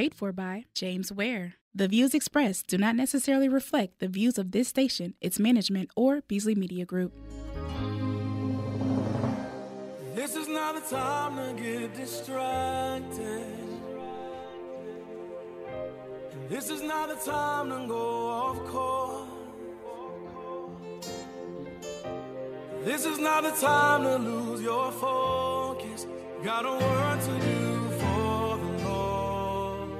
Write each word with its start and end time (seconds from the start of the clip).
paid 0.00 0.14
for 0.14 0.32
by 0.32 0.64
James 0.72 1.12
Ware. 1.12 1.56
The 1.74 1.86
views 1.86 2.14
expressed 2.14 2.68
do 2.68 2.78
not 2.78 2.96
necessarily 2.96 3.50
reflect 3.50 3.98
the 3.98 4.08
views 4.08 4.38
of 4.38 4.50
this 4.50 4.66
station, 4.66 5.12
its 5.20 5.38
management, 5.38 5.90
or 5.94 6.22
Beasley 6.26 6.54
Media 6.54 6.86
Group. 6.86 7.12
This 10.14 10.36
is 10.36 10.48
not 10.48 10.88
time 10.88 11.36
to 11.36 11.62
get 11.62 11.94
distracted. 11.94 13.44
This 16.48 16.70
is 16.70 16.80
not 16.80 17.08
time 17.22 17.68
to 17.68 17.86
go 17.86 18.26
off 18.26 18.58
course. 18.68 19.28
This 22.86 23.04
is 23.04 23.18
not 23.18 23.42
time 23.58 24.04
to 24.04 24.16
lose 24.16 24.62
your 24.62 24.92
focus. 24.92 26.06
Got 26.42 26.64
a 26.64 26.72
work 26.72 27.20
to. 27.26 27.69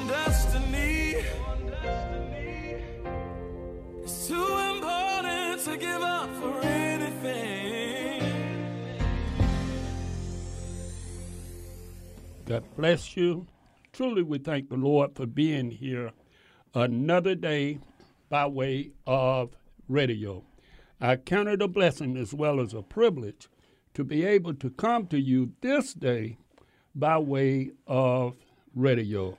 Destiny 0.00 1.16
is 4.02 4.26
too 4.26 4.58
important 4.74 5.60
to 5.64 5.76
give 5.76 6.02
up 6.02 6.28
for 6.36 6.60
anything. 6.62 8.22
God 12.46 12.64
bless 12.76 13.16
you. 13.16 13.46
Truly, 13.92 14.22
we 14.22 14.38
thank 14.38 14.68
the 14.68 14.76
Lord 14.76 15.14
for 15.14 15.26
being 15.26 15.70
here 15.70 16.12
another 16.74 17.34
day 17.34 17.78
by 18.28 18.46
way 18.46 18.92
of 19.06 19.56
radio. 19.88 20.42
I 21.00 21.16
count 21.16 21.48
it 21.48 21.60
a 21.60 21.68
blessing 21.68 22.16
as 22.16 22.32
well 22.32 22.60
as 22.60 22.72
a 22.72 22.82
privilege 22.82 23.48
to 23.94 24.04
be 24.04 24.24
able 24.24 24.54
to 24.54 24.70
come 24.70 25.06
to 25.08 25.20
you 25.20 25.52
this 25.60 25.92
day 25.92 26.38
by 26.94 27.18
way 27.18 27.72
of 27.86 28.36
radio. 28.74 29.36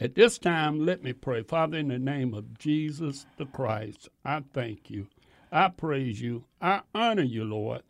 At 0.00 0.16
this 0.16 0.38
time, 0.38 0.84
let 0.84 1.04
me 1.04 1.12
pray. 1.12 1.42
Father, 1.42 1.78
in 1.78 1.88
the 1.88 1.98
name 1.98 2.34
of 2.34 2.58
Jesus 2.58 3.26
the 3.36 3.46
Christ, 3.46 4.08
I 4.24 4.42
thank 4.52 4.90
you. 4.90 5.06
I 5.52 5.68
praise 5.68 6.20
you. 6.20 6.44
I 6.60 6.80
honor 6.92 7.22
you, 7.22 7.44
Lord, 7.44 7.82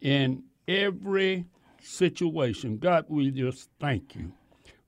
in 0.00 0.44
every 0.68 1.46
situation. 1.80 2.78
God, 2.78 3.06
we 3.08 3.32
just 3.32 3.68
thank 3.80 4.14
you. 4.14 4.32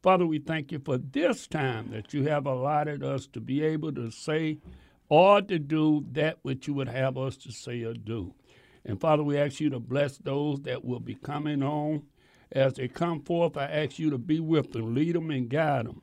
Father, 0.00 0.26
we 0.26 0.38
thank 0.38 0.70
you 0.70 0.78
for 0.78 0.96
this 0.98 1.48
time 1.48 1.90
that 1.90 2.14
you 2.14 2.24
have 2.24 2.46
allotted 2.46 3.02
us 3.02 3.26
to 3.28 3.40
be 3.40 3.62
able 3.62 3.92
to 3.92 4.10
say 4.10 4.58
or 5.08 5.42
to 5.42 5.58
do 5.58 6.04
that 6.12 6.38
which 6.42 6.68
you 6.68 6.74
would 6.74 6.88
have 6.88 7.18
us 7.18 7.36
to 7.38 7.50
say 7.50 7.82
or 7.82 7.94
do. 7.94 8.32
And 8.84 9.00
Father, 9.00 9.24
we 9.24 9.38
ask 9.38 9.58
you 9.60 9.70
to 9.70 9.80
bless 9.80 10.18
those 10.18 10.60
that 10.62 10.84
will 10.84 11.00
be 11.00 11.14
coming 11.14 11.62
on. 11.62 12.02
As 12.52 12.74
they 12.74 12.86
come 12.86 13.22
forth, 13.22 13.56
I 13.56 13.64
ask 13.64 13.98
you 13.98 14.10
to 14.10 14.18
be 14.18 14.38
with 14.38 14.72
them, 14.72 14.94
lead 14.94 15.16
them 15.16 15.30
and 15.30 15.48
guide 15.48 15.86
them, 15.86 16.02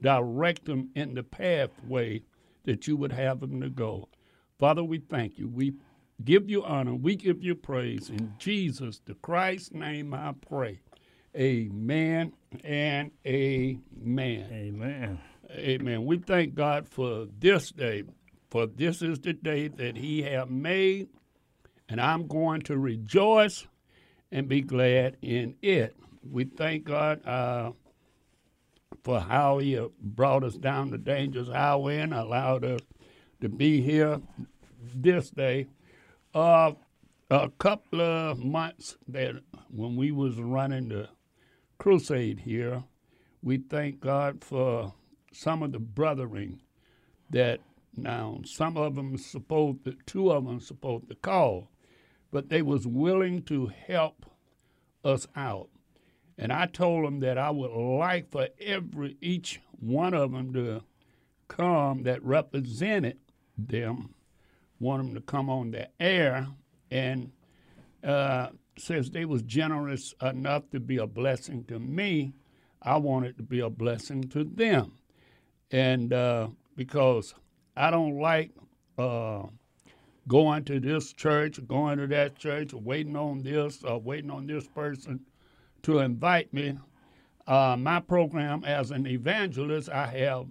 direct 0.00 0.64
them 0.64 0.90
in 0.94 1.14
the 1.14 1.22
pathway 1.22 2.22
that 2.64 2.86
you 2.86 2.96
would 2.96 3.12
have 3.12 3.40
them 3.40 3.60
to 3.60 3.70
go. 3.70 4.08
Father, 4.58 4.84
we 4.84 4.98
thank 4.98 5.38
you. 5.38 5.48
We 5.48 5.74
give 6.24 6.50
you 6.50 6.64
honor. 6.64 6.94
We 6.94 7.16
give 7.16 7.42
you 7.42 7.54
praise. 7.54 8.10
In 8.10 8.34
Jesus, 8.38 9.00
the 9.04 9.14
Christ's 9.14 9.72
name, 9.72 10.12
I 10.14 10.34
pray. 10.48 10.80
Amen 11.36 12.32
and 12.64 13.10
amen. 13.26 13.80
Amen. 14.50 15.18
Amen. 15.50 16.04
We 16.04 16.18
thank 16.18 16.54
God 16.54 16.88
for 16.88 17.26
this 17.38 17.70
day, 17.70 18.04
for 18.50 18.66
this 18.66 19.02
is 19.02 19.20
the 19.20 19.32
day 19.32 19.68
that 19.68 19.96
He 19.96 20.22
have 20.22 20.50
made, 20.50 21.08
and 21.88 22.00
I'm 22.00 22.26
going 22.26 22.62
to 22.62 22.76
rejoice 22.76 23.66
and 24.30 24.48
be 24.48 24.60
glad 24.60 25.16
in 25.22 25.54
it. 25.62 25.96
We 26.28 26.44
thank 26.44 26.84
God 26.84 27.26
uh, 27.26 27.72
for 29.08 29.20
how 29.20 29.56
He 29.56 29.80
brought 30.02 30.44
us 30.44 30.56
down 30.56 30.90
the 30.90 30.98
dangerous 30.98 31.48
highway 31.48 31.96
and 31.96 32.12
allowed 32.12 32.62
us 32.62 32.82
to 33.40 33.48
be 33.48 33.80
here 33.80 34.20
this 34.94 35.30
day. 35.30 35.66
Uh, 36.34 36.72
a 37.30 37.48
couple 37.58 38.02
of 38.02 38.38
months 38.38 38.98
that 39.08 39.36
when 39.70 39.96
we 39.96 40.12
was 40.12 40.38
running 40.38 40.90
the 40.90 41.08
crusade 41.78 42.40
here, 42.40 42.84
we 43.42 43.56
thank 43.56 43.98
God 44.00 44.44
for 44.44 44.92
some 45.32 45.62
of 45.62 45.72
the 45.72 45.78
brothering 45.78 46.60
that 47.30 47.60
now 47.96 48.42
some 48.44 48.76
of 48.76 48.94
them 48.94 49.16
supposed 49.16 49.84
to, 49.84 49.96
two 50.04 50.30
of 50.30 50.44
them 50.44 50.60
supposed 50.60 51.08
to 51.08 51.14
call, 51.14 51.70
but 52.30 52.50
they 52.50 52.60
was 52.60 52.86
willing 52.86 53.40
to 53.44 53.68
help 53.68 54.26
us 55.02 55.26
out. 55.34 55.70
And 56.38 56.52
I 56.52 56.66
told 56.66 57.04
them 57.04 57.18
that 57.20 57.36
I 57.36 57.50
would 57.50 57.72
like 57.72 58.30
for 58.30 58.48
every 58.60 59.16
each 59.20 59.60
one 59.80 60.14
of 60.14 60.30
them 60.30 60.52
to 60.52 60.82
come 61.48 62.04
that 62.04 62.22
represented 62.22 63.18
them, 63.56 64.14
want 64.78 65.02
them 65.02 65.14
to 65.14 65.20
come 65.20 65.50
on 65.50 65.72
the 65.72 65.88
air, 66.00 66.46
and 66.92 67.32
uh, 68.04 68.48
since 68.78 69.10
they 69.10 69.24
was 69.24 69.42
generous 69.42 70.14
enough 70.22 70.70
to 70.70 70.78
be 70.78 70.98
a 70.98 71.06
blessing 71.06 71.64
to 71.64 71.80
me, 71.80 72.32
I 72.80 72.96
wanted 72.98 73.36
to 73.38 73.42
be 73.42 73.58
a 73.58 73.70
blessing 73.70 74.28
to 74.28 74.44
them. 74.44 74.92
And 75.72 76.12
uh, 76.12 76.48
because 76.76 77.34
I 77.76 77.90
don't 77.90 78.20
like 78.20 78.52
uh, 78.96 79.42
going 80.28 80.64
to 80.64 80.78
this 80.78 81.12
church, 81.12 81.58
going 81.66 81.98
to 81.98 82.06
that 82.06 82.38
church, 82.38 82.72
waiting 82.72 83.16
on 83.16 83.42
this, 83.42 83.82
or 83.82 83.98
waiting 83.98 84.30
on 84.30 84.46
this 84.46 84.68
person 84.68 85.20
to 85.88 85.98
invite 85.98 86.52
me. 86.52 86.78
Uh, 87.46 87.76
my 87.78 88.00
program 88.00 88.64
as 88.64 88.90
an 88.90 89.06
evangelist, 89.06 89.88
I 89.88 90.06
have 90.06 90.46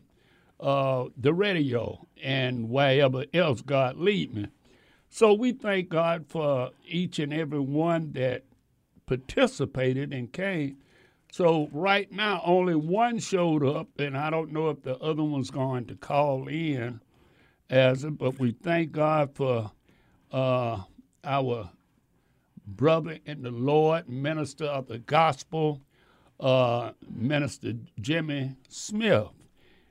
uh, 0.59 1.05
the 1.15 1.33
radio 1.33 2.07
and 2.23 2.69
wherever 2.69 3.25
else 3.33 3.61
God 3.61 3.97
lead 3.97 4.33
me. 4.33 4.47
So 5.09 5.33
we 5.33 5.53
thank 5.53 5.89
God 5.89 6.25
for 6.27 6.71
each 6.87 7.19
and 7.19 7.33
every 7.33 7.59
one 7.59 8.11
that 8.13 8.43
participated 9.05 10.13
and 10.13 10.31
came 10.31 10.77
so 11.31 11.69
right 11.71 12.11
now, 12.11 12.41
only 12.45 12.75
one 12.75 13.19
showed 13.19 13.63
up, 13.63 13.99
and 13.99 14.17
I 14.17 14.29
don't 14.29 14.51
know 14.51 14.69
if 14.69 14.81
the 14.81 14.97
other 14.97 15.23
one's 15.23 15.51
going 15.51 15.85
to 15.85 15.95
call 15.95 16.47
in 16.47 17.01
as 17.69 18.05
but 18.05 18.39
we 18.39 18.51
thank 18.51 18.93
God 18.93 19.35
for 19.35 19.71
uh, 20.31 20.83
our 21.23 21.69
brother 22.67 23.17
in 23.25 23.41
the 23.41 23.51
Lord, 23.51 24.09
minister 24.09 24.65
of 24.65 24.87
the 24.87 24.99
gospel, 24.99 25.81
uh, 26.39 26.91
Minister 27.09 27.73
Jimmy 27.99 28.55
Smith. 28.67 29.27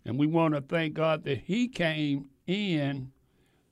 And 0.04 0.18
we 0.18 0.26
want 0.26 0.54
to 0.54 0.60
thank 0.60 0.94
God 0.94 1.24
that 1.24 1.38
he 1.38 1.66
came 1.66 2.26
in. 2.46 3.10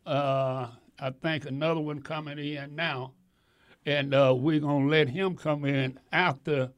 Uh, 0.05 0.69
I 0.99 1.11
think 1.11 1.47
another 1.47 1.81
one 1.81 2.03
coming 2.03 2.39
in 2.39 2.75
now. 2.75 3.13
And 3.87 4.15
uh, 4.15 4.35
we're 4.37 4.61
going 4.61 4.85
to 4.85 4.91
let 4.91 5.09
him 5.09 5.37
come 5.37 5.65
in 5.65 6.01
after 6.11 6.73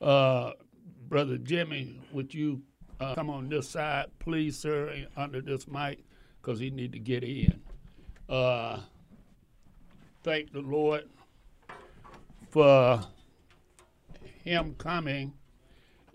uh, 0.00 0.52
Brother 1.08 1.36
Jimmy, 1.38 2.00
would 2.12 2.34
you 2.34 2.62
uh, 2.98 3.14
come 3.14 3.30
on 3.30 3.48
this 3.48 3.68
side, 3.68 4.06
please, 4.18 4.58
sir, 4.58 5.06
under 5.16 5.40
this 5.40 5.68
mic, 5.68 6.02
because 6.40 6.58
he 6.58 6.70
need 6.70 6.92
to 6.92 6.98
get 6.98 7.22
in. 7.22 7.60
Uh, 8.28 8.80
thank 10.24 10.52
the 10.52 10.60
Lord 10.60 11.04
for 12.56 13.04
him 14.42 14.74
coming 14.78 15.30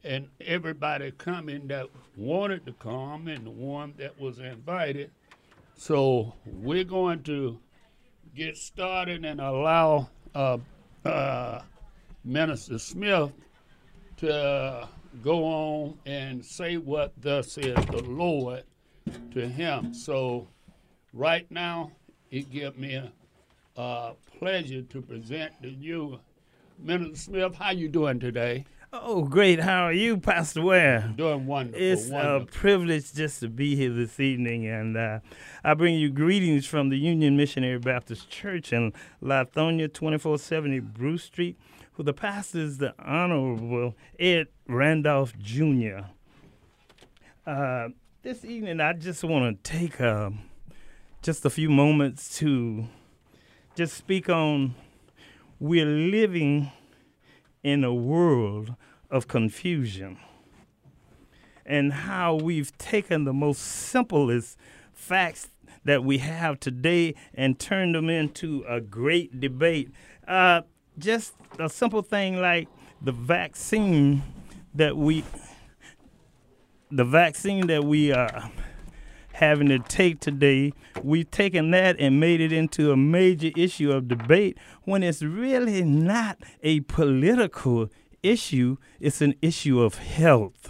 and 0.04 0.28
everybody 0.44 1.12
coming 1.12 1.68
that 1.68 1.86
wanted 2.18 2.66
to 2.66 2.74
come 2.74 3.28
and 3.28 3.46
the 3.46 3.52
one 3.52 3.94
that 4.00 4.20
was 4.20 4.40
invited. 4.40 5.12
So 5.76 6.34
we're 6.48 6.84
going 6.84 7.22
to 7.26 7.60
get 8.36 8.58
started 8.58 9.24
and 9.24 9.40
allow 9.40 10.10
uh, 10.34 10.58
uh, 11.06 11.62
Minister 12.26 12.80
Smith 12.80 13.32
to 14.18 14.88
go 15.22 15.44
on 15.44 16.00
and 16.08 16.44
say 16.44 16.78
what 16.78 17.14
thus 17.22 17.52
says 17.52 17.86
the 17.86 18.02
Lord 18.02 18.64
to 19.34 19.48
him. 19.48 19.94
So 19.94 20.48
right 21.14 21.46
now, 21.52 21.92
it 22.32 22.50
gives 22.50 22.80
me 22.80 22.96
a, 22.96 23.12
a 23.76 24.14
pleasure 24.40 24.82
to 24.82 25.02
present 25.04 25.54
to 25.62 25.70
you, 25.70 26.20
Minister 26.84 27.16
Smith. 27.16 27.56
How 27.56 27.72
you 27.72 27.88
doing 27.88 28.20
today? 28.20 28.66
Oh, 28.94 29.24
great. 29.24 29.60
How 29.60 29.86
are 29.86 29.94
you, 29.94 30.18
Pastor 30.18 30.62
Ware? 30.62 31.14
Doing 31.16 31.46
wonderful. 31.46 31.82
It's 31.82 32.10
wonderful. 32.10 32.42
a 32.42 32.46
privilege 32.46 33.14
just 33.14 33.40
to 33.40 33.48
be 33.48 33.76
here 33.76 33.92
this 33.92 34.20
evening, 34.20 34.68
and 34.68 34.98
uh, 34.98 35.20
I 35.64 35.76
bring 35.76 35.96
you 35.96 36.10
greetings 36.10 36.66
from 36.66 36.90
the 36.90 36.98
Union 36.98 37.38
Missionary 37.38 37.80
Baptist 37.80 38.30
Church 38.30 38.74
in 38.74 38.92
Lithonia, 39.24 39.94
2470 39.94 40.80
Bruce 40.80 41.24
Street, 41.24 41.58
who 41.94 42.04
the 42.04 42.14
pastor 42.14 42.60
is 42.60 42.80
the 42.80 42.94
Honorable 43.00 43.96
Ed 44.20 44.48
Randolph 44.68 45.38
Jr. 45.38 46.00
Uh, 47.46 47.90
this 48.24 48.44
evening, 48.44 48.82
I 48.82 48.94
just 48.94 49.24
want 49.24 49.64
to 49.64 49.72
take 49.72 50.02
uh, 50.02 50.32
just 51.22 51.46
a 51.46 51.50
few 51.50 51.70
moments 51.70 52.38
to 52.40 52.88
just 53.76 53.96
speak 53.96 54.30
on 54.30 54.76
we're 55.62 55.86
living 55.86 56.72
in 57.64 57.84
a 57.84 57.94
world 57.94 58.74
of 59.12 59.28
confusion 59.28 60.18
and 61.68 61.94
how 61.94 62.34
we've 62.34 62.76
taken 62.80 63.26
the 63.26 63.32
most 63.34 63.60
simplest 63.60 64.58
facts 64.92 65.50
that 65.86 66.04
we 66.04 66.18
have 66.18 66.60
today 66.60 67.14
and 67.36 67.60
turned 67.60 67.94
them 67.94 68.10
into 68.10 68.66
a 68.68 68.82
great 68.82 69.40
debate. 69.40 69.92
Uh, 70.28 70.62
just 70.98 71.34
a 71.60 71.70
simple 71.70 72.02
thing 72.02 72.42
like 72.42 72.68
the 73.00 73.12
vaccine 73.12 74.24
that 74.74 74.98
we 74.98 75.24
the 76.90 77.06
vaccine 77.06 77.68
that 77.68 77.84
we 77.84 78.12
are 78.12 78.52
having 79.42 79.70
to 79.70 79.80
take 79.80 80.20
today, 80.20 80.72
we've 81.02 81.30
taken 81.32 81.72
that 81.72 81.96
and 82.00 82.20
made 82.20 82.40
it 82.40 82.54
into 82.54 82.92
a 82.92 82.96
major 82.96 83.50
issue 83.58 83.92
of 83.92 84.08
debate 84.08 84.56
when 84.84 85.02
it's 85.02 85.24
really 85.24 85.84
not 85.84 86.38
a 86.62 86.82
political 86.82 87.90
issue, 88.22 88.78
it's 89.00 89.20
an 89.20 89.34
issue 89.42 89.82
of 89.82 89.96
health. 89.96 90.70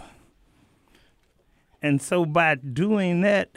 And 1.82 2.00
so 2.00 2.24
by 2.24 2.54
doing 2.54 3.20
that, 3.20 3.50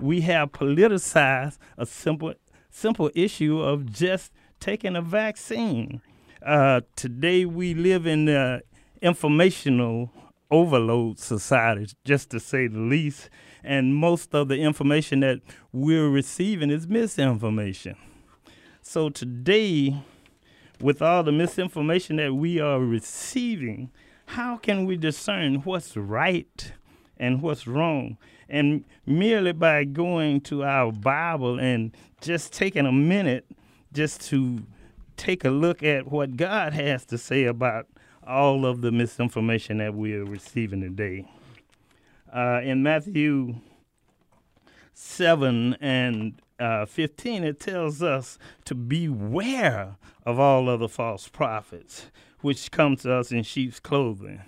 we 0.00 0.22
have 0.22 0.52
politicized 0.52 1.58
a 1.76 1.84
simple 1.84 2.34
simple 2.70 3.10
issue 3.14 3.60
of 3.60 3.90
just 3.90 4.32
taking 4.58 4.96
a 4.96 5.02
vaccine. 5.02 6.00
Uh, 6.44 6.80
today 6.94 7.44
we 7.44 7.74
live 7.74 8.06
in 8.06 8.24
the 8.26 8.62
informational 9.02 10.10
overload 10.50 11.18
society, 11.18 11.92
just 12.04 12.30
to 12.30 12.40
say 12.40 12.66
the 12.66 12.78
least. 12.78 13.30
And 13.66 13.96
most 13.96 14.32
of 14.32 14.46
the 14.46 14.58
information 14.58 15.20
that 15.20 15.40
we're 15.72 16.08
receiving 16.08 16.70
is 16.70 16.86
misinformation. 16.86 17.96
So 18.80 19.08
today, 19.08 19.96
with 20.80 21.02
all 21.02 21.24
the 21.24 21.32
misinformation 21.32 22.16
that 22.16 22.32
we 22.32 22.60
are 22.60 22.78
receiving, 22.78 23.90
how 24.26 24.56
can 24.56 24.86
we 24.86 24.96
discern 24.96 25.56
what's 25.62 25.96
right 25.96 26.72
and 27.16 27.42
what's 27.42 27.66
wrong? 27.66 28.18
And 28.48 28.84
merely 29.04 29.50
by 29.50 29.82
going 29.82 30.42
to 30.42 30.62
our 30.62 30.92
Bible 30.92 31.58
and 31.58 31.92
just 32.20 32.52
taking 32.52 32.86
a 32.86 32.92
minute 32.92 33.46
just 33.92 34.20
to 34.28 34.60
take 35.16 35.44
a 35.44 35.50
look 35.50 35.82
at 35.82 36.06
what 36.06 36.36
God 36.36 36.72
has 36.72 37.04
to 37.06 37.18
say 37.18 37.44
about 37.44 37.88
all 38.24 38.64
of 38.64 38.80
the 38.80 38.92
misinformation 38.92 39.78
that 39.78 39.94
we 39.94 40.14
are 40.14 40.24
receiving 40.24 40.82
today. 40.82 41.26
Uh, 42.36 42.60
in 42.62 42.82
Matthew 42.82 43.54
7 44.92 45.74
and 45.80 46.42
uh, 46.58 46.84
15, 46.84 47.44
it 47.44 47.58
tells 47.58 48.02
us 48.02 48.38
to 48.66 48.74
beware 48.74 49.96
of 50.26 50.38
all 50.38 50.68
other 50.68 50.86
false 50.86 51.28
prophets, 51.28 52.10
which 52.42 52.70
come 52.70 52.94
to 52.96 53.14
us 53.14 53.32
in 53.32 53.42
sheep's 53.42 53.80
clothing. 53.80 54.42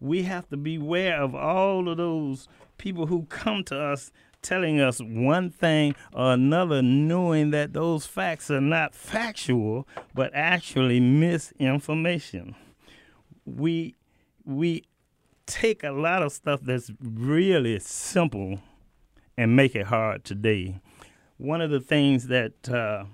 We 0.00 0.22
have 0.22 0.48
to 0.48 0.56
beware 0.56 1.20
of 1.20 1.34
all 1.34 1.90
of 1.90 1.98
those 1.98 2.48
people 2.78 3.04
who 3.08 3.26
come 3.26 3.64
to 3.64 3.78
us 3.78 4.12
telling 4.40 4.80
us 4.80 4.98
one 4.98 5.50
thing 5.50 5.94
or 6.14 6.32
another, 6.32 6.80
knowing 6.80 7.50
that 7.50 7.74
those 7.74 8.06
facts 8.06 8.50
are 8.50 8.62
not 8.62 8.94
factual, 8.94 9.86
but 10.14 10.30
actually 10.32 11.00
misinformation. 11.00 12.54
We 13.44 13.94
we 14.46 14.84
take 15.46 15.84
a 15.84 15.90
lot 15.90 16.22
of 16.22 16.32
stuff 16.32 16.60
that's 16.62 16.90
really 17.00 17.78
simple 17.78 18.60
and 19.36 19.54
make 19.54 19.74
it 19.74 19.86
hard 19.86 20.24
today. 20.24 20.80
One 21.38 21.60
of 21.60 21.70
the 21.70 21.80
things 21.80 22.28
that 22.28 22.68
uh, 22.68 23.04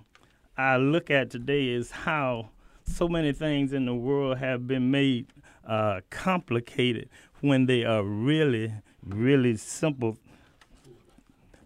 I 0.57 0.77
look 0.77 1.11
at 1.11 1.31
today 1.31 1.69
is 1.69 1.91
how 1.91 2.51
so 2.85 3.09
many 3.09 3.33
things 3.33 3.73
in 3.73 3.87
the 3.87 3.95
world 3.95 4.39
have 4.39 4.67
been 4.67 4.91
made 4.91 5.27
uh, 5.67 6.01
complicated 6.11 7.09
when 7.41 7.67
they 7.67 7.85
are 7.85 8.03
really, 8.03 8.73
really 9.05 9.57
simple 9.57 10.17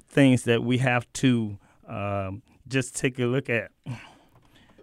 things 0.08 0.44
that 0.44 0.62
we 0.62 0.78
have 0.78 1.10
to 1.12 1.58
um, 1.86 2.42
just 2.68 2.96
take 2.96 3.18
a 3.18 3.24
look 3.24 3.48
at. 3.50 3.70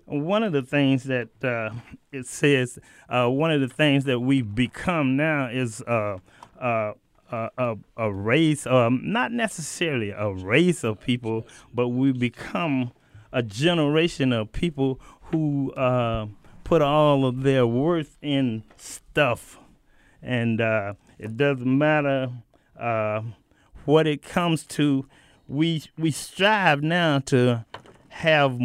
One 0.06 0.44
of 0.44 0.52
the 0.52 0.62
things 0.62 1.04
that 1.04 1.30
uh, 1.44 1.72
it 2.12 2.28
says, 2.28 2.80
uh, 3.10 3.30
one 3.30 3.52
of 3.52 3.62
the 3.62 3.68
things 3.68 4.04
that 4.06 4.20
we've 4.20 4.54
become 4.54 5.16
now 5.16 5.48
is 5.48 5.82
uh, 5.82 6.18
uh 6.60 6.94
a, 7.32 7.50
a, 7.58 7.76
a, 7.98 8.14
race, 8.14 8.68
um, 8.68 9.02
not 9.04 9.32
necessarily 9.32 10.12
a 10.12 10.32
race 10.32 10.84
of 10.84 11.00
people, 11.00 11.48
but 11.74 11.88
we 11.88 12.12
become 12.12 12.92
a 13.32 13.42
generation 13.42 14.32
of 14.32 14.52
people 14.52 15.00
who 15.32 15.72
uh, 15.74 16.28
put 16.64 16.84
all 16.84 17.26
of 17.26 17.42
their 17.42 17.66
worth 17.66 18.18
in 18.22 18.64
stuff. 18.78 19.58
And 20.22 20.62
uh, 20.62 20.94
it 21.18 21.36
doesn't 21.36 21.78
matter 21.78 22.30
what 23.86 24.06
it 24.06 24.22
comes 24.22 24.64
to 24.66 25.08
we 25.48 25.84
we 25.98 26.12
strive 26.12 26.82
now 26.82 27.20
to 27.20 27.66
have 28.10 28.60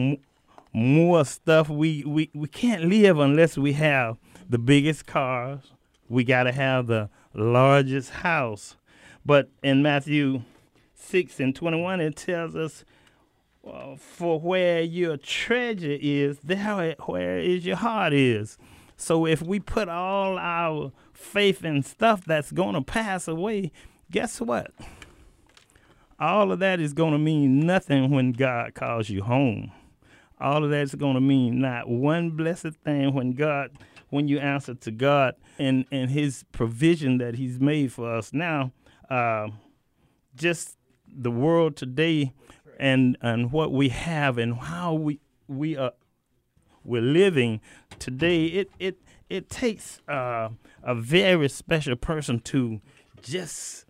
more 0.79 1.25
stuff. 1.25 1.69
We, 1.69 2.05
we 2.05 2.31
we 2.35 2.49
can't 2.49 2.85
live 2.85 3.19
unless 3.19 3.59
we 3.59 3.73
have 3.75 4.17
the 4.49 4.59
biggest 4.59 5.07
cars. 5.07 5.73
We 6.09 6.25
got 6.25 6.45
to 6.45 6.53
have 6.53 6.87
the 6.87 7.11
largest 7.35 8.11
house. 8.11 8.77
But 9.25 9.51
in 9.63 9.83
Matthew 9.83 10.43
6 10.95 11.41
and 11.41 11.55
21, 11.55 12.01
it 12.01 12.17
tells 12.17 12.57
us, 12.57 12.85
well, 13.63 13.97
for 13.97 14.41
where 14.41 14.81
your 14.81 15.17
treasure 15.17 15.99
is, 16.01 16.39
there 16.39 16.97
where 17.05 17.39
is 17.39 17.67
your 17.67 17.77
heart 17.77 18.15
is. 18.15 18.57
So 18.97 19.27
if 19.27 19.43
we 19.43 19.61
put 19.61 19.89
all 19.89 20.39
our 20.39 20.93
faith 21.13 21.65
in 21.65 21.83
stuff 21.83 22.25
that's 22.25 22.53
going 22.53 22.75
to 22.75 22.83
pass 22.83 23.29
away, 23.29 23.71
guess 24.11 24.41
what? 24.41 24.73
all 26.20 26.51
of 26.51 26.58
that 26.58 26.81
is 26.81 26.93
going 26.93 27.13
to 27.13 27.19
mean 27.19 27.61
nothing 27.61 28.11
when 28.11 28.32
God 28.32 28.75
calls 28.75 29.08
you 29.08 29.23
home. 29.23 29.70
All 30.41 30.65
of 30.65 30.71
that 30.71 30.83
is 30.83 30.95
going 30.95 31.15
to 31.15 31.21
mean 31.21 31.61
not 31.61 31.89
one 31.89 32.31
blessed 32.31 32.75
thing 32.85 33.13
when 33.15 33.33
God, 33.33 33.71
when 34.11 34.29
you 34.29 34.39
answer 34.39 34.75
to 34.75 34.91
God 34.91 35.35
and, 35.59 35.85
and 35.91 36.11
His 36.11 36.45
provision 36.53 37.19
that 37.19 37.35
He's 37.35 37.61
made 37.61 37.93
for 37.93 38.15
us. 38.15 38.33
Now, 38.33 38.73
uh, 39.11 39.49
just 40.35 40.77
the 41.07 41.31
world 41.31 41.77
today 41.77 42.33
and 42.79 43.17
and 43.21 43.51
what 43.51 43.73
we 43.73 43.89
have 43.89 44.39
and 44.39 44.55
how 44.55 44.95
we 44.95 45.21
we 45.49 45.77
are 45.77 45.93
we're 46.85 47.03
living 47.03 47.61
today. 47.99 48.47
It 48.47 48.71
it 48.79 48.99
it 49.29 49.51
takes 49.51 50.01
uh, 50.09 50.51
a 50.83 50.95
very 50.95 51.49
special 51.49 51.97
person 51.97 52.41
to 52.41 52.81
just 53.21 53.85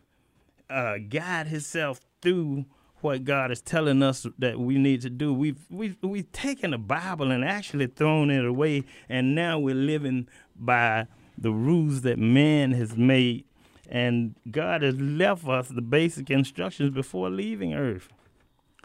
uh, 0.71 0.97
guide 1.09 1.49
himself 1.49 2.01
through 2.23 2.65
what 3.01 3.25
God 3.25 3.51
is 3.51 3.61
telling 3.61 4.03
us 4.03 4.27
that 4.39 4.59
we 4.59 4.79
need 4.79 5.01
to 5.03 5.11
do. 5.11 5.33
We've 5.33 5.65
we've 5.71 5.97
we've 6.03 6.31
taken 6.33 6.73
the 6.73 6.79
Bible 6.79 7.31
and 7.31 7.45
actually 7.45 7.87
thrown 7.87 8.31
it 8.31 8.45
away, 8.45 8.85
and 9.09 9.35
now 9.35 9.59
we're 9.59 9.75
living 9.75 10.29
by 10.57 11.07
the 11.37 11.53
rules 11.53 12.03
that 12.03 12.19
man 12.19 12.73
has 12.73 12.97
made. 12.97 13.45
And 13.89 14.35
God 14.51 14.83
has 14.83 15.01
left 15.01 15.49
us 15.49 15.69
the 15.69 15.81
basic 15.81 16.31
instructions 16.31 16.91
before 16.91 17.31
leaving 17.31 17.75
Earth. 17.75 18.09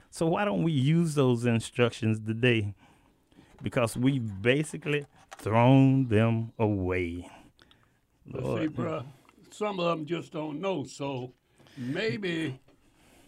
So 0.09 0.27
why 0.27 0.45
don't 0.45 0.63
we 0.63 0.71
use 0.71 1.15
those 1.15 1.45
instructions 1.45 2.19
today? 2.25 2.73
Because 3.61 3.97
we 3.97 4.19
basically 4.19 5.05
thrown 5.37 6.07
them 6.07 6.53
away. 6.59 7.29
Lord. 8.31 8.61
See, 8.61 8.67
bro, 8.67 9.03
some 9.51 9.79
of 9.79 9.85
them 9.85 10.05
just 10.05 10.31
don't 10.31 10.61
know. 10.61 10.83
So 10.83 11.33
maybe 11.77 12.59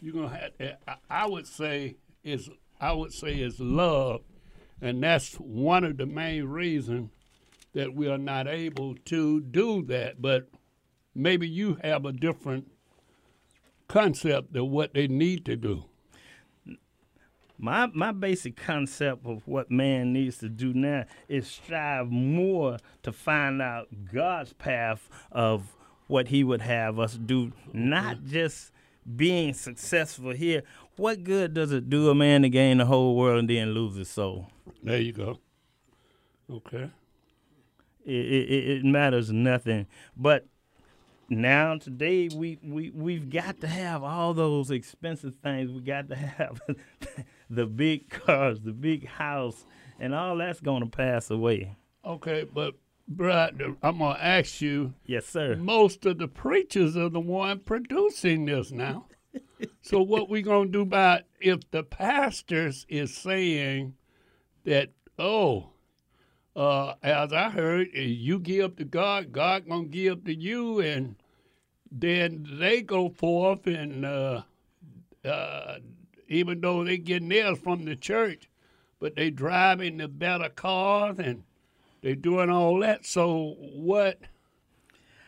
you're 0.01 0.13
gonna 0.13 0.37
have. 0.37 0.51
Eh, 0.59 0.73
I 1.09 1.27
would 1.27 1.47
say 1.47 1.97
is 2.23 2.49
I 2.79 2.91
would 2.91 3.13
say 3.13 3.35
is 3.35 3.59
love, 3.59 4.21
and 4.81 5.01
that's 5.03 5.35
one 5.35 5.83
of 5.83 5.97
the 5.97 6.05
main 6.05 6.45
reasons 6.45 7.11
that 7.73 7.93
we 7.93 8.07
are 8.07 8.17
not 8.17 8.47
able 8.47 8.95
to 9.05 9.41
do 9.41 9.83
that. 9.83 10.21
But 10.21 10.47
maybe 11.13 11.47
you 11.47 11.77
have 11.83 12.05
a 12.05 12.11
different 12.11 12.71
concept 13.87 14.55
of 14.55 14.67
what 14.67 14.93
they 14.93 15.07
need 15.07 15.45
to 15.45 15.55
do. 15.55 15.85
My 17.57 17.87
my 17.93 18.11
basic 18.11 18.57
concept 18.57 19.25
of 19.25 19.47
what 19.47 19.71
man 19.71 20.11
needs 20.11 20.37
to 20.39 20.49
do 20.49 20.73
now 20.73 21.05
is 21.29 21.47
strive 21.47 22.09
more 22.09 22.77
to 23.03 23.13
find 23.13 23.61
out 23.61 23.87
God's 24.11 24.53
path 24.53 25.09
of 25.31 25.75
what 26.07 26.27
He 26.27 26.43
would 26.43 26.61
have 26.61 26.99
us 26.99 27.13
do, 27.13 27.53
not 27.71 28.25
just 28.25 28.71
being 29.13 29.53
successful 29.53 30.31
here. 30.31 30.63
What 30.95 31.24
good 31.24 31.53
does 31.53 31.71
it 31.71 31.89
do 31.89 32.09
a 32.09 32.15
man 32.15 32.41
to 32.43 32.50
gain 32.50 32.77
the 32.77 32.85
whole 32.85 33.15
world 33.15 33.39
and 33.39 33.50
then 33.50 33.74
lose 33.74 33.95
his 33.95 34.09
soul? 34.09 34.47
There 34.83 35.00
you 35.00 35.13
go. 35.13 35.39
Okay. 36.51 36.89
It, 38.05 38.13
it, 38.13 38.69
it 38.77 38.85
matters 38.85 39.31
nothing. 39.31 39.88
But 40.15 40.45
now 41.29 41.77
today 41.77 42.29
we, 42.33 42.59
we 42.63 42.91
we've 42.91 43.29
got 43.29 43.59
to 43.62 43.67
have 43.67 44.03
all 44.03 44.33
those 44.33 44.69
expensive 44.71 45.35
things. 45.43 45.71
We 45.71 45.81
got 45.81 46.09
to 46.09 46.15
have 46.15 46.62
the 47.50 47.65
big 47.65 48.09
cars, 48.09 48.62
the 48.62 48.74
big 48.74 49.07
house, 49.07 49.65
and 50.00 50.13
all 50.13 50.38
that's 50.38 50.59
going 50.59 50.83
to 50.83 50.89
pass 50.89 51.31
away. 51.31 51.75
Okay, 52.05 52.43
but 52.43 52.75
Brad, 53.07 53.62
I'm 53.83 54.00
gonna 54.00 54.19
ask 54.19 54.62
you. 54.62 54.95
Yes, 55.05 55.27
sir. 55.27 55.55
Most 55.55 56.05
of 56.05 56.17
the 56.17 56.27
preachers 56.27 56.97
are 56.97 57.09
the 57.09 57.19
one 57.19 57.59
producing 57.59 58.45
this 58.45 58.71
now. 58.71 59.05
so 59.81 60.01
what 60.01 60.29
we 60.29 60.41
gonna 60.41 60.69
do 60.69 60.81
about 60.81 61.21
if 61.39 61.69
the 61.69 61.83
pastors 61.83 62.85
is 62.89 63.15
saying 63.15 63.93
that 64.63 64.89
oh, 65.19 65.69
uh, 66.55 66.95
as 67.03 67.31
I 67.31 67.50
heard, 67.50 67.89
eh, 67.93 68.01
you 68.01 68.39
give 68.39 68.77
to 68.77 68.85
God, 68.85 69.31
God 69.31 69.69
gonna 69.69 69.85
give 69.85 70.24
to 70.25 70.33
you, 70.33 70.79
and 70.79 71.15
then 71.91 72.47
they 72.59 72.81
go 72.81 73.09
forth 73.09 73.67
and 73.67 74.03
uh, 74.03 74.41
uh, 75.24 75.77
even 76.27 76.59
though 76.59 76.83
they 76.83 76.97
get 76.97 77.21
nails 77.21 77.59
from 77.59 77.85
the 77.85 77.95
church, 77.95 78.50
but 79.00 79.15
they 79.15 79.29
driving 79.29 79.97
the 79.97 80.07
better 80.07 80.50
cars 80.50 81.19
and 81.19 81.43
they 82.05 82.13
doing 82.13 82.51
all 82.51 82.79
that. 82.81 83.03
So 83.03 83.55
what? 83.74 84.19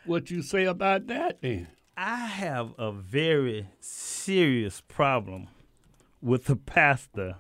What 0.05 0.29
you 0.29 0.43
say 0.43 0.65
about 0.65 1.07
that 1.07 1.41
then? 1.41 1.69
I 1.97 2.27
have 2.27 2.75
a 2.77 2.91
very 2.91 3.69
serious 3.79 4.83
problem 4.87 5.47
with 6.21 6.45
the 6.45 6.55
pastor. 6.55 7.37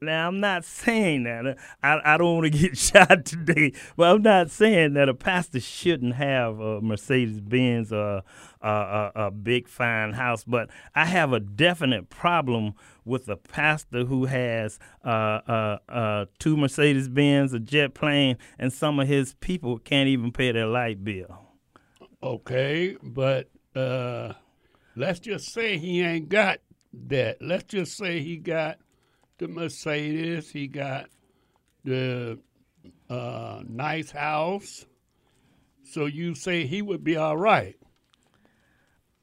Now 0.00 0.28
I'm 0.28 0.40
not 0.40 0.64
saying 0.64 1.24
that 1.24 1.56
I, 1.82 2.00
I 2.04 2.16
don't 2.16 2.36
want 2.36 2.52
to 2.52 2.58
get 2.58 2.76
shot 2.78 3.24
today, 3.24 3.72
but 3.96 4.14
I'm 4.14 4.22
not 4.22 4.50
saying 4.50 4.94
that 4.94 5.08
a 5.08 5.14
pastor 5.14 5.60
shouldn't 5.60 6.14
have 6.14 6.58
a 6.60 6.80
Mercedes 6.80 7.40
Benz 7.40 7.92
or 7.92 8.22
a, 8.60 8.68
a, 8.68 9.12
a 9.14 9.30
big 9.30 9.68
fine 9.68 10.12
house. 10.12 10.44
But 10.44 10.70
I 10.94 11.04
have 11.06 11.32
a 11.32 11.40
definite 11.40 12.10
problem 12.10 12.74
with 13.04 13.28
a 13.28 13.36
pastor 13.36 14.04
who 14.04 14.26
has 14.26 14.78
uh, 15.04 15.08
uh, 15.08 15.78
uh, 15.88 16.26
two 16.38 16.56
Mercedes 16.56 17.08
Benz, 17.08 17.52
a 17.52 17.60
jet 17.60 17.94
plane, 17.94 18.36
and 18.58 18.72
some 18.72 18.98
of 18.98 19.08
his 19.08 19.34
people 19.34 19.78
can't 19.78 20.08
even 20.08 20.32
pay 20.32 20.52
their 20.52 20.66
light 20.66 21.04
bill. 21.04 21.38
Okay, 22.22 22.96
but 23.02 23.48
uh, 23.74 24.32
let's 24.96 25.20
just 25.20 25.52
say 25.52 25.78
he 25.78 26.02
ain't 26.02 26.28
got 26.28 26.58
that. 27.08 27.40
Let's 27.40 27.64
just 27.64 27.96
say 27.96 28.20
he 28.20 28.36
got 28.36 28.78
the 29.38 29.48
Mercedes, 29.48 30.50
he 30.50 30.66
got 30.66 31.08
the 31.84 32.38
uh, 33.08 33.62
nice 33.68 34.10
house. 34.10 34.86
So 35.84 36.06
you 36.06 36.34
say 36.34 36.66
he 36.66 36.82
would 36.82 37.04
be 37.04 37.16
all 37.16 37.36
right. 37.36 37.76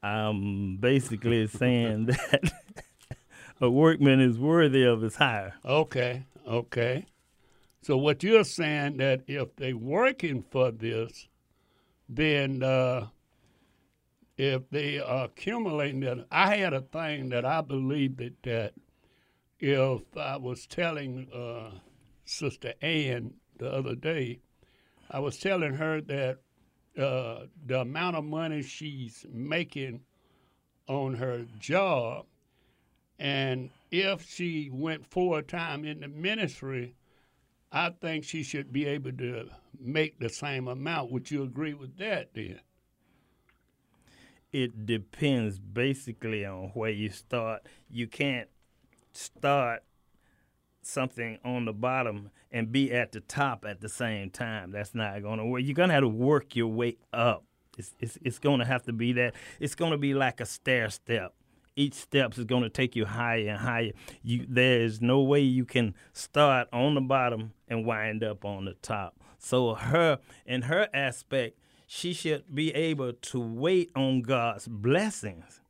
I'm 0.02 0.76
basically 0.76 1.46
saying 1.46 2.06
that 2.06 2.52
a 3.60 3.70
workman 3.70 4.20
is 4.20 4.38
worthy 4.38 4.84
of 4.84 5.02
his 5.02 5.16
hire. 5.16 5.54
Okay, 5.64 6.26
okay. 6.46 7.06
So 7.82 7.96
what 7.96 8.22
you're 8.22 8.44
saying 8.44 8.98
that 8.98 9.22
if 9.26 9.56
they 9.56 9.72
working 9.72 10.44
for 10.50 10.70
this, 10.70 11.28
then 12.08 12.62
uh, 12.62 13.08
if 14.36 14.68
they 14.70 14.98
are 14.98 15.26
accumulating 15.26 16.00
that, 16.00 16.26
I 16.30 16.56
had 16.56 16.72
a 16.72 16.80
thing 16.80 17.28
that 17.30 17.44
I 17.44 17.60
believed 17.60 18.18
that, 18.18 18.42
that 18.42 18.72
if 19.66 20.02
I 20.14 20.36
was 20.36 20.66
telling 20.66 21.26
uh, 21.32 21.70
Sister 22.26 22.74
Ann 22.82 23.32
the 23.56 23.72
other 23.72 23.94
day, 23.94 24.40
I 25.10 25.20
was 25.20 25.38
telling 25.38 25.72
her 25.74 26.02
that 26.02 26.38
uh, 26.98 27.46
the 27.64 27.80
amount 27.80 28.16
of 28.16 28.24
money 28.24 28.62
she's 28.62 29.24
making 29.32 30.02
on 30.86 31.14
her 31.14 31.46
job, 31.58 32.26
and 33.18 33.70
if 33.90 34.28
she 34.28 34.68
went 34.70 35.06
full 35.06 35.40
time 35.40 35.86
in 35.86 36.00
the 36.00 36.08
ministry, 36.08 36.94
I 37.72 37.88
think 37.88 38.24
she 38.24 38.42
should 38.42 38.70
be 38.70 38.84
able 38.84 39.12
to 39.12 39.48
make 39.80 40.18
the 40.18 40.28
same 40.28 40.68
amount. 40.68 41.10
Would 41.10 41.30
you 41.30 41.42
agree 41.42 41.72
with 41.72 41.96
that 41.96 42.34
then? 42.34 42.60
It 44.52 44.84
depends 44.84 45.58
basically 45.58 46.44
on 46.44 46.70
where 46.74 46.90
you 46.90 47.08
start. 47.08 47.66
You 47.90 48.06
can't 48.06 48.48
start 49.14 49.82
something 50.82 51.38
on 51.44 51.64
the 51.64 51.72
bottom 51.72 52.30
and 52.52 52.70
be 52.70 52.92
at 52.92 53.12
the 53.12 53.20
top 53.20 53.64
at 53.66 53.80
the 53.80 53.88
same 53.88 54.30
time. 54.30 54.70
That's 54.70 54.94
not 54.94 55.22
going 55.22 55.38
to 55.38 55.44
work. 55.44 55.62
You're 55.64 55.74
going 55.74 55.88
to 55.88 55.94
have 55.94 56.02
to 56.04 56.08
work 56.08 56.54
your 56.54 56.68
way 56.68 56.96
up. 57.12 57.44
It's, 57.78 57.92
it's, 57.98 58.18
it's 58.22 58.38
going 58.38 58.60
to 58.60 58.64
have 58.64 58.82
to 58.84 58.92
be 58.92 59.12
that. 59.14 59.34
It's 59.58 59.74
going 59.74 59.92
to 59.92 59.98
be 59.98 60.14
like 60.14 60.40
a 60.40 60.46
stair 60.46 60.90
step. 60.90 61.34
Each 61.76 61.94
step 61.94 62.38
is 62.38 62.44
going 62.44 62.62
to 62.62 62.68
take 62.68 62.94
you 62.94 63.04
higher 63.04 63.48
and 63.48 63.58
higher. 63.58 63.90
You, 64.22 64.46
there 64.48 64.80
is 64.80 65.00
no 65.00 65.22
way 65.22 65.40
you 65.40 65.64
can 65.64 65.94
start 66.12 66.68
on 66.72 66.94
the 66.94 67.00
bottom 67.00 67.52
and 67.66 67.84
wind 67.84 68.22
up 68.22 68.44
on 68.44 68.66
the 68.66 68.74
top. 68.74 69.16
So 69.38 69.74
her, 69.74 70.20
in 70.46 70.62
her 70.62 70.88
aspect, 70.94 71.58
she 71.86 72.12
should 72.12 72.54
be 72.54 72.72
able 72.74 73.12
to 73.12 73.40
wait 73.40 73.90
on 73.94 74.22
God's 74.22 74.66
blessings, 74.68 75.60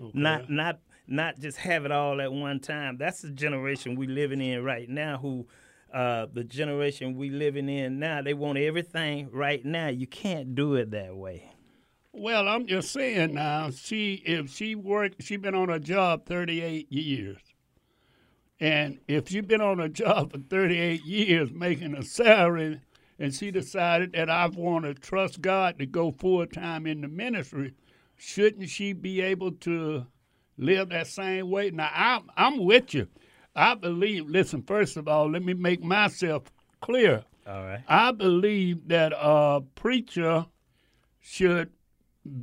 okay. 0.00 0.10
not 0.12 0.50
not 0.50 0.80
not 1.06 1.38
just 1.38 1.58
have 1.58 1.84
it 1.84 1.92
all 1.92 2.20
at 2.20 2.32
one 2.32 2.60
time. 2.60 2.96
That's 2.98 3.22
the 3.22 3.30
generation 3.30 3.96
we 3.96 4.06
living 4.06 4.40
in 4.40 4.64
right 4.64 4.88
now. 4.88 5.18
Who, 5.18 5.46
uh, 5.92 6.26
the 6.32 6.44
generation 6.44 7.16
we 7.16 7.30
living 7.30 7.68
in 7.68 7.98
now, 7.98 8.22
they 8.22 8.34
want 8.34 8.58
everything 8.58 9.30
right 9.32 9.64
now. 9.64 9.88
You 9.88 10.06
can't 10.06 10.54
do 10.54 10.74
it 10.74 10.90
that 10.90 11.14
way. 11.16 11.50
Well, 12.12 12.48
I'm 12.48 12.66
just 12.66 12.92
saying 12.92 13.34
now. 13.34 13.70
She, 13.70 14.14
if 14.24 14.50
she 14.50 14.74
worked, 14.74 15.22
she 15.22 15.36
been 15.36 15.54
on 15.54 15.68
a 15.68 15.78
job 15.78 16.24
38 16.24 16.90
years, 16.90 17.42
and 18.58 18.98
if 19.06 19.28
she 19.28 19.42
been 19.42 19.60
on 19.60 19.80
a 19.80 19.88
job 19.90 20.32
for 20.32 20.38
38 20.38 21.04
years 21.04 21.52
making 21.52 21.94
a 21.94 22.02
salary, 22.02 22.80
and 23.18 23.34
she 23.34 23.50
decided 23.50 24.12
that 24.12 24.30
I 24.30 24.46
want 24.46 24.86
to 24.86 24.94
trust 24.94 25.42
God 25.42 25.78
to 25.78 25.86
go 25.86 26.10
full 26.10 26.46
time 26.46 26.86
in 26.86 27.02
the 27.02 27.08
ministry, 27.08 27.74
shouldn't 28.16 28.70
she 28.70 28.94
be 28.94 29.20
able 29.20 29.52
to 29.52 30.06
live 30.58 30.88
that 30.90 31.06
same 31.06 31.50
way. 31.50 31.70
Now, 31.70 31.90
I'm, 31.92 32.30
I'm 32.36 32.64
with 32.64 32.94
you. 32.94 33.08
I 33.54 33.74
believe, 33.74 34.26
listen, 34.28 34.62
first 34.62 34.96
of 34.96 35.08
all, 35.08 35.30
let 35.30 35.42
me 35.42 35.54
make 35.54 35.82
myself 35.82 36.44
clear. 36.80 37.24
All 37.46 37.62
right. 37.62 37.82
I 37.88 38.12
believe 38.12 38.88
that 38.88 39.12
a 39.16 39.62
preacher 39.74 40.46
should 41.20 41.70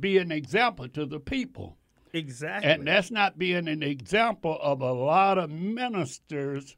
be 0.00 0.18
an 0.18 0.32
example 0.32 0.88
to 0.88 1.06
the 1.06 1.20
people. 1.20 1.76
Exactly. 2.12 2.70
And 2.70 2.86
that's 2.86 3.10
not 3.10 3.38
being 3.38 3.68
an 3.68 3.82
example 3.82 4.58
of 4.62 4.80
a 4.80 4.92
lot 4.92 5.36
of 5.36 5.50
ministers 5.50 6.76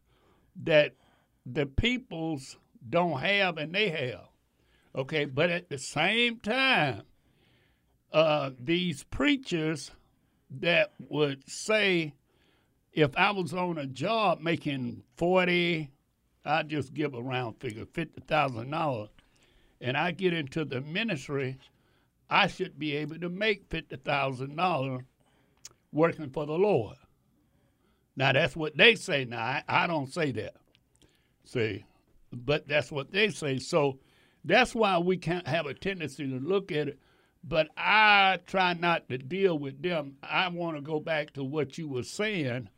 that 0.64 0.95
the 1.45 1.66
peoples 1.66 2.57
don't 2.88 3.21
have 3.21 3.59
and 3.59 3.75
they 3.75 3.90
have. 3.90 4.28
Okay, 4.95 5.26
but 5.26 5.50
at 5.50 5.69
the 5.69 5.78
same 5.78 6.40
time, 6.40 7.02
uh, 8.12 8.50
these 8.59 9.05
preachers 9.05 9.90
that 10.50 10.93
would 11.09 11.49
say, 11.49 12.15
if 12.93 13.17
I 13.17 13.31
was 13.31 13.53
on 13.53 13.79
a 13.79 13.87
job 13.87 14.41
making 14.41 15.03
forty, 15.17 15.91
I'd 16.45 16.69
just 16.69 16.95
give 16.95 17.15
a 17.15 17.23
round 17.23 17.61
figure, 17.61 17.87
fifty 17.93 18.21
thousand 18.23 18.71
dollars, 18.71 19.11
and 19.81 19.97
I 19.97 20.12
get 20.12 20.33
into 20.33 20.65
the 20.65 20.81
ministry, 20.81 21.59
I 22.31 22.47
should 22.47 22.79
be 22.79 22.97
able 22.97 23.19
to 23.19 23.29
make 23.29 23.69
fifty 23.69 23.97
thousand 23.97 24.57
dollars 24.57 25.03
working 25.93 26.31
for 26.31 26.47
the 26.47 26.53
Lord. 26.53 26.97
Now 28.17 28.33
that's 28.33 28.57
what 28.57 28.76
they 28.76 28.95
say. 28.95 29.25
Now 29.25 29.43
I, 29.43 29.62
I 29.69 29.87
don't 29.87 30.12
say 30.12 30.33
that. 30.33 30.55
See, 31.45 31.85
but 32.33 32.67
that's 32.67 32.91
what 32.91 33.12
they 33.12 33.29
say. 33.31 33.59
So 33.59 33.99
that's 34.45 34.75
why 34.75 34.99
we 34.99 35.17
can't 35.17 35.47
have 35.47 35.67
a 35.67 35.75
tendency 35.75 36.26
to 36.26 36.38
look 36.38 36.73
at 36.73 36.88
it 36.88 36.99
but 37.45 37.69
I 37.76 38.38
try 38.47 38.75
not 38.75 39.09
to 39.09 39.19
deal 39.19 39.59
with 39.59 39.83
them. 39.83 40.16
I 40.23 40.49
want 40.49 40.76
to 40.76 40.83
go 40.83 41.00
back 41.00 41.33
to 41.35 41.45
what 41.45 41.78
you 41.78 41.88
were 41.88 42.02
saying 42.02 42.69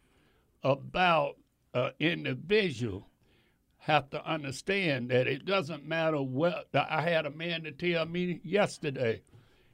about 0.62 1.36
an 1.74 1.92
individual 1.98 3.08
have 3.78 4.10
to 4.10 4.24
understand 4.30 5.10
that 5.10 5.26
it 5.26 5.44
doesn't 5.46 5.86
matter 5.86 6.20
what. 6.20 6.68
I 6.74 7.02
had 7.02 7.24
a 7.24 7.30
man 7.30 7.62
to 7.62 7.72
tell 7.72 8.04
me 8.04 8.40
yesterday. 8.42 9.22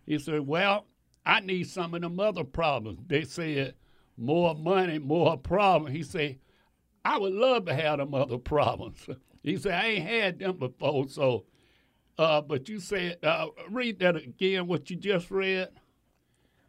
He 0.07 0.19
said, 0.19 0.47
"Well, 0.47 0.87
I 1.27 1.41
need 1.41 1.69
some 1.69 1.95
of 1.95 2.03
them 2.03 2.21
other 2.21 2.45
problems." 2.45 3.01
They 3.07 3.25
said, 3.25 3.75
more 4.17 4.55
money, 4.55 4.99
more 4.99 5.37
problems. 5.37 5.95
He 5.95 6.03
said, 6.03 6.39
I 7.05 7.19
would 7.19 7.33
love 7.33 7.67
to 7.67 7.75
have 7.75 7.99
them 7.99 8.15
other 8.15 8.39
problems. 8.39 9.07
he 9.43 9.57
said, 9.57 9.73
I 9.73 9.87
ain't 9.89 10.09
had 10.09 10.39
them 10.39 10.59
before, 10.59 11.09
so. 11.09 11.45
Uh, 12.17 12.41
but 12.41 12.69
you 12.69 12.79
said, 12.79 13.19
uh, 13.25 13.47
read 13.71 13.99
that 13.99 14.17
again. 14.17 14.67
What 14.67 14.89
you 14.91 14.97
just 14.97 15.31
read. 15.31 15.69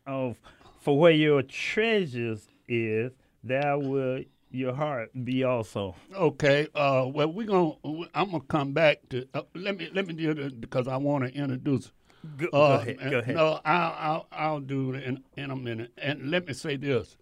Oh, 0.07 0.35
for 0.81 0.97
where 0.97 1.11
your 1.11 1.41
treasures 1.43 2.47
is, 2.67 3.11
there 3.43 3.77
will 3.77 4.23
your 4.51 4.73
heart 4.73 5.11
be 5.23 5.43
also. 5.43 5.95
Okay. 6.15 6.67
Uh, 6.73 7.05
well, 7.13 7.31
we're 7.31 7.45
gonna. 7.47 7.73
I'm 8.13 8.31
gonna 8.31 8.43
come 8.47 8.73
back 8.73 9.07
to. 9.09 9.27
Uh, 9.33 9.41
let 9.53 9.77
me 9.77 9.89
let 9.93 10.07
me 10.07 10.13
do 10.13 10.31
it 10.31 10.61
because 10.61 10.87
I 10.87 10.97
want 10.97 11.25
to 11.25 11.33
introduce. 11.33 11.91
Go, 12.37 12.47
Uh, 12.47 12.77
go 12.77 12.81
ahead. 12.81 13.11
Go 13.11 13.19
ahead. 13.19 13.35
No, 13.35 13.59
I'll, 13.65 13.95
I'll 13.97 14.27
I'll 14.31 14.59
do 14.59 14.93
it 14.93 15.03
in 15.03 15.23
in 15.37 15.51
a 15.51 15.55
minute. 15.55 15.91
And 15.97 16.31
let 16.31 16.47
me 16.47 16.53
say 16.53 16.75
this. 16.75 17.17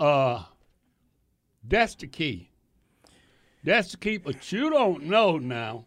Uh, 0.00 0.44
that's 1.62 1.94
the 1.94 2.06
key. 2.08 2.50
That's 3.62 3.92
the 3.92 3.98
key. 3.98 4.16
But 4.16 4.50
you 4.50 4.70
don't 4.70 5.04
know 5.04 5.38
now. 5.38 5.84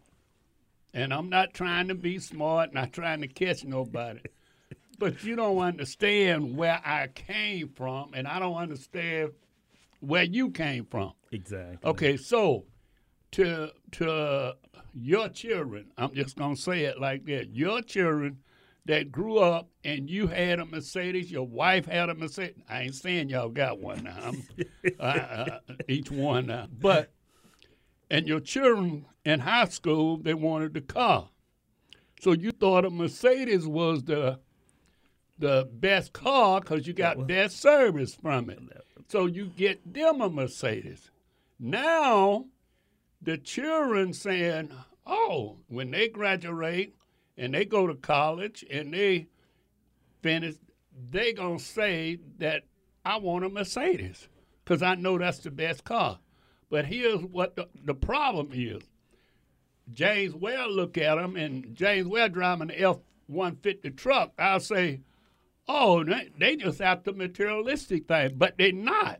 And 0.94 1.14
I'm 1.14 1.30
not 1.30 1.54
trying 1.54 1.88
to 1.88 1.96
be 1.96 2.20
smart, 2.20 2.74
not 2.74 2.94
trying 2.94 3.22
to 3.22 3.28
catch 3.28 3.64
nobody. 3.64 4.20
but 5.00 5.24
you 5.24 5.36
don't 5.36 5.60
understand 5.60 6.56
where 6.56 6.82
I 6.86 7.08
came 7.08 7.70
from, 7.70 8.14
and 8.14 8.28
I 8.28 8.40
don't 8.40 8.56
understand 8.56 9.32
where 10.00 10.24
you 10.24 10.52
came 10.52 10.86
from. 10.86 11.14
Exactly. 11.32 11.90
Okay, 11.90 12.18
so 12.18 12.66
to 13.32 13.72
to 13.94 14.56
your 14.94 15.30
children, 15.30 15.92
I'm 15.98 16.14
just 16.14 16.36
gonna 16.36 16.56
say 16.56 16.86
it 16.86 17.00
like 17.00 17.26
that. 17.26 17.56
Your 17.56 17.82
children 17.82 18.40
that 18.86 19.12
grew 19.12 19.40
up 19.40 19.70
and 19.86 20.10
you 20.10 20.28
had 20.28 20.60
a 20.60 20.66
Mercedes, 20.66 21.32
your 21.32 21.48
wife 21.48 21.86
had 21.86 22.10
a 22.10 22.16
Mercedes. 22.16 22.62
I 22.70 22.82
ain't 22.84 22.96
saying 22.96 23.30
y'all 23.30 23.50
got 23.50 23.80
one 23.80 24.04
now. 24.04 24.18
I'm, 24.22 24.44
uh, 25.00 25.04
uh, 25.04 25.60
each 25.88 26.12
one 26.12 26.48
now, 26.48 26.68
but 26.80 27.13
and 28.14 28.28
your 28.28 28.40
children 28.40 29.08
in 29.26 29.40
high 29.40 29.66
school 29.66 30.18
they 30.18 30.36
wanted 30.36 30.76
the 30.76 30.82
car, 30.82 31.30
so 32.22 32.32
you 32.32 32.52
thought 32.52 32.86
a 32.86 32.92
Mercedes 32.92 33.66
was 33.66 34.04
the 34.04 34.40
the 35.40 35.68
best 35.74 36.14
car 36.14 36.62
because 36.62 36.86
you 36.86 36.94
got 36.94 37.28
best 37.28 37.60
service 37.60 38.14
from 38.14 38.52
it. 38.52 38.60
So 39.08 39.26
you 39.26 39.48
get 39.48 39.94
them 39.94 40.22
a 40.22 40.30
Mercedes. 40.30 41.10
Now, 41.60 42.46
the 43.20 43.40
children 43.40 44.14
saying, 44.14 44.72
oh, 45.08 45.58
when 45.68 45.90
they 45.90 46.08
graduate 46.08 46.96
and 47.36 47.52
they 47.52 47.66
go 47.66 47.88
to 47.88 47.96
college 47.96 48.64
and 48.70 48.94
they 48.94 49.28
finish, 50.22 50.56
they 51.10 51.34
going 51.34 51.58
to 51.58 51.64
say 51.64 52.20
that 52.38 52.64
I 53.04 53.18
want 53.18 53.44
a 53.44 53.50
Mercedes 53.50 54.30
because 54.64 54.84
I 54.84 54.94
know 54.96 55.18
that's 55.18 55.40
the 55.40 55.52
best 55.52 55.84
car. 55.84 56.20
But 56.74 56.88
here's 56.88 57.22
what 57.22 57.56
the, 57.56 57.68
the 57.86 57.94
problem 57.94 58.50
is. 58.52 58.82
James 59.94 60.34
Ware 60.34 60.66
look 60.66 60.98
at 60.98 61.20
him, 61.20 61.36
and 61.36 61.76
James 61.76 62.08
Ware 62.08 62.30
driving 62.30 62.70
the 62.70 62.82
F-150 62.82 63.96
truck. 63.96 64.32
I'll 64.40 64.60
say, 64.60 65.02
oh, 65.68 66.04
they, 66.04 66.32
they 66.36 66.56
just 66.56 66.82
after 66.82 67.14
materialistic 67.14 68.08
thing, 68.08 68.34
but 68.38 68.56
they're 68.58 68.72
not. 68.72 69.20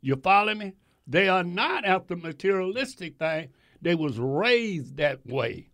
You 0.00 0.14
follow 0.14 0.54
me? 0.54 0.74
They 1.08 1.28
are 1.28 1.42
not 1.42 1.84
after 1.84 2.14
materialistic 2.14 3.18
thing. 3.18 3.48
They 3.82 3.96
was 3.96 4.16
raised 4.20 4.98
that 4.98 5.26
way. 5.26 5.70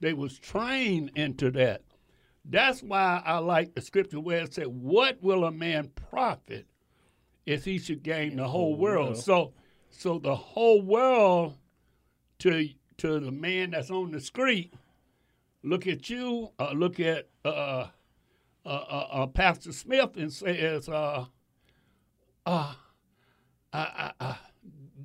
They 0.00 0.12
was 0.12 0.40
trained 0.40 1.12
into 1.14 1.52
that. 1.52 1.82
That's 2.44 2.82
why 2.82 3.22
I 3.24 3.38
like 3.38 3.76
the 3.76 3.80
scripture 3.80 4.18
where 4.18 4.40
it 4.40 4.54
said, 4.54 4.66
"What 4.66 5.22
will 5.22 5.44
a 5.44 5.52
man 5.52 5.92
profit 5.94 6.66
if 7.46 7.64
he 7.64 7.78
should 7.78 8.02
gain 8.02 8.34
the 8.34 8.48
whole 8.48 8.74
world?" 8.74 8.96
Oh, 8.96 9.10
world. 9.10 9.18
So, 9.18 9.52
so 9.96 10.18
the 10.18 10.34
whole 10.34 10.82
world 10.82 11.54
to 12.40 12.68
to 12.98 13.20
the 13.20 13.30
man 13.30 13.70
that's 13.70 13.90
on 13.90 14.10
the 14.10 14.20
street, 14.20 14.72
look 15.62 15.86
at 15.86 16.10
you, 16.10 16.50
uh, 16.58 16.72
look 16.72 17.00
at 17.00 17.28
uh, 17.44 17.88
uh, 18.64 18.68
uh, 18.68 19.06
uh, 19.10 19.26
Pastor 19.26 19.72
Smith, 19.72 20.16
and 20.16 20.32
says, 20.32 20.88
uh, 20.88 21.26
uh, 22.44 22.74
uh, 23.72 24.34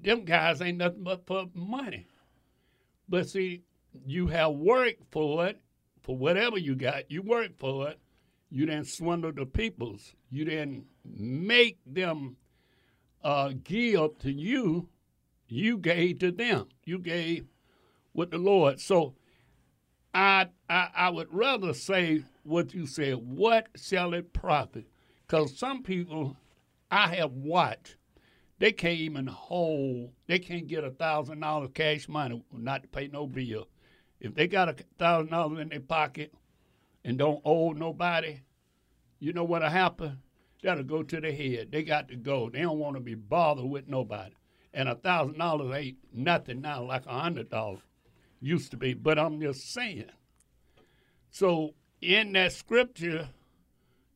them 0.02 0.24
guys 0.26 0.62
ain't 0.62 0.78
nothing 0.78 1.04
but 1.04 1.26
for 1.26 1.46
money. 1.54 2.08
But 3.08 3.30
see, 3.30 3.64
you 4.06 4.28
have 4.28 4.54
worked 4.54 5.04
for 5.12 5.48
it, 5.48 5.60
for 6.02 6.18
whatever 6.18 6.58
you 6.58 6.76
got, 6.76 7.12
you 7.12 7.22
worked 7.22 7.60
for 7.60 7.90
it. 7.90 8.00
You 8.50 8.66
didn't 8.66 8.88
swindle 8.88 9.32
the 9.32 9.46
peoples. 9.46 10.14
You 10.30 10.46
didn't 10.46 10.86
make 11.06 11.78
them 11.86 12.36
uh, 13.24 13.54
give 13.64 14.18
to 14.20 14.32
you. 14.32 14.90
You 15.48 15.78
gave 15.78 16.20
to 16.20 16.32
them. 16.32 16.70
You 16.86 17.00
gave 17.00 17.46
with 18.14 18.32
the 18.32 18.38
Lord. 18.38 18.80
So 18.80 19.16
I, 20.14 20.48
I 20.70 20.90
I 20.96 21.10
would 21.10 21.34
rather 21.34 21.74
say 21.74 22.24
what 22.44 22.74
you 22.74 22.86
said. 22.86 23.16
What 23.16 23.68
shall 23.76 24.14
it 24.14 24.34
profit? 24.34 24.86
Because 25.28 25.58
some 25.58 25.84
people 25.84 26.38
I 26.90 27.16
have 27.16 27.32
watched, 27.32 27.96
they 28.60 28.72
can't 28.72 29.00
even 29.00 29.28
hold. 29.28 30.12
They 30.28 30.40
can't 30.40 30.68
get 30.68 30.84
a 30.84 30.92
thousand 30.92 31.40
dollars 31.40 31.72
cash 31.74 32.08
money 32.08 32.44
not 32.52 32.84
to 32.84 32.88
pay 32.88 33.08
no 33.08 33.28
bill. 33.28 33.68
If 34.20 34.36
they 34.36 34.48
got 34.48 34.70
a 34.70 34.76
thousand 35.00 35.32
dollars 35.32 35.60
in 35.60 35.70
their 35.70 35.80
pocket 35.80 36.34
and 37.04 37.18
don't 37.18 37.42
owe 37.44 37.72
nobody, 37.72 38.42
you 39.20 39.34
know 39.34 39.44
what'll 39.44 39.70
happen? 39.70 40.20
That'll 40.62 40.84
go 40.84 41.04
to 41.04 41.20
the 41.20 41.32
head. 41.32 41.72
They 41.72 41.84
got 41.84 42.08
to 42.10 42.16
go. 42.16 42.50
They 42.50 42.62
don't 42.62 42.78
want 42.78 42.96
to 42.96 43.02
be 43.02 43.16
bothered 43.16 43.66
with 43.66 43.88
nobody. 43.88 44.36
And 44.74 44.88
a 44.88 44.96
thousand 44.96 45.38
dollars 45.38 45.76
ain't 45.76 45.98
nothing 46.14 46.62
now, 46.62 46.84
like 46.84 47.06
a 47.06 47.20
hundred 47.20 47.50
dollars 47.50 47.82
used 48.40 48.72
to 48.72 48.78
be. 48.78 48.94
But 48.94 49.20
I'm 49.20 49.42
just 49.42 49.74
saying. 49.74 50.12
So 51.30 51.74
in 52.02 52.34
that 52.34 52.54
scripture, 52.54 53.30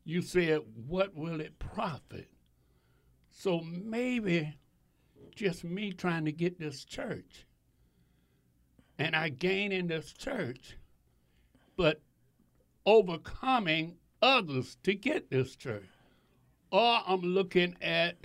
you 0.04 0.22
said, 0.22 0.60
"What 0.86 1.14
will 1.14 1.40
it 1.40 1.58
profit?" 1.58 2.28
So 3.30 3.60
maybe 3.60 4.56
just 5.34 5.64
me 5.64 5.92
trying 5.92 6.24
to 6.24 6.32
get 6.32 6.58
this 6.58 6.84
church, 6.84 7.46
and 8.98 9.14
I 9.14 9.28
gain 9.28 9.72
in 9.72 9.88
this 9.88 10.12
church, 10.12 10.78
but 11.76 12.00
overcoming 12.86 13.98
others 14.22 14.78
to 14.84 14.94
get 14.94 15.28
this 15.30 15.54
church, 15.56 15.88
or 16.70 17.00
I'm 17.06 17.20
looking 17.22 17.76
at 17.80 18.16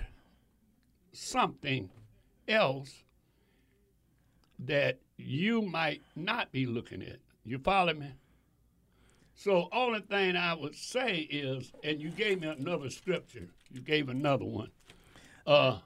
something 1.13 1.89
else 2.47 3.03
that 4.59 4.99
you 5.17 5.61
might 5.61 6.01
not 6.15 6.51
be 6.51 6.65
looking 6.65 7.01
at. 7.01 7.17
You 7.45 7.57
follow 7.59 7.93
me? 7.93 8.11
So 9.33 9.69
only 9.71 10.01
thing 10.01 10.35
I 10.35 10.53
would 10.53 10.75
say 10.75 11.17
is, 11.29 11.71
and 11.83 11.99
you 12.01 12.09
gave 12.09 12.41
me 12.41 12.47
another 12.47 12.89
scripture. 12.89 13.47
You 13.71 13.81
gave 13.81 14.09
another 14.09 14.45
one. 14.45 14.69
Uh, 15.47 15.79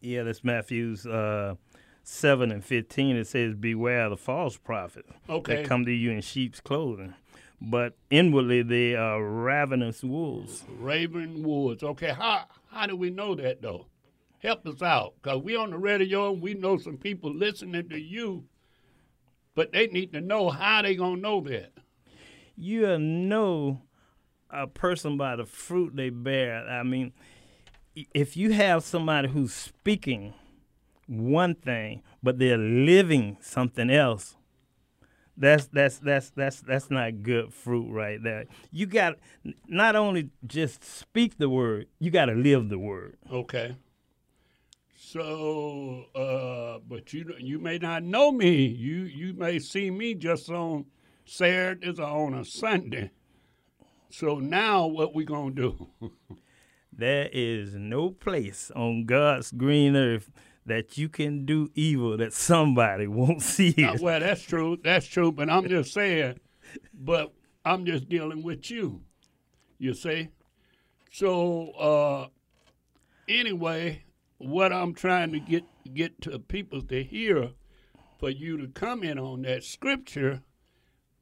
Yeah, 0.00 0.24
that's 0.24 0.42
Matthew's 0.42 1.06
uh, 1.06 1.54
7 2.02 2.50
and 2.50 2.64
15. 2.64 3.16
It 3.16 3.26
says, 3.28 3.54
Beware 3.54 4.08
the 4.08 4.16
false 4.16 4.56
prophet 4.56 5.06
Okay. 5.28 5.56
that 5.56 5.64
come 5.64 5.84
to 5.84 5.92
you 5.92 6.10
in 6.10 6.20
sheep's 6.22 6.60
clothing, 6.60 7.14
but 7.60 7.96
inwardly 8.10 8.62
they 8.62 8.94
are 8.94 9.22
ravenous 9.22 10.02
wolves. 10.02 10.64
Raven 10.78 11.42
wolves. 11.42 11.82
Okay, 11.82 12.12
how 12.12 12.44
how 12.70 12.86
do 12.86 12.96
we 12.96 13.10
know 13.10 13.34
that 13.34 13.62
though? 13.62 13.86
Help 14.38 14.66
us 14.66 14.82
out, 14.82 15.14
cause 15.22 15.42
we 15.42 15.56
on 15.56 15.70
the 15.70 15.78
radio 15.78 16.32
and 16.32 16.42
we 16.42 16.54
know 16.54 16.76
some 16.76 16.96
people 16.96 17.34
listening 17.34 17.88
to 17.88 17.98
you, 17.98 18.44
but 19.54 19.72
they 19.72 19.86
need 19.88 20.12
to 20.12 20.20
know 20.20 20.50
how 20.50 20.82
they 20.82 20.94
gonna 20.94 21.20
know 21.20 21.40
that. 21.42 21.72
You 22.56 22.98
know 22.98 23.82
a 24.50 24.66
person 24.66 25.16
by 25.16 25.36
the 25.36 25.46
fruit 25.46 25.96
they 25.96 26.10
bear. 26.10 26.66
I 26.68 26.82
mean, 26.82 27.12
if 28.14 28.36
you 28.36 28.52
have 28.52 28.84
somebody 28.84 29.28
who's 29.28 29.52
speaking 29.52 30.34
one 31.06 31.54
thing, 31.54 32.02
but 32.22 32.38
they're 32.38 32.58
living 32.58 33.38
something 33.40 33.90
else, 33.90 34.36
that's 35.36 35.66
that's 35.66 35.98
that's 35.98 36.30
that's 36.30 36.60
that's 36.60 36.90
not 36.90 37.22
good 37.22 37.52
fruit 37.52 37.90
right 37.90 38.22
there. 38.22 38.46
You 38.70 38.86
got 38.86 39.16
not 39.68 39.96
only 39.96 40.30
just 40.46 40.84
speak 40.84 41.38
the 41.38 41.48
word, 41.48 41.86
you 41.98 42.10
got 42.10 42.26
to 42.26 42.32
live 42.34 42.68
the 42.68 42.78
word. 42.78 43.16
Okay. 43.30 43.76
So, 44.96 46.06
uh, 46.14 46.80
but 46.88 47.12
you 47.12 47.34
you 47.38 47.58
may 47.58 47.78
not 47.78 48.02
know 48.02 48.32
me. 48.32 48.66
You 48.66 49.02
you 49.04 49.34
may 49.34 49.58
see 49.58 49.90
me 49.90 50.14
just 50.14 50.50
on 50.50 50.86
Saturdays 51.24 52.00
or 52.00 52.06
on 52.06 52.34
a 52.34 52.44
Sunday. 52.44 53.10
So 54.10 54.38
now 54.38 54.86
what 54.86 55.14
we 55.14 55.24
gonna 55.24 55.50
do? 55.50 55.88
There 56.98 57.28
is 57.30 57.74
no 57.74 58.08
place 58.08 58.70
on 58.74 59.04
God's 59.04 59.52
green 59.52 59.94
earth 59.94 60.30
that 60.66 60.98
you 60.98 61.08
can 61.08 61.46
do 61.46 61.70
evil 61.74 62.16
that 62.16 62.32
somebody 62.32 63.06
won't 63.06 63.40
see 63.54 63.74
Uh, 63.84 63.94
it. 63.94 64.00
well, 64.00 64.20
that's 64.20 64.42
true. 64.42 64.76
That's 64.82 65.06
true. 65.06 65.32
But 65.32 65.48
I'm 65.48 65.68
just 65.68 65.92
saying. 65.92 66.40
But 66.92 67.32
I'm 67.64 67.86
just 67.86 68.08
dealing 68.08 68.42
with 68.42 68.70
you. 68.70 69.00
You 69.78 69.94
see. 69.94 70.28
So 71.12 71.70
uh, 71.72 72.28
anyway, 73.28 74.02
what 74.38 74.72
I'm 74.72 74.92
trying 74.94 75.32
to 75.32 75.40
get 75.40 75.64
get 75.94 76.20
to 76.22 76.38
people 76.38 76.82
to 76.82 77.02
hear, 77.02 77.50
for 78.18 78.30
you 78.30 78.56
to 78.58 78.66
comment 78.68 79.18
on 79.18 79.42
that 79.42 79.62
scripture, 79.64 80.42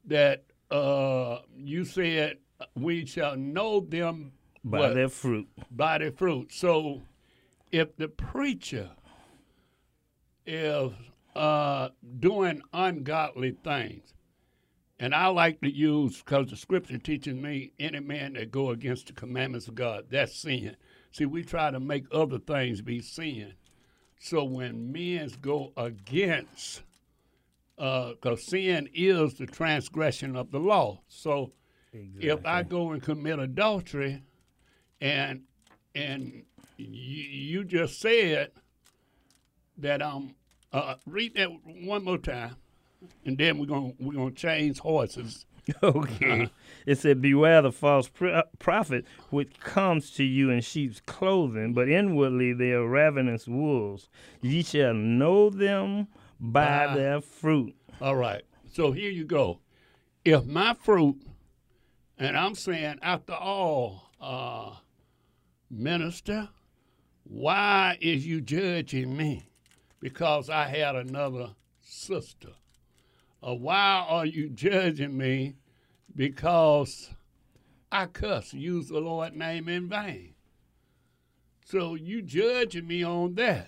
that 0.05 0.45
uh, 0.71 1.39
you 1.55 1.85
said 1.85 2.37
we 2.75 3.05
shall 3.05 3.35
know 3.37 3.79
them 3.81 4.31
By 4.63 4.79
what? 4.79 4.93
their 4.95 5.09
fruit. 5.09 5.47
by 5.71 5.99
their 5.99 6.11
fruit. 6.11 6.51
So, 6.51 7.03
if 7.71 7.95
the 7.97 8.07
preacher 8.07 8.89
is 10.45 10.91
uh, 11.35 11.89
doing 12.19 12.61
ungodly 12.73 13.57
things, 13.63 14.13
and 14.99 15.13
I 15.13 15.27
like 15.27 15.59
to 15.61 15.69
use 15.69 16.21
because 16.21 16.49
the 16.49 16.55
scripture 16.55 16.97
teaches 16.97 17.35
me 17.35 17.73
any 17.79 17.99
man 17.99 18.33
that 18.33 18.51
go 18.51 18.69
against 18.69 19.07
the 19.07 19.13
commandments 19.13 19.67
of 19.67 19.75
God, 19.75 20.05
that's 20.09 20.35
sin. 20.37 20.75
See, 21.11 21.25
we 21.25 21.43
try 21.43 21.71
to 21.71 21.79
make 21.79 22.05
other 22.11 22.39
things 22.39 22.81
be 22.81 23.01
sin. 23.01 23.53
So 24.19 24.43
when 24.43 24.91
men 24.91 25.29
go 25.41 25.73
against, 25.77 26.83
because 27.77 28.43
sin 28.45 28.89
is 28.93 29.33
the 29.35 29.45
transgression 29.45 30.35
of 30.35 30.51
the 30.51 30.59
law. 30.59 31.01
So 31.07 31.51
if 31.93 32.45
I 32.45 32.63
go 32.63 32.91
and 32.91 33.01
commit 33.01 33.39
adultery, 33.39 34.23
and 35.01 35.43
and 35.93 36.43
you, 36.77 37.23
you 37.23 37.63
just 37.63 37.99
said 37.99 38.51
that 39.77 40.01
um 40.01 40.35
uh, 40.73 40.95
read 41.05 41.35
that 41.35 41.49
one 41.65 42.03
more 42.03 42.17
time, 42.17 42.55
and 43.25 43.37
then 43.37 43.57
we're 43.57 43.65
gonna 43.65 43.93
we're 43.99 44.13
gonna 44.13 44.31
change 44.31 44.79
horses. 44.79 45.45
Okay. 45.81 46.47
It 46.85 46.99
said, 46.99 47.23
Beware 47.23 47.63
the 47.63 47.71
false 47.71 48.07
pro- 48.07 48.43
prophet 48.59 49.03
which 49.31 49.59
comes 49.59 50.11
to 50.11 50.23
you 50.23 50.51
in 50.51 50.61
sheep's 50.61 51.01
clothing, 51.07 51.73
but 51.73 51.89
inwardly 51.89 52.53
they 52.53 52.71
are 52.73 52.87
ravenous 52.87 53.47
wolves. 53.47 54.07
Ye 54.43 54.61
shall 54.61 54.93
know 54.93 55.49
them 55.49 56.07
by 56.39 56.85
By- 56.85 56.95
their 56.95 57.19
fruit. 57.19 57.75
All 57.99 58.15
right. 58.15 58.43
So 58.71 58.91
here 58.91 59.09
you 59.09 59.25
go. 59.25 59.57
If 60.23 60.45
my 60.45 60.75
fruit, 60.75 61.19
and 62.19 62.37
I'm 62.37 62.53
saying 62.53 62.99
after 63.01 63.33
all, 63.33 64.11
uh, 64.21 64.75
minister, 65.71 66.49
why 67.23 67.97
is 68.01 68.27
you 68.27 68.39
judging 68.39 69.17
me? 69.17 69.47
Because 70.05 70.51
I 70.51 70.67
had 70.67 70.95
another 70.95 71.55
sister. 71.81 72.51
Or 73.41 73.57
why 73.57 74.05
are 74.07 74.27
you 74.27 74.49
judging 74.49 75.17
me? 75.17 75.55
Because 76.15 77.09
I 77.91 78.05
cuss, 78.05 78.53
use 78.53 78.89
the 78.89 78.99
Lord's 78.99 79.35
name 79.35 79.67
in 79.67 79.89
vain. 79.89 80.35
So 81.65 81.95
you 81.95 82.21
judging 82.21 82.85
me 82.85 83.03
on 83.03 83.33
that. 83.33 83.67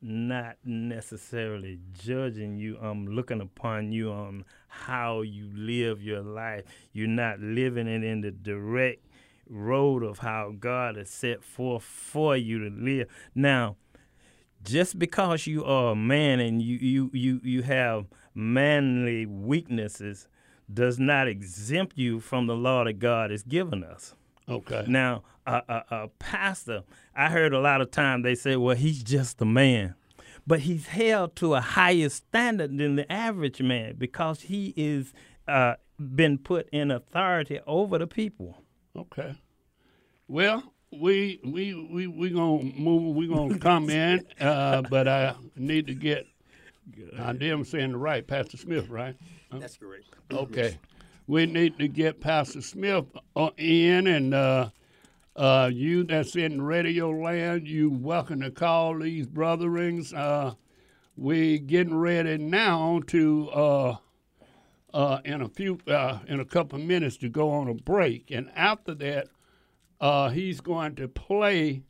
Not 0.00 0.56
necessarily 0.64 1.80
judging 1.92 2.56
you. 2.56 2.78
I'm 2.80 3.06
looking 3.06 3.42
upon 3.42 3.92
you 3.92 4.10
on 4.10 4.46
how 4.66 5.20
you 5.20 5.50
live 5.54 6.02
your 6.02 6.22
life. 6.22 6.64
You're 6.94 7.06
not 7.06 7.38
living 7.38 7.86
it 7.86 8.02
in 8.02 8.22
the 8.22 8.30
direct 8.30 9.04
road 9.46 10.02
of 10.02 10.20
how 10.20 10.54
God 10.58 10.96
has 10.96 11.10
set 11.10 11.44
forth 11.44 11.82
for 11.82 12.34
you 12.34 12.60
to 12.60 12.74
live. 12.74 13.08
Now, 13.34 13.76
just 14.62 14.98
because 14.98 15.46
you 15.46 15.64
are 15.64 15.92
a 15.92 15.96
man 15.96 16.40
and 16.40 16.62
you 16.62 16.76
you 16.78 17.10
you, 17.12 17.40
you 17.42 17.62
have 17.62 18.06
manly 18.34 19.26
weaknesses 19.26 20.28
does 20.72 20.98
not 20.98 21.26
exempt 21.26 21.98
you 21.98 22.20
from 22.20 22.46
the 22.46 22.54
law 22.54 22.84
that 22.84 22.94
God 22.94 23.30
has 23.30 23.42
given 23.42 23.82
us. 23.82 24.14
Okay. 24.48 24.84
Now, 24.86 25.22
a, 25.46 25.62
a, 25.68 25.84
a 25.90 26.08
pastor, 26.18 26.82
I 27.14 27.28
heard 27.28 27.52
a 27.52 27.60
lot 27.60 27.80
of 27.80 27.90
time 27.90 28.22
they 28.22 28.34
say, 28.34 28.56
well, 28.56 28.76
he's 28.76 29.02
just 29.02 29.40
a 29.40 29.44
man. 29.44 29.94
But 30.46 30.60
he's 30.60 30.88
held 30.88 31.36
to 31.36 31.54
a 31.54 31.60
higher 31.60 32.08
standard 32.08 32.76
than 32.76 32.96
the 32.96 33.10
average 33.10 33.60
man 33.60 33.94
because 33.98 34.42
he 34.42 34.72
is 34.76 35.12
uh, 35.46 35.74
been 35.98 36.38
put 36.38 36.68
in 36.70 36.90
authority 36.90 37.60
over 37.66 37.98
the 37.98 38.06
people. 38.06 38.62
Okay. 38.96 39.34
Well, 40.26 40.72
we 40.92 41.40
we 41.44 41.74
we 41.74 42.06
we 42.06 42.30
gonna 42.30 42.64
move. 42.64 43.14
We 43.14 43.28
gonna 43.28 43.58
come 43.58 43.90
in, 43.90 44.26
uh, 44.40 44.82
but 44.82 45.06
I 45.06 45.34
need 45.56 45.86
to 45.86 45.94
get. 45.94 46.26
I 47.18 47.30
am 47.30 47.64
saying 47.64 47.92
the 47.92 47.98
right, 47.98 48.26
Pastor 48.26 48.56
Smith, 48.56 48.88
right? 48.88 49.14
That's 49.52 49.76
correct. 49.76 50.06
Okay. 50.32 50.78
We 51.26 51.46
need 51.46 51.78
to 51.78 51.86
get 51.86 52.20
Pastor 52.20 52.60
Smith 52.60 53.04
uh, 53.36 53.50
in, 53.56 54.08
and 54.08 54.34
uh, 54.34 54.70
uh, 55.36 55.70
you 55.72 56.02
that's 56.02 56.34
in 56.34 56.60
radio 56.60 57.10
land, 57.10 57.68
you 57.68 57.90
welcome 57.90 58.40
to 58.40 58.50
call 58.50 58.98
these 58.98 59.26
brotherings. 59.26 60.12
Uh, 60.12 60.54
we 61.16 61.60
getting 61.60 61.94
ready 61.94 62.36
now 62.36 63.00
to 63.06 63.48
uh, 63.50 63.96
uh, 64.92 65.20
in 65.24 65.42
a 65.42 65.48
few 65.48 65.78
uh, 65.86 66.18
in 66.26 66.40
a 66.40 66.44
couple 66.44 66.80
of 66.80 66.84
minutes 66.84 67.16
to 67.18 67.28
go 67.28 67.50
on 67.50 67.68
a 67.68 67.74
break, 67.74 68.32
and 68.32 68.50
after 68.56 68.94
that, 68.94 69.28
uh, 70.00 70.30
he's 70.30 70.60
going 70.60 70.94
to 70.96 71.08
play 71.08 71.82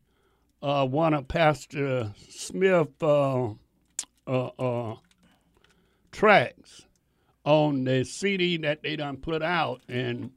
uh, 0.63 0.87
one 0.87 1.15
of 1.15 1.29
Pastor 1.29 2.13
Smith 2.29 3.03
uh, 3.03 3.51
uh, 4.27 4.51
uh, 4.59 4.97
tracks 6.13 6.87
on 7.45 7.85
the 7.85 8.05
CD 8.05 8.57
that 8.59 8.83
they 8.83 8.97
done 8.97 9.17
put 9.17 9.43
out, 9.43 9.81
and 9.89 10.31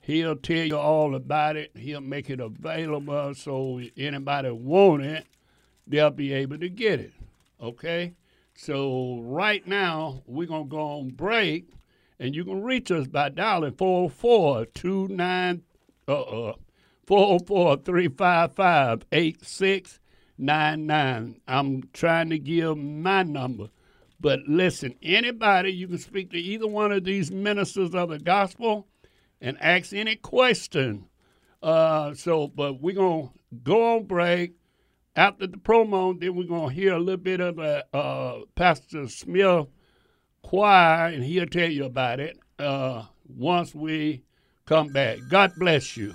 he'll 0.00 0.36
tell 0.36 0.66
you 0.66 0.76
all 0.76 1.14
about 1.14 1.56
it. 1.56 1.70
He'll 1.76 2.00
make 2.00 2.30
it 2.30 2.40
available 2.40 3.34
so 3.34 3.80
anybody 3.96 4.50
want 4.50 5.02
it, 5.02 5.26
they'll 5.86 6.10
be 6.10 6.32
able 6.32 6.58
to 6.58 6.68
get 6.68 6.98
it. 6.98 7.12
Okay? 7.60 8.14
So 8.54 9.20
right 9.22 9.66
now 9.66 10.22
we're 10.26 10.48
gonna 10.48 10.64
go 10.64 10.80
on 10.80 11.10
break, 11.10 11.70
and 12.18 12.34
you 12.34 12.44
can 12.44 12.62
reach 12.62 12.90
us 12.90 13.06
by 13.06 13.28
dialing 13.28 13.74
404 13.74 14.66
29 14.66 15.62
uh 16.08 16.20
uh 16.20 16.54
404 17.06 17.76
355 17.78 19.04
8699. 19.12 21.40
I'm 21.48 21.82
trying 21.92 22.30
to 22.30 22.38
give 22.38 22.78
my 22.78 23.22
number. 23.22 23.68
But 24.20 24.40
listen, 24.46 24.94
anybody, 25.02 25.72
you 25.72 25.88
can 25.88 25.98
speak 25.98 26.30
to 26.30 26.38
either 26.38 26.68
one 26.68 26.92
of 26.92 27.04
these 27.04 27.32
ministers 27.32 27.94
of 27.94 28.10
the 28.10 28.20
gospel 28.20 28.86
and 29.40 29.56
ask 29.60 29.92
any 29.92 30.16
question. 30.16 31.06
Uh, 31.62 32.14
so, 32.14 32.48
but 32.48 32.80
we're 32.80 32.94
going 32.94 33.28
to 33.28 33.32
go 33.62 33.96
on 33.96 34.04
break. 34.04 34.54
After 35.14 35.46
the 35.46 35.58
promo, 35.58 36.18
then 36.18 36.34
we're 36.36 36.46
going 36.46 36.70
to 36.70 36.74
hear 36.74 36.94
a 36.94 36.98
little 36.98 37.18
bit 37.18 37.40
of 37.40 37.58
a, 37.58 37.84
uh, 37.94 38.40
Pastor 38.54 39.06
Smith 39.08 39.66
choir, 40.42 41.08
and 41.08 41.22
he'll 41.22 41.46
tell 41.46 41.70
you 41.70 41.84
about 41.84 42.20
it 42.20 42.38
uh, 42.58 43.04
once 43.28 43.74
we 43.74 44.22
come 44.66 44.88
back. 44.88 45.18
God 45.28 45.52
bless 45.58 45.96
you. 45.96 46.14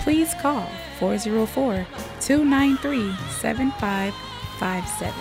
please 0.00 0.34
call 0.34 0.66
404 0.98 1.86
293 2.20 3.14
7557. 3.40 5.14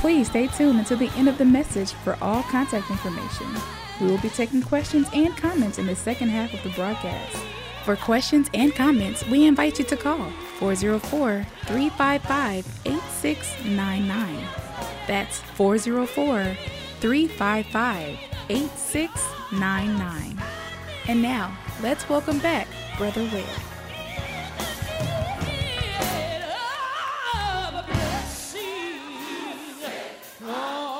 Please 0.00 0.28
stay 0.28 0.46
tuned 0.48 0.78
until 0.78 0.98
the 0.98 1.10
end 1.16 1.28
of 1.28 1.38
the 1.38 1.44
message 1.44 1.92
for 1.92 2.16
all 2.20 2.42
contact 2.44 2.90
information. 2.90 3.46
We 4.00 4.06
will 4.08 4.18
be 4.18 4.30
taking 4.30 4.62
questions 4.62 5.08
and 5.12 5.36
comments 5.36 5.78
in 5.78 5.86
the 5.86 5.94
second 5.94 6.30
half 6.30 6.52
of 6.52 6.62
the 6.62 6.70
broadcast. 6.70 7.36
For 7.84 7.96
questions 7.96 8.48
and 8.54 8.74
comments, 8.74 9.26
we 9.26 9.44
invite 9.46 9.78
you 9.78 9.84
to 9.86 9.96
call 9.96 10.30
404 10.58 11.46
355 11.66 12.66
8699. 12.84 14.44
That's 15.06 15.38
404 15.40 16.56
355 17.00 18.18
8699. 18.48 20.42
And 21.08 21.22
now, 21.22 21.56
let's 21.82 22.08
welcome 22.08 22.38
back 22.38 22.68
Brother 22.96 23.22
Ware. 23.32 23.71
Oh, 30.44 30.91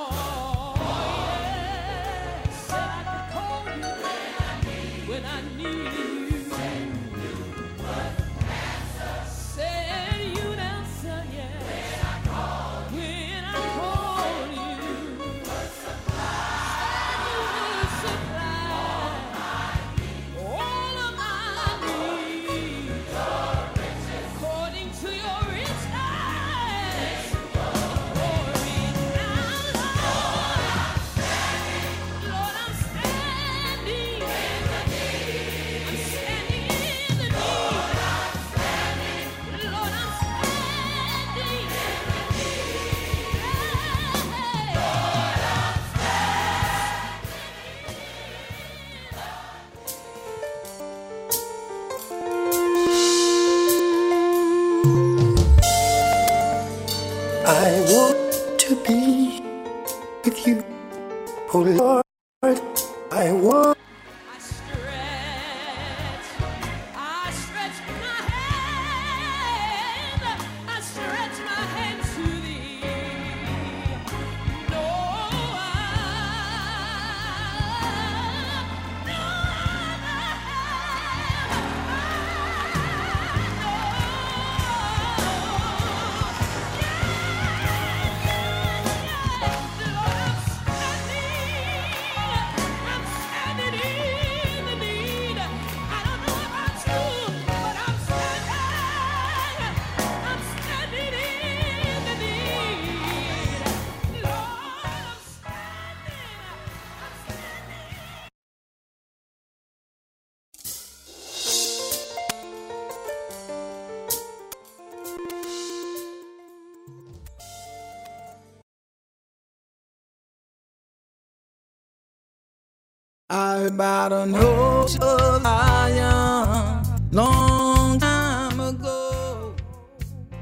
Long 127.12 128.00
time 128.00 128.58
ago. 128.58 129.54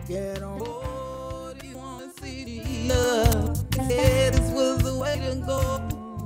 Get 0.09 0.43
on 0.43 0.59
board, 0.59 1.63
you 1.63 1.77
want 1.77 2.17
to 2.17 2.23
see 2.23 2.45
the 2.45 3.65
Yeah, 3.77 4.31
this 4.31 4.51
was 4.53 4.79
the 4.79 4.97
way 4.97 5.17
to 5.17 5.35
go. 5.45 5.61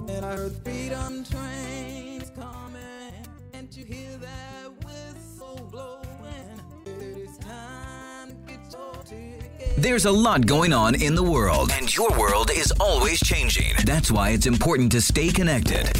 And 0.09 0.24
I 0.24 0.37
heard 0.37 0.54
freedom 0.62 1.24
trains 1.24 2.30
coming. 2.30 3.12
Can't 3.52 3.76
you 3.76 3.85
hear 3.85 4.16
that 4.18 4.70
whistle 4.85 5.68
blowing? 5.72 6.61
It 6.87 7.18
is 7.18 7.38
time 7.38 8.37
to 8.46 9.14
get. 9.59 9.76
There's 9.76 10.04
a 10.04 10.12
lot 10.12 10.46
going 10.46 10.72
on 10.72 10.94
in 10.94 11.14
the 11.14 11.22
world, 11.22 11.70
and 11.72 11.92
your 11.94 12.11
world 12.18 12.50
is 12.54 12.72
always 12.78 13.18
changing. 13.20 13.72
That's 13.85 14.11
why 14.12 14.30
it's 14.30 14.46
important 14.46 14.92
to 14.92 15.00
stay 15.00 15.30
connected. 15.30 15.90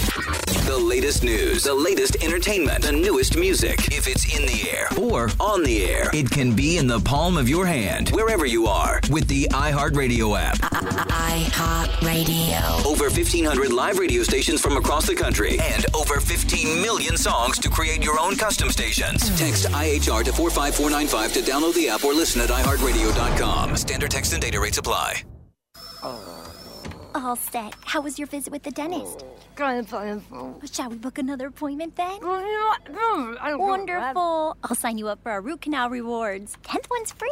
The 0.75 0.81
latest 0.81 1.23
news, 1.23 1.63
the 1.63 1.73
latest 1.73 2.17
entertainment, 2.25 2.83
the 2.83 2.91
newest 2.91 3.37
music. 3.37 3.79
If 3.93 4.09
it's 4.09 4.25
in 4.37 4.45
the 4.45 4.69
air 4.73 4.89
or 5.01 5.31
on 5.39 5.63
the 5.63 5.85
air, 5.85 6.11
it 6.13 6.29
can 6.29 6.57
be 6.57 6.79
in 6.79 6.89
the 6.89 6.99
palm 6.99 7.37
of 7.37 7.49
your 7.49 7.65
hand, 7.65 8.09
wherever 8.09 8.45
you 8.45 8.67
are, 8.67 9.01
with 9.09 9.29
the 9.29 9.45
iHeartRadio 9.53 10.37
app. 10.37 10.57
iHeartRadio. 11.29 12.85
Over 12.85 13.05
1,500 13.05 13.73
live 13.73 14.01
radio 14.01 14.25
stations 14.25 14.61
from 14.61 14.77
across 14.77 15.07
the 15.07 15.15
country, 15.15 15.61
and 15.61 15.87
over 15.95 16.19
15 16.19 16.83
million 16.83 17.17
songs 17.17 17.61
to 17.61 17.71
create 17.71 18.03
your 18.03 18.19
own 18.19 18.35
custom 18.35 18.69
stations. 18.69 19.29
Text 19.39 19.67
IHR 19.67 20.25
to 20.25 20.33
45495 20.33 21.35
to 21.35 21.41
download 21.49 21.75
the 21.75 21.89
app 21.89 22.03
or 22.03 22.13
listen 22.13 22.41
at 22.41 22.49
iHeartRadio.com. 22.49 23.77
Standard 23.77 24.11
text 24.11 24.33
and 24.33 24.43
data 24.43 24.59
rates 24.59 24.79
apply. 24.79 25.23
All 27.25 27.37
set. 27.37 27.75
How 27.87 28.03
was 28.03 28.19
your 28.19 28.29
visit 28.29 28.53
with 28.53 28.65
the 28.65 28.71
dentist? 28.71 29.25
Shall 30.71 30.91
we 30.91 30.97
book 30.97 31.17
another 31.17 31.47
appointment 31.47 31.97
then? 31.97 32.19
Wonderful. 33.59 34.59
I'll 34.63 34.77
sign 34.77 34.99
you 34.99 35.09
up 35.09 35.23
for 35.23 35.33
our 35.33 35.41
root 35.41 35.63
canal 35.63 35.89
rewards. 35.89 36.59
Tenth 36.63 36.87
one's 36.91 37.13
free. 37.13 37.31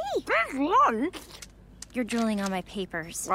You're 1.93 2.05
drooling 2.07 2.41
on 2.41 2.51
my 2.51 2.63
papers. 2.63 3.27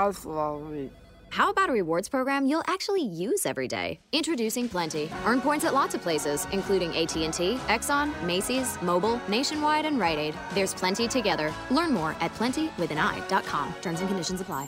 How 1.30 1.52
about 1.52 1.70
a 1.70 1.74
rewards 1.74 2.10
program 2.10 2.48
you'll 2.48 2.64
actually 2.66 3.04
use 3.04 3.46
every 3.46 3.68
day? 3.68 4.00
Introducing 4.12 4.68
Plenti. 4.68 5.12
Earn 5.26 5.42
points 5.42 5.64
at 5.64 5.76
lots 5.76 5.94
of 5.94 6.02
places, 6.02 6.48
including 6.52 6.90
AT&T, 6.98 7.58
Exxon, 7.68 8.20
Macy's, 8.24 8.78
Mobil, 8.78 9.20
Nationwide, 9.30 9.86
and 9.86 10.00
Rite 10.00 10.18
Aid. 10.18 10.36
There's 10.56 10.74
plenty 10.74 11.08
together. 11.08 11.54
Learn 11.70 11.94
more 11.94 12.16
at 12.20 12.34
plentywithanI.com. 12.34 13.76
Terms 13.82 14.00
and 14.00 14.10
conditions 14.10 14.42
apply. 14.42 14.68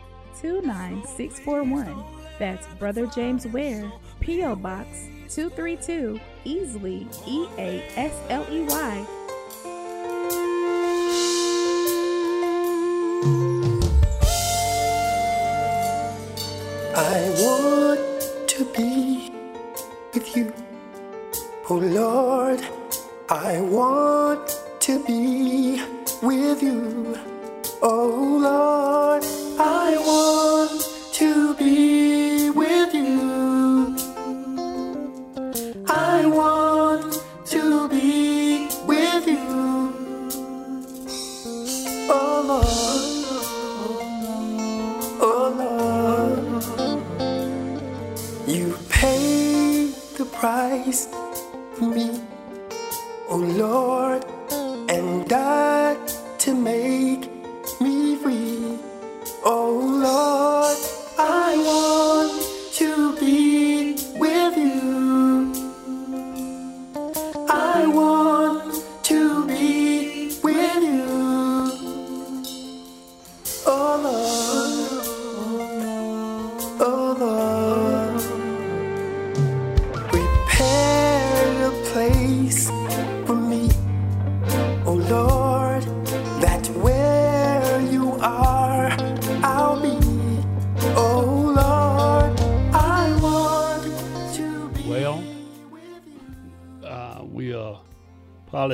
29641. 0.39 2.03
That's 2.39 2.67
Brother 2.79 3.05
James 3.07 3.45
Ware, 3.47 3.91
P.O. 4.19 4.55
Box 4.55 5.07
232, 5.29 6.19
Easley, 6.45 7.07
E 7.27 7.47
A 7.57 7.83
S 7.95 8.13
L 8.29 8.45
E 8.51 8.63
Y. 8.63 9.07
I 16.93 17.29
want 17.39 18.49
to 18.49 18.65
be 18.75 19.31
with 20.13 20.35
you. 20.35 20.53
Oh 21.69 21.75
Lord, 21.75 22.61
I 23.29 23.61
want 23.61 24.59
to 24.81 25.03
be 25.05 25.81
with 26.21 26.61
you. 26.61 27.17
Oh 27.81 28.39
Lord, 28.41 28.90
I 29.63 29.95
want 29.97 30.60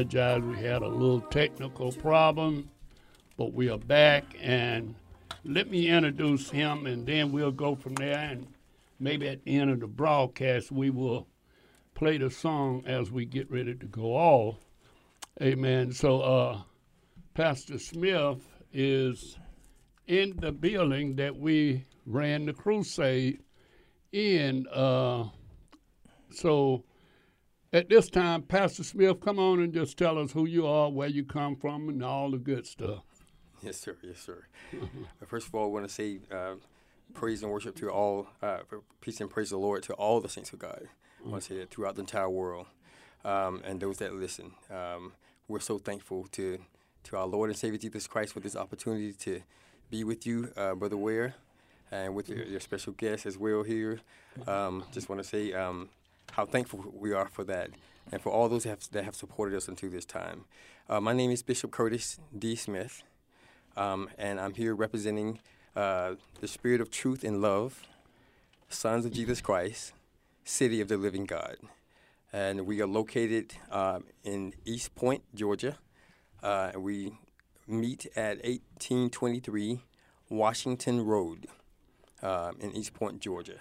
apologize. 0.07 0.43
We 0.43 0.63
had 0.63 0.81
a 0.83 0.87
little 0.87 1.21
technical 1.21 1.91
problem, 1.91 2.69
but 3.35 3.53
we 3.53 3.69
are 3.69 3.77
back. 3.77 4.23
And 4.41 4.95
let 5.43 5.69
me 5.69 5.87
introduce 5.87 6.49
him, 6.49 6.85
and 6.85 7.05
then 7.05 7.31
we'll 7.31 7.51
go 7.51 7.75
from 7.75 7.95
there. 7.95 8.17
And 8.17 8.47
maybe 8.99 9.27
at 9.27 9.43
the 9.43 9.57
end 9.57 9.69
of 9.69 9.79
the 9.81 9.87
broadcast, 9.87 10.71
we 10.71 10.89
will 10.89 11.27
play 11.93 12.17
the 12.17 12.29
song 12.29 12.83
as 12.85 13.11
we 13.11 13.25
get 13.25 13.51
ready 13.51 13.75
to 13.75 13.85
go 13.85 14.13
off. 14.15 14.55
Amen. 15.41 15.91
So, 15.91 16.21
uh, 16.21 16.61
Pastor 17.33 17.77
Smith 17.77 18.39
is 18.71 19.37
in 20.07 20.35
the 20.37 20.51
building 20.51 21.15
that 21.17 21.35
we 21.35 21.85
ran 22.05 22.45
the 22.45 22.53
crusade 22.53 23.41
in. 24.13 24.67
Uh, 24.67 25.25
so, 26.31 26.83
at 27.73 27.89
this 27.89 28.09
time, 28.09 28.43
Pastor 28.43 28.83
Smith, 28.83 29.19
come 29.19 29.39
on 29.39 29.59
and 29.59 29.73
just 29.73 29.97
tell 29.97 30.17
us 30.17 30.31
who 30.31 30.45
you 30.45 30.65
are, 30.65 30.89
where 30.89 31.09
you 31.09 31.23
come 31.23 31.55
from, 31.55 31.89
and 31.89 32.03
all 32.03 32.31
the 32.31 32.37
good 32.37 32.65
stuff. 32.65 33.03
Yes, 33.61 33.77
sir. 33.77 33.97
Yes, 34.01 34.19
sir. 34.19 34.45
First 35.25 35.47
of 35.47 35.55
all, 35.55 35.65
I 35.65 35.67
want 35.67 35.87
to 35.87 35.93
say 35.93 36.19
uh, 36.31 36.55
praise 37.13 37.43
and 37.43 37.51
worship 37.51 37.75
to 37.77 37.89
all, 37.89 38.27
uh, 38.41 38.59
peace 39.01 39.19
and 39.19 39.29
praise 39.29 39.49
the 39.49 39.57
Lord 39.57 39.83
to 39.83 39.93
all 39.93 40.21
the 40.21 40.29
saints 40.29 40.53
of 40.53 40.59
God. 40.59 40.87
I 41.25 41.29
want 41.29 41.43
to 41.43 41.49
say 41.49 41.59
that 41.59 41.71
throughout 41.71 41.95
the 41.95 42.01
entire 42.01 42.29
world 42.29 42.67
um, 43.25 43.61
and 43.65 43.79
those 43.79 43.97
that 43.97 44.13
listen. 44.13 44.51
Um, 44.69 45.13
we're 45.47 45.59
so 45.59 45.77
thankful 45.77 46.27
to, 46.33 46.59
to 47.05 47.17
our 47.17 47.25
Lord 47.25 47.49
and 47.49 47.57
Savior 47.57 47.79
Jesus 47.79 48.07
Christ 48.07 48.33
for 48.33 48.39
this 48.39 48.55
opportunity 48.55 49.13
to 49.13 49.41
be 49.89 50.03
with 50.03 50.25
you, 50.27 50.51
uh, 50.55 50.75
Brother 50.75 50.97
Ware, 50.97 51.35
and 51.91 52.13
with 52.13 52.29
your, 52.29 52.43
your 52.43 52.59
special 52.59 52.93
guest 52.93 53.25
as 53.25 53.37
well 53.37 53.63
here. 53.63 53.99
Um, 54.45 54.83
just 54.91 55.09
want 55.09 55.21
to 55.21 55.27
say 55.27 55.53
um, 55.53 55.89
how 56.33 56.45
thankful 56.45 56.85
we 56.93 57.13
are 57.13 57.27
for 57.27 57.43
that 57.45 57.71
and 58.11 58.21
for 58.21 58.31
all 58.31 58.47
those 58.49 58.63
that 58.63 58.69
have, 58.69 58.91
that 58.91 59.03
have 59.03 59.15
supported 59.15 59.55
us 59.55 59.67
until 59.67 59.89
this 59.89 60.05
time. 60.05 60.45
Uh, 60.89 61.01
my 61.01 61.13
name 61.13 61.31
is 61.31 61.43
Bishop 61.43 61.71
Curtis 61.71 62.19
D. 62.37 62.55
Smith 62.55 63.03
um, 63.77 64.09
and 64.17 64.39
I'm 64.39 64.55
here 64.55 64.75
representing 64.75 65.39
uh, 65.75 66.15
the 66.41 66.47
Spirit 66.47 66.81
of 66.81 66.89
Truth 66.89 67.23
and 67.23 67.41
Love, 67.41 67.83
Sons 68.69 69.05
of 69.05 69.13
Jesus 69.13 69.39
Christ, 69.39 69.93
City 70.43 70.81
of 70.81 70.87
the 70.87 70.97
Living 70.97 71.25
God. 71.25 71.57
And 72.33 72.65
we 72.65 72.81
are 72.81 72.87
located 72.87 73.53
um, 73.71 74.05
in 74.23 74.53
East 74.65 74.95
Point, 74.95 75.23
Georgia. 75.33 75.77
Uh, 76.41 76.71
we 76.75 77.13
meet 77.67 78.07
at 78.15 78.37
1823 78.43 79.81
Washington 80.29 81.05
Road 81.05 81.47
um, 82.23 82.57
in 82.59 82.75
East 82.75 82.93
Point, 82.93 83.21
Georgia. 83.21 83.59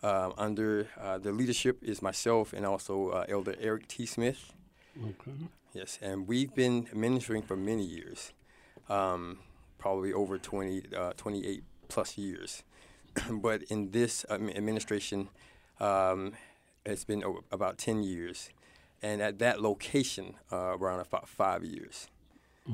Um, 0.00 0.32
under 0.38 0.86
uh, 1.00 1.18
the 1.18 1.32
leadership 1.32 1.78
is 1.82 2.00
myself 2.00 2.52
and 2.52 2.64
also 2.64 3.08
uh, 3.08 3.24
Elder 3.28 3.56
Eric 3.60 3.88
T. 3.88 4.06
Smith. 4.06 4.52
Okay. 4.96 5.32
Yes, 5.72 5.98
and 6.00 6.28
we've 6.28 6.54
been 6.54 6.88
ministering 6.94 7.42
for 7.42 7.56
many 7.56 7.84
years, 7.84 8.32
um, 8.88 9.40
probably 9.76 10.12
over 10.12 10.38
20, 10.38 10.82
uh, 10.96 11.12
28 11.16 11.62
plus 11.88 12.16
years. 12.16 12.62
but 13.30 13.62
in 13.64 13.90
this 13.90 14.24
um, 14.30 14.48
administration, 14.50 15.28
um, 15.80 16.32
it's 16.86 17.04
been 17.04 17.22
about 17.52 17.78
10 17.78 18.02
years. 18.02 18.50
And 19.02 19.22
at 19.22 19.38
that 19.38 19.60
location, 19.60 20.34
uh, 20.50 20.76
around 20.78 21.00
about 21.00 21.28
five 21.28 21.64
years. 21.64 22.08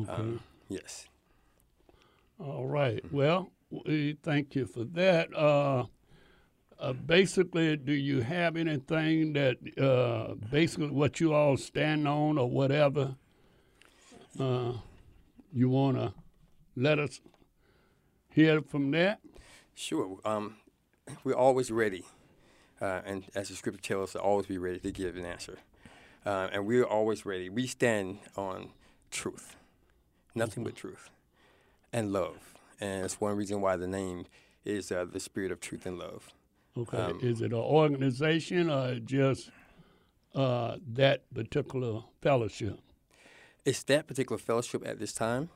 Um, 0.09 0.41
yes. 0.69 1.07
All 2.39 2.67
right. 2.67 3.05
Well, 3.13 3.51
we 3.71 4.19
thank 4.23 4.55
you 4.55 4.67
for 4.67 4.85
that. 4.85 5.29
Uh, 6.85 6.92
basically, 6.92 7.79
do 7.79 7.94
you 7.94 8.20
have 8.20 8.59
anything 8.59 9.33
that 9.33 9.57
uh, 9.83 10.35
basically 10.51 10.90
what 10.90 11.18
you 11.18 11.33
all 11.33 11.57
stand 11.57 12.07
on 12.07 12.37
or 12.37 12.51
whatever 12.51 13.16
uh, 14.38 14.70
you 15.51 15.70
want 15.70 15.97
to 15.97 16.12
let 16.77 16.99
us 16.99 17.23
hear 18.29 18.61
from 18.61 18.90
that? 18.90 19.18
Sure. 19.75 20.18
Um, 20.27 20.57
we're 21.25 21.35
always 21.35 21.70
ready. 21.70 22.05
Uh, 22.83 23.01
and 23.07 23.25
as 23.35 23.49
the 23.49 23.55
scripture 23.55 23.81
tells 23.81 24.11
us, 24.11 24.12
to 24.12 24.20
always 24.20 24.44
be 24.44 24.59
ready 24.59 24.79
to 24.81 24.92
give 24.92 25.16
an 25.16 25.25
answer. 25.25 25.57
Uh, 26.27 26.49
and 26.53 26.66
we're 26.66 26.85
always 26.85 27.25
ready. 27.25 27.49
We 27.49 27.66
stand 27.66 28.18
on 28.37 28.68
truth, 29.11 29.57
nothing 30.35 30.64
but 30.64 30.77
truth, 30.77 31.09
and 31.94 32.12
love. 32.12 32.53
And 32.79 33.07
it's 33.07 33.23
one 33.23 33.37
reason 33.37 33.62
why 33.62 33.77
the 33.77 33.87
name 33.87 34.27
is 34.66 34.88
the 34.88 35.18
Spirit 35.18 35.51
of 35.51 35.61
Truth 35.61 35.87
and 35.87 35.99
Love. 35.99 36.35
Okay. 36.77 36.97
Um, 36.97 37.19
Is 37.23 37.41
it 37.41 37.53
an 37.53 37.59
organization 37.59 38.71
or 38.71 38.97
just 38.99 39.51
uh, 40.35 40.77
that 40.95 41.23
particular 41.33 42.03
fellowship? 42.21 42.79
It's 43.65 43.83
that 43.85 44.07
particular 44.07 44.39
fellowship 44.39 44.87
at 44.87 44.99
this 44.99 45.13
time, 45.13 45.49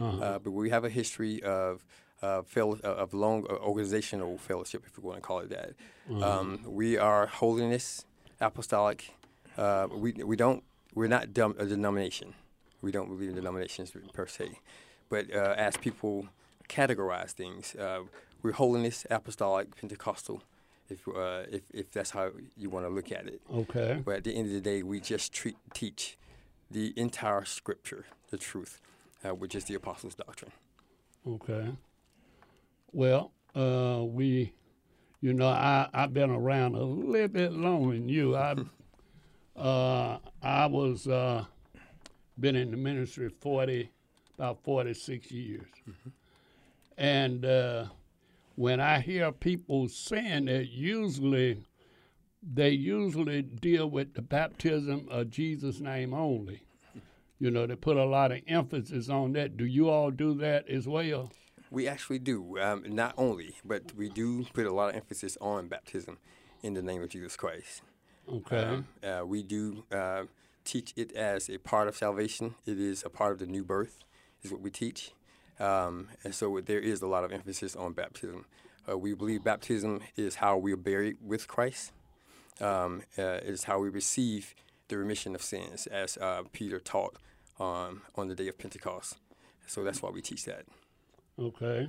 uh 0.00 0.38
but 0.38 0.52
we 0.52 0.70
have 0.70 0.84
a 0.84 0.88
history 0.88 1.42
of 1.42 1.84
uh, 2.22 2.42
fellow, 2.42 2.78
of 2.82 3.12
long 3.12 3.46
uh, 3.50 3.54
organizational 3.54 4.38
fellowship, 4.38 4.84
if 4.86 4.96
you 4.96 5.02
want 5.02 5.16
to 5.18 5.22
call 5.22 5.40
it 5.40 5.50
that. 5.50 5.70
Um, 6.22 6.60
we 6.66 6.96
are 6.98 7.26
holiness, 7.26 8.04
apostolic. 8.40 9.12
Uh, 9.58 9.88
we 9.92 10.12
we 10.12 10.36
don't 10.36 10.62
we're 10.94 11.08
not 11.08 11.32
dom- 11.34 11.56
a 11.58 11.66
denomination. 11.66 12.34
We 12.82 12.90
don't 12.92 13.08
believe 13.08 13.30
in 13.30 13.34
denominations 13.36 13.92
per 14.14 14.26
se, 14.26 14.58
but 15.10 15.24
uh, 15.34 15.54
as 15.56 15.76
people 15.76 16.28
categorize 16.68 17.32
things, 17.32 17.74
uh, 17.74 18.02
we're 18.42 18.52
holiness, 18.52 19.06
apostolic, 19.10 19.66
Pentecostal. 19.76 20.42
If, 20.90 21.06
uh, 21.08 21.44
if, 21.50 21.62
if 21.72 21.90
that's 21.90 22.10
how 22.10 22.30
you 22.56 22.70
want 22.70 22.86
to 22.86 22.90
look 22.90 23.12
at 23.12 23.26
it. 23.26 23.40
Okay. 23.52 24.02
But 24.04 24.16
at 24.16 24.24
the 24.24 24.34
end 24.34 24.48
of 24.48 24.52
the 24.52 24.60
day, 24.60 24.82
we 24.82 25.00
just 25.00 25.32
treat, 25.32 25.56
teach 25.72 26.18
the 26.70 26.92
entire 26.96 27.44
scripture, 27.44 28.06
the 28.30 28.36
truth, 28.36 28.80
uh, 29.24 29.34
which 29.34 29.54
is 29.54 29.64
the 29.64 29.74
apostles' 29.74 30.14
doctrine. 30.14 30.52
Okay. 31.26 31.68
Well, 32.92 33.32
uh, 33.54 34.02
we, 34.04 34.52
you 35.20 35.32
know, 35.32 35.48
I 35.48 35.88
I've 35.92 36.12
been 36.14 36.30
around 36.30 36.74
a 36.74 36.82
little 36.82 37.28
bit 37.28 37.52
longer 37.52 37.94
than 37.94 38.08
you. 38.08 38.36
I, 38.36 38.56
uh, 39.56 40.18
I 40.42 40.66
was 40.66 41.06
uh, 41.06 41.44
been 42.38 42.56
in 42.56 42.70
the 42.70 42.76
ministry 42.76 43.28
forty, 43.28 43.90
about 44.38 44.62
forty 44.64 44.94
six 44.94 45.30
years, 45.30 45.66
and 46.96 47.44
uh, 47.44 47.84
when 48.60 48.78
I 48.78 49.00
hear 49.00 49.32
people 49.32 49.88
saying 49.88 50.44
that, 50.44 50.68
usually 50.68 51.64
they 52.42 52.68
usually 52.68 53.40
deal 53.40 53.88
with 53.88 54.12
the 54.12 54.20
baptism 54.20 55.08
of 55.10 55.30
Jesus' 55.30 55.80
name 55.80 56.12
only. 56.12 56.62
You 57.38 57.50
know, 57.50 57.66
they 57.66 57.74
put 57.74 57.96
a 57.96 58.04
lot 58.04 58.32
of 58.32 58.40
emphasis 58.46 59.08
on 59.08 59.32
that. 59.32 59.56
Do 59.56 59.64
you 59.64 59.88
all 59.88 60.10
do 60.10 60.34
that 60.34 60.68
as 60.68 60.86
well? 60.86 61.32
We 61.70 61.88
actually 61.88 62.18
do, 62.18 62.58
um, 62.58 62.84
not 62.86 63.14
only, 63.16 63.54
but 63.64 63.94
we 63.96 64.10
do 64.10 64.44
put 64.52 64.66
a 64.66 64.72
lot 64.74 64.90
of 64.90 64.96
emphasis 64.96 65.38
on 65.40 65.68
baptism 65.68 66.18
in 66.62 66.74
the 66.74 66.82
name 66.82 67.02
of 67.02 67.08
Jesus 67.08 67.36
Christ. 67.36 67.80
Okay. 68.30 68.62
Um, 68.62 68.86
uh, 69.02 69.24
we 69.24 69.42
do 69.42 69.84
uh, 69.90 70.24
teach 70.66 70.92
it 70.96 71.12
as 71.12 71.48
a 71.48 71.56
part 71.56 71.88
of 71.88 71.96
salvation. 71.96 72.56
It 72.66 72.78
is 72.78 73.04
a 73.06 73.08
part 73.08 73.32
of 73.32 73.38
the 73.38 73.46
new 73.46 73.64
birth, 73.64 74.04
is 74.42 74.52
what 74.52 74.60
we 74.60 74.70
teach. 74.70 75.12
Um, 75.60 76.08
and 76.24 76.34
so 76.34 76.60
there 76.60 76.80
is 76.80 77.02
a 77.02 77.06
lot 77.06 77.22
of 77.22 77.32
emphasis 77.32 77.76
on 77.76 77.92
baptism. 77.92 78.46
Uh, 78.88 78.96
we 78.96 79.14
believe 79.14 79.44
baptism 79.44 80.00
is 80.16 80.36
how 80.36 80.56
we 80.56 80.72
are 80.72 80.76
buried 80.76 81.18
with 81.22 81.46
Christ. 81.46 81.92
Um, 82.60 83.02
uh, 83.18 83.22
it 83.22 83.48
is 83.48 83.64
how 83.64 83.78
we 83.78 83.88
receive 83.88 84.54
the 84.88 84.98
remission 84.98 85.34
of 85.34 85.42
sins, 85.42 85.86
as 85.86 86.16
uh, 86.18 86.42
Peter 86.52 86.80
taught 86.80 87.16
um, 87.60 88.02
on 88.16 88.28
the 88.28 88.34
day 88.34 88.48
of 88.48 88.58
Pentecost. 88.58 89.18
So 89.66 89.84
that's 89.84 90.02
why 90.02 90.10
we 90.10 90.22
teach 90.22 90.44
that. 90.46 90.64
Okay. 91.38 91.88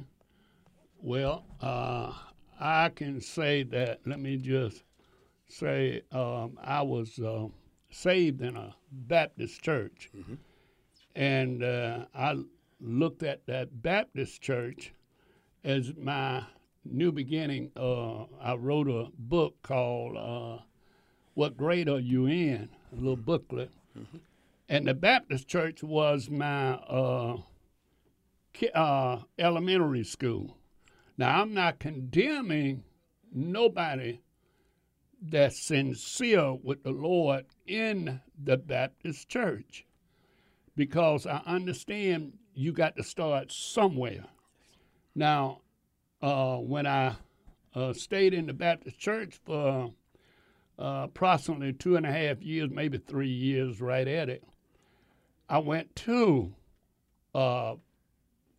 Well, 1.01 1.45
uh, 1.61 2.13
I 2.59 2.89
can 2.89 3.21
say 3.21 3.63
that. 3.63 4.01
Let 4.05 4.19
me 4.19 4.37
just 4.37 4.83
say 5.47 6.03
um, 6.11 6.57
I 6.63 6.81
was 6.83 7.17
uh, 7.19 7.47
saved 7.89 8.41
in 8.41 8.55
a 8.55 8.75
Baptist 8.91 9.61
church, 9.61 10.11
and 11.15 11.63
uh, 11.63 12.05
I 12.13 12.35
looked 12.81 13.23
at 13.23 13.45
that 13.45 13.81
Baptist 13.81 14.41
church 14.41 14.93
as 15.63 15.93
my 15.97 16.43
new 16.83 17.11
beginning. 17.11 17.71
Uh, 17.75 18.23
I 18.41 18.55
wrote 18.55 18.89
a 18.89 19.09
book 19.17 19.55
called 19.61 20.17
uh, 20.17 20.63
"What 21.33 21.57
Grade 21.57 21.89
Are 21.89 21.99
You 21.99 22.25
In?" 22.25 22.69
A 22.91 22.95
little 22.95 23.15
booklet, 23.15 23.71
and 24.67 24.87
the 24.87 24.93
Baptist 24.93 25.47
church 25.47 25.83
was 25.83 26.29
my 26.29 26.73
uh, 26.73 27.37
ki- 28.53 28.71
uh, 28.73 29.19
elementary 29.37 30.03
school. 30.03 30.57
Now, 31.17 31.41
I'm 31.41 31.53
not 31.53 31.79
condemning 31.79 32.83
nobody 33.31 34.21
that's 35.21 35.59
sincere 35.61 36.53
with 36.53 36.83
the 36.83 36.91
Lord 36.91 37.45
in 37.67 38.21
the 38.43 38.57
Baptist 38.57 39.29
church 39.29 39.85
because 40.75 41.27
I 41.27 41.41
understand 41.45 42.33
you 42.53 42.71
got 42.71 42.95
to 42.97 43.03
start 43.03 43.51
somewhere. 43.51 44.25
Now, 45.15 45.61
uh, 46.21 46.57
when 46.57 46.85
I 46.85 47.15
uh, 47.75 47.93
stayed 47.93 48.33
in 48.33 48.47
the 48.47 48.53
Baptist 48.53 48.97
church 48.97 49.39
for 49.45 49.91
uh, 50.79 51.01
approximately 51.05 51.73
two 51.73 51.95
and 51.95 52.05
a 52.05 52.11
half 52.11 52.41
years, 52.41 52.69
maybe 52.71 52.97
three 52.97 53.29
years, 53.29 53.81
right 53.81 54.07
at 54.07 54.29
it, 54.29 54.43
I 55.49 55.59
went 55.59 55.95
to 55.97 56.53
uh, 57.33 57.75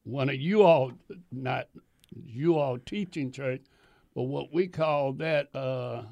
one 0.05 0.29
of 0.29 0.37
you 0.37 0.63
all, 0.63 0.93
not 1.31 1.69
you 2.13 2.59
all 2.59 2.79
teaching 2.79 3.33
church, 3.33 3.63
but 4.15 4.25
what 4.25 4.53
we 4.53 4.67
call 4.67 5.13
that 5.15 5.49
uh, 5.55 6.03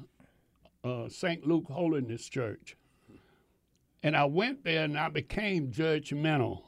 uh, 0.83 1.09
St. 1.09 1.45
Luke 1.45 1.67
Holiness 1.67 2.27
Church. 2.27 2.75
And 4.03 4.15
I 4.15 4.25
went 4.25 4.63
there 4.63 4.83
and 4.83 4.97
I 4.97 5.09
became 5.09 5.71
judgmental. 5.71 6.63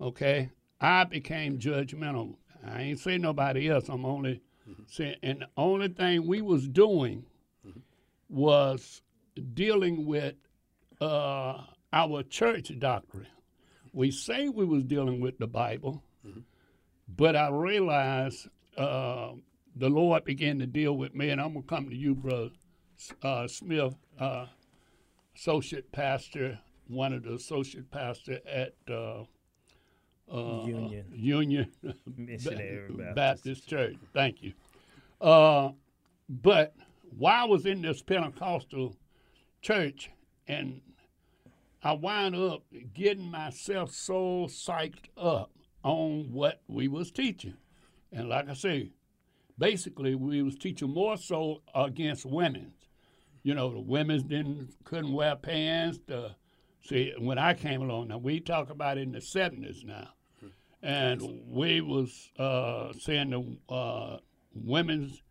Okay? 0.00 0.50
I 0.80 1.04
became 1.04 1.58
judgmental. 1.58 2.36
I 2.66 2.82
ain't 2.82 3.00
saying 3.00 3.22
nobody 3.22 3.70
else. 3.70 3.88
I'm 3.88 4.04
only 4.04 4.42
saying, 4.86 5.16
and 5.22 5.40
the 5.40 5.48
only 5.56 5.88
thing 5.88 6.26
we 6.26 6.42
was 6.42 6.68
doing 6.68 7.24
was 8.28 9.02
dealing 9.54 10.06
with 10.06 10.34
uh, 11.00 11.62
our 11.92 12.22
church 12.22 12.70
doctrine. 12.78 13.26
We 13.92 14.10
say 14.10 14.48
we 14.48 14.64
was 14.64 14.84
dealing 14.84 15.20
with 15.20 15.38
the 15.38 15.46
Bible, 15.46 16.02
but 17.08 17.34
I 17.34 17.48
realized 17.48 18.48
uh, 18.76 19.32
the 19.74 19.88
Lord 19.88 20.24
began 20.24 20.58
to 20.60 20.66
deal 20.66 20.96
with 20.96 21.14
me, 21.14 21.30
and 21.30 21.40
I'm 21.40 21.54
gonna 21.54 21.66
come 21.66 21.88
to 21.88 21.96
you, 21.96 22.14
brother 22.14 22.50
uh, 23.22 23.48
Smith, 23.48 23.94
uh, 24.18 24.46
associate 25.36 25.90
pastor, 25.92 26.58
one 26.88 27.12
of 27.12 27.24
the 27.24 27.34
associate 27.34 27.90
pastor 27.90 28.40
at 28.46 28.74
uh, 30.30 30.62
uh, 30.62 30.66
Union. 30.66 31.04
Union 31.12 31.70
Missionary 32.16 32.90
Baptist. 33.14 33.68
Church. 33.68 33.96
Thank 34.12 34.42
you. 34.42 34.52
Uh, 35.20 35.70
but 36.28 36.74
while 37.16 37.42
I 37.42 37.46
was 37.46 37.66
in 37.66 37.82
this 37.82 38.02
Pentecostal 38.02 38.96
church, 39.62 40.10
and 40.46 40.80
I 41.82 41.92
wound 41.92 42.36
up 42.36 42.62
getting 42.94 43.30
myself 43.30 43.92
so 43.92 44.46
psyched 44.46 45.06
up 45.16 45.50
on 45.82 46.30
what 46.32 46.60
we 46.68 46.88
was 46.88 47.10
teaching, 47.10 47.56
and 48.12 48.28
like 48.28 48.48
I 48.48 48.54
say, 48.54 48.90
basically 49.58 50.14
we 50.14 50.42
was 50.42 50.56
teaching 50.56 50.90
more 50.90 51.16
so 51.16 51.62
against 51.74 52.26
women. 52.26 52.72
You 53.42 53.54
know, 53.54 53.70
the 53.70 53.80
women 53.80 54.26
didn't 54.26 54.74
couldn't 54.84 55.12
wear 55.12 55.36
pants. 55.36 55.98
The, 56.06 56.34
see, 56.82 57.12
when 57.18 57.38
I 57.38 57.54
came 57.54 57.82
along, 57.82 58.08
now 58.08 58.18
we 58.18 58.40
talk 58.40 58.70
about 58.70 58.98
it 58.98 59.02
in 59.02 59.12
the 59.12 59.20
seventies 59.20 59.82
now, 59.84 60.08
and 60.82 61.42
we 61.46 61.80
was 61.80 62.30
uh, 62.38 62.92
saying 62.98 63.30
the 63.30 63.74
uh, 63.74 64.18
women's 64.54 65.22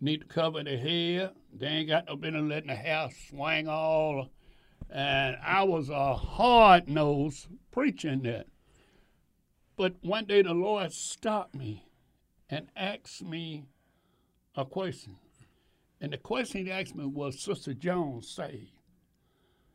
need 0.00 0.20
to 0.20 0.26
cover 0.26 0.62
their 0.62 0.78
hair. 0.78 1.30
They 1.52 1.66
ain't 1.66 1.88
got 1.88 2.06
no 2.06 2.16
business 2.16 2.42
letting 2.42 2.68
the 2.68 2.76
hair 2.76 3.08
swing 3.28 3.68
all. 3.68 4.30
And 4.88 5.36
I 5.44 5.62
was 5.64 5.88
a 5.88 6.14
hard 6.14 6.88
nosed 6.88 7.48
preaching 7.70 8.22
that. 8.22 8.46
But 9.76 9.94
one 10.02 10.24
day 10.24 10.42
the 10.42 10.54
Lord 10.54 10.92
stopped 10.92 11.54
me 11.54 11.86
and 12.48 12.68
asked 12.76 13.22
me 13.22 13.66
a 14.56 14.64
question. 14.64 15.16
And 16.00 16.12
the 16.12 16.18
question 16.18 16.66
he 16.66 16.72
asked 16.72 16.94
me 16.94 17.06
was, 17.06 17.40
Sister 17.40 17.74
Jones 17.74 18.28
saved? 18.28 18.72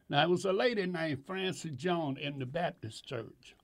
Now, 0.10 0.24
it 0.24 0.30
was 0.30 0.46
a 0.46 0.54
lady 0.54 0.86
named 0.86 1.26
Frances 1.26 1.76
Jones 1.76 2.20
in 2.22 2.40
the 2.40 2.46
Baptist 2.46 3.06
church. 3.06 3.56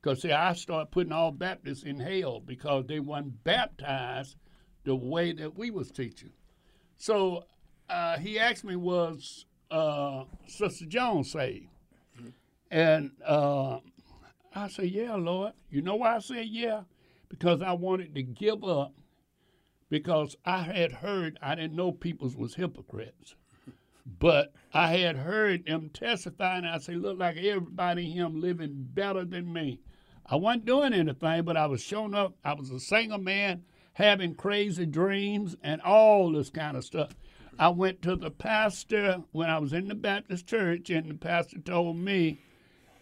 Because, 0.00 0.22
see, 0.22 0.32
I 0.32 0.52
started 0.52 0.90
putting 0.90 1.12
all 1.12 1.32
Baptists 1.32 1.82
in 1.82 1.98
hell 1.98 2.40
because 2.40 2.86
they 2.86 3.00
weren't 3.00 3.42
baptized 3.44 4.36
the 4.84 4.94
way 4.94 5.32
that 5.32 5.56
we 5.56 5.70
was 5.70 5.90
teaching. 5.90 6.32
So 6.96 7.44
uh, 7.90 8.18
he 8.18 8.38
asked 8.38 8.64
me, 8.64 8.76
was 8.76 9.46
uh, 9.70 10.24
Sister 10.46 10.86
Jones 10.86 11.32
saved? 11.32 11.68
And 12.70 13.10
uh, 13.26 13.78
I 14.54 14.68
said, 14.68 14.90
yeah, 14.90 15.14
Lord. 15.14 15.52
You 15.70 15.82
know 15.82 15.96
why 15.96 16.16
I 16.16 16.18
said 16.20 16.46
yeah? 16.46 16.82
Because 17.28 17.60
I 17.60 17.72
wanted 17.72 18.14
to 18.14 18.22
give 18.22 18.62
up 18.64 18.94
because 19.90 20.36
I 20.44 20.62
had 20.62 20.92
heard, 20.92 21.38
I 21.42 21.54
didn't 21.54 21.76
know 21.76 21.92
people 21.92 22.30
was 22.36 22.54
hypocrites. 22.54 23.34
But 24.18 24.54
I 24.72 24.96
had 24.96 25.16
heard 25.16 25.66
them 25.66 25.90
testify, 25.90 26.56
and 26.56 26.66
I 26.66 26.78
said, 26.78 26.96
look 26.96 27.18
like 27.18 27.36
everybody 27.36 28.10
him 28.10 28.40
living 28.40 28.86
better 28.94 29.24
than 29.24 29.52
me. 29.52 29.80
I 30.30 30.36
wasn't 30.36 30.66
doing 30.66 30.92
anything, 30.92 31.44
but 31.44 31.56
I 31.56 31.66
was 31.66 31.82
showing 31.82 32.14
up. 32.14 32.34
I 32.44 32.52
was 32.52 32.70
a 32.70 32.80
single 32.80 33.18
man 33.18 33.64
having 33.94 34.34
crazy 34.34 34.86
dreams 34.86 35.56
and 35.62 35.80
all 35.80 36.30
this 36.32 36.50
kind 36.50 36.76
of 36.76 36.84
stuff. 36.84 37.10
I 37.58 37.70
went 37.70 38.02
to 38.02 38.14
the 38.14 38.30
pastor 38.30 39.24
when 39.32 39.50
I 39.50 39.58
was 39.58 39.72
in 39.72 39.88
the 39.88 39.94
Baptist 39.94 40.46
church, 40.46 40.90
and 40.90 41.10
the 41.10 41.14
pastor 41.14 41.58
told 41.58 41.96
me 41.96 42.40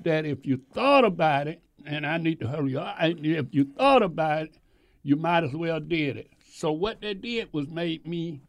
that 0.02 0.24
if 0.24 0.46
you 0.46 0.60
thought 0.72 1.04
about 1.04 1.48
it, 1.48 1.60
and 1.84 2.06
I 2.06 2.18
need 2.18 2.40
to 2.40 2.48
hurry 2.48 2.76
up, 2.76 2.96
if 3.00 3.46
you 3.54 3.64
thought 3.64 4.02
about 4.02 4.44
it, 4.44 4.58
you 5.02 5.16
might 5.16 5.44
as 5.44 5.52
well 5.52 5.80
did 5.80 6.16
it. 6.16 6.30
So 6.52 6.72
what 6.72 7.00
they 7.00 7.14
did 7.14 7.52
was 7.52 7.68
made 7.68 8.06
me 8.06 8.40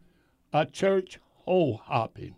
a 0.53 0.65
church 0.65 1.19
hole 1.45 1.81
hopping. 1.83 2.35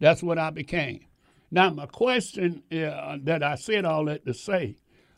That's 0.00 0.22
what 0.22 0.38
I 0.38 0.50
became. 0.50 1.06
Now 1.50 1.70
my 1.70 1.86
question 1.86 2.64
uh, 2.72 3.18
that 3.22 3.42
I 3.42 3.54
said 3.54 3.84
all 3.84 4.06
that 4.06 4.26
to 4.26 4.34
say, 4.34 4.76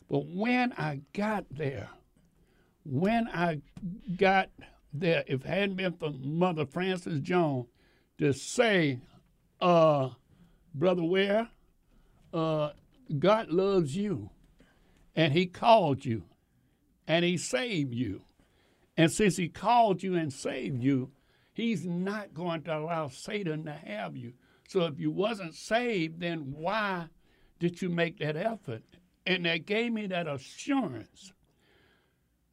but 0.09 0.25
when 0.27 0.73
I 0.73 1.01
got 1.13 1.45
there, 1.51 1.89
when 2.85 3.27
I 3.27 3.61
got 4.15 4.49
there, 4.93 5.23
if 5.27 5.43
it 5.43 5.47
hadn't 5.47 5.75
been 5.75 5.93
for 5.93 6.11
Mother 6.11 6.65
Frances 6.65 7.19
Jones 7.19 7.67
to 8.17 8.33
say, 8.33 8.99
uh, 9.59 10.09
Brother 10.73 11.03
Ware, 11.03 11.49
uh, 12.33 12.71
God 13.19 13.49
loves 13.49 13.95
you, 13.95 14.29
and 15.15 15.33
He 15.33 15.45
called 15.45 16.05
you, 16.05 16.23
and 17.07 17.25
He 17.25 17.37
saved 17.37 17.93
you. 17.93 18.21
And 18.95 19.11
since 19.11 19.37
He 19.37 19.49
called 19.49 20.03
you 20.03 20.15
and 20.15 20.31
saved 20.31 20.81
you, 20.81 21.11
He's 21.53 21.85
not 21.85 22.33
going 22.33 22.61
to 22.63 22.77
allow 22.77 23.07
Satan 23.09 23.65
to 23.65 23.73
have 23.73 24.15
you. 24.15 24.33
So 24.67 24.81
if 24.85 24.99
you 24.99 25.09
wasn't 25.11 25.55
saved, 25.55 26.19
then 26.19 26.53
why 26.55 27.07
did 27.59 27.81
you 27.81 27.89
make 27.89 28.19
that 28.19 28.35
effort? 28.35 28.83
And 29.27 29.45
that 29.45 29.65
gave 29.65 29.91
me 29.91 30.07
that 30.07 30.25
assurance. 30.25 31.33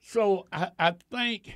So 0.01 0.47
I, 0.53 0.73
I 0.77 0.95
think 1.09 1.55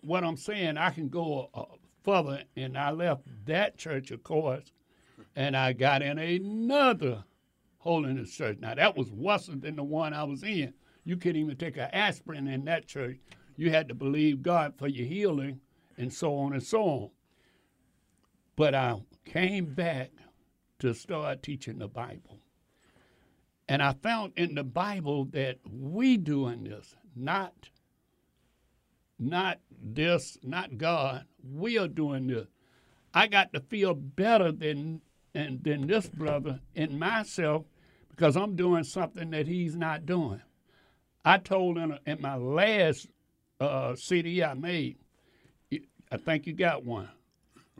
what 0.00 0.24
I'm 0.24 0.38
saying, 0.38 0.78
I 0.78 0.88
can 0.88 1.10
go 1.10 1.50
uh, 1.52 1.64
further, 2.02 2.42
and 2.56 2.76
I 2.76 2.90
left 2.90 3.24
that 3.44 3.76
church, 3.76 4.10
of 4.10 4.22
course, 4.22 4.72
and 5.36 5.54
I 5.54 5.74
got 5.74 6.00
in 6.00 6.18
another 6.18 7.24
holiness 7.76 8.34
church. 8.34 8.56
Now 8.58 8.74
that 8.74 8.96
was 8.96 9.10
worse 9.12 9.46
than 9.46 9.76
the 9.76 9.84
one 9.84 10.14
I 10.14 10.24
was 10.24 10.42
in. 10.42 10.72
You 11.04 11.18
couldn't 11.18 11.42
even 11.42 11.56
take 11.56 11.76
an 11.76 11.90
aspirin 11.92 12.48
in 12.48 12.64
that 12.64 12.88
church. 12.88 13.18
You 13.56 13.70
had 13.70 13.86
to 13.88 13.94
believe 13.94 14.42
God 14.42 14.72
for 14.78 14.88
your 14.88 15.06
healing, 15.06 15.60
and 15.98 16.10
so 16.10 16.34
on 16.36 16.54
and 16.54 16.62
so 16.62 16.82
on. 16.82 17.10
But 18.56 18.74
I 18.74 18.96
came 19.26 19.74
back 19.74 20.10
to 20.78 20.94
start 20.94 21.42
teaching 21.42 21.78
the 21.78 21.88
Bible. 21.88 22.40
And 23.68 23.82
I 23.82 23.94
found 23.94 24.32
in 24.36 24.54
the 24.54 24.64
Bible 24.64 25.24
that 25.26 25.58
we 25.70 26.16
doing 26.16 26.64
this, 26.64 26.94
not 27.16 27.70
not 29.18 29.60
this, 29.82 30.36
not 30.42 30.76
God. 30.76 31.24
We 31.42 31.78
are 31.78 31.88
doing 31.88 32.26
this. 32.26 32.48
I 33.14 33.28
got 33.28 33.52
to 33.52 33.60
feel 33.60 33.94
better 33.94 34.52
than 34.52 35.00
and 35.34 35.62
than 35.62 35.86
this 35.86 36.08
brother 36.08 36.60
in 36.74 36.98
myself 36.98 37.64
because 38.10 38.36
I'm 38.36 38.54
doing 38.54 38.84
something 38.84 39.30
that 39.30 39.46
he's 39.46 39.76
not 39.76 40.06
doing. 40.06 40.42
I 41.24 41.38
told 41.38 41.78
in, 41.78 41.98
in 42.06 42.20
my 42.20 42.36
last 42.36 43.08
uh, 43.60 43.96
CD 43.96 44.42
I 44.44 44.54
made, 44.54 44.98
I 46.12 46.16
think 46.18 46.46
you 46.46 46.52
got 46.52 46.84
one. 46.84 47.08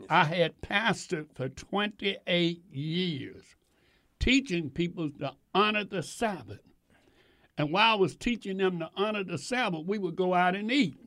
I 0.09 0.25
had 0.25 0.59
pastored 0.61 1.27
for 1.35 1.47
28 1.47 2.63
years, 2.71 3.43
teaching 4.25 4.71
people 4.71 5.11
to 5.19 5.31
honor 5.53 5.83
the 5.83 6.01
Sabbath. 6.01 6.59
And 7.59 7.71
while 7.71 7.91
I 7.91 7.99
was 7.99 8.15
teaching 8.15 8.57
them 8.57 8.79
to 8.79 8.89
honor 8.97 9.23
the 9.23 9.37
Sabbath, 9.37 9.85
we 9.85 9.99
would 9.99 10.15
go 10.15 10.33
out 10.33 10.55
and 10.55 10.71
eat. 10.71 10.97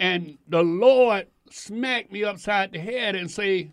And 0.00 0.38
the 0.48 0.64
Lord 0.64 1.28
smacked 1.50 2.10
me 2.10 2.24
upside 2.24 2.72
the 2.72 2.80
head 2.80 3.14
and 3.14 3.30
say, 3.30 3.72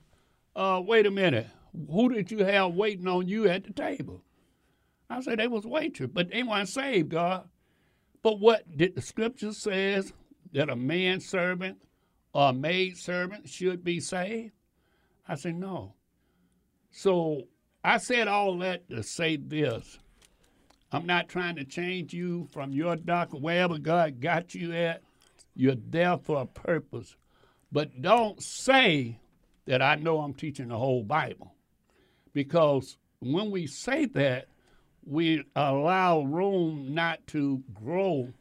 uh, 0.55 0.79
wait 0.85 1.07
a 1.07 1.11
minute, 1.11 1.47
who 1.89 2.13
did 2.13 2.29
you 2.29 2.45
have 2.45 2.75
waiting 2.75 3.07
on 3.07 3.27
you 3.27 3.47
at 3.47 3.63
the 3.63 3.73
table? 3.73 4.23
I 5.09 5.21
said, 5.21 5.39
they 5.39 5.47
was 5.47 5.65
waitress, 5.65 6.11
but 6.13 6.29
they 6.29 6.43
weren't 6.43 6.69
saved, 6.69 7.09
God. 7.09 7.49
But 8.21 8.39
what 8.39 8.77
did 8.77 8.95
the 8.95 9.01
scripture 9.01 9.51
says 9.51 10.13
that 10.53 10.69
a 10.69 10.75
man 10.75 11.21
servant 11.21 11.79
or 12.33 12.49
a 12.49 12.53
maid 12.53 12.97
servant 12.97 13.49
should 13.49 13.83
be 13.83 13.99
saved? 13.99 14.51
I 15.27 15.33
said, 15.33 15.55
no. 15.55 15.95
So 16.91 17.47
I 17.83 17.97
said 17.97 18.27
all 18.27 18.57
that 18.59 18.89
to 18.89 19.03
say 19.03 19.37
this. 19.37 19.99
I'm 20.91 21.05
not 21.05 21.29
trying 21.29 21.55
to 21.55 21.63
change 21.63 22.13
you 22.13 22.47
from 22.51 22.73
your 22.73 22.95
doctor, 22.95 23.37
wherever 23.37 23.77
God 23.77 24.19
got 24.19 24.55
you 24.55 24.73
at. 24.73 25.01
You're 25.55 25.75
there 25.75 26.17
for 26.17 26.41
a 26.41 26.45
purpose. 26.45 27.15
But 27.71 28.01
don't 28.01 28.41
say 28.41 29.19
that 29.65 29.81
I 29.81 29.95
know 29.95 30.19
I'm 30.19 30.33
teaching 30.33 30.69
the 30.69 30.77
whole 30.77 31.03
Bible. 31.03 31.53
Because 32.33 32.97
when 33.19 33.51
we 33.51 33.67
say 33.67 34.05
that, 34.05 34.47
we 35.05 35.43
allow 35.55 36.21
room 36.21 36.93
not 36.93 37.25
to 37.27 37.63
grow 37.73 38.33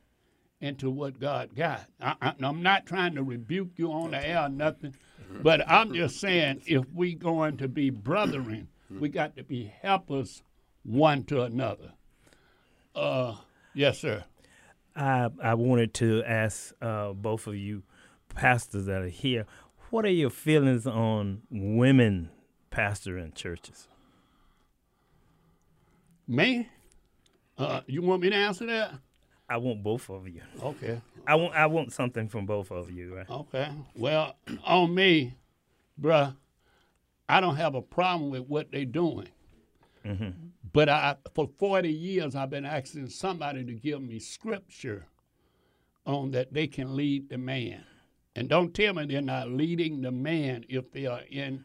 into 0.61 0.91
what 0.91 1.21
God 1.21 1.55
got. 1.55 1.85
I, 2.01 2.33
I'm 2.43 2.63
not 2.63 2.87
trying 2.87 3.15
to 3.15 3.23
rebuke 3.23 3.73
you 3.77 3.93
on 3.93 4.11
the 4.11 4.27
air 4.27 4.43
or 4.43 4.49
nothing, 4.49 4.95
but 5.43 5.69
I'm 5.69 5.95
just 5.95 6.19
saying 6.19 6.63
if 6.67 6.85
we 6.93 7.15
going 7.15 7.59
to 7.59 7.69
be 7.69 7.91
brethren, 8.89 9.01
we 9.01 9.09
got 9.09 9.37
to 9.37 9.43
be 9.43 9.73
helpers 9.81 10.43
one 10.83 11.25
to 11.25 11.43
another. 11.43 11.93
Uh, 12.95 13.37
yes, 13.75 13.99
sir. 13.99 14.25
I 14.97 15.29
I 15.43 15.55
wanted 15.55 15.95
to 15.95 16.23
ask 16.25 16.73
uh, 16.83 17.13
both 17.13 17.47
of 17.47 17.55
you 17.55 17.83
pastors 18.35 18.87
that 18.87 19.03
are 19.03 19.09
here, 19.09 19.47
what 19.91 20.05
are 20.05 20.11
your 20.11 20.31
feelings 20.31 20.87
on 20.87 21.43
women 21.51 22.31
pastoring 22.71 23.35
churches? 23.35 23.89
Me? 26.27 26.69
Uh, 27.57 27.81
you 27.87 28.03
want 28.03 28.23
me 28.23 28.31
to 28.31 28.37
answer 28.37 28.67
that? 28.67 28.93
I 29.49 29.57
want 29.57 29.83
both 29.83 30.11
of 30.11 30.29
you. 30.29 30.43
Okay. 30.63 31.01
I 31.27 31.35
want 31.35 31.55
I 31.55 31.67
want 31.67 31.93
something 31.93 32.29
from 32.29 32.45
both 32.47 32.71
of 32.71 32.91
you. 32.91 33.17
Right? 33.17 33.31
Okay. 33.31 33.71
Well, 33.97 34.37
on 34.65 34.95
me, 34.95 35.35
bruh, 36.01 36.37
I 37.29 37.41
don't 37.41 37.57
have 37.57 37.75
a 37.75 37.83
problem 37.83 38.31
with 38.31 38.47
what 38.47 38.71
they're 38.73 38.85
doing. 38.85 39.29
Mm-hmm. 40.05 40.31
But 40.73 40.89
I, 40.89 41.17
for 41.35 41.49
40 41.59 41.91
years, 41.91 42.35
I've 42.35 42.51
been 42.51 42.65
asking 42.65 43.09
somebody 43.11 43.65
to 43.65 43.73
give 43.73 44.03
me 44.03 44.19
scripture 44.19 45.07
on 46.07 46.31
that 46.33 46.53
they 46.53 46.67
can 46.67 46.97
lead 46.97 47.29
the 47.29 47.39
man. 47.39 47.85
And 48.35 48.49
don't 48.49 48.73
tell 48.73 48.95
me 48.95 49.07
they're 49.07 49.21
not 49.21 49.51
leading 49.51 50.01
the 50.01 50.13
man 50.13 50.65
if 50.69 50.91
they 50.93 51.07
are 51.07 51.23
in 51.31 51.65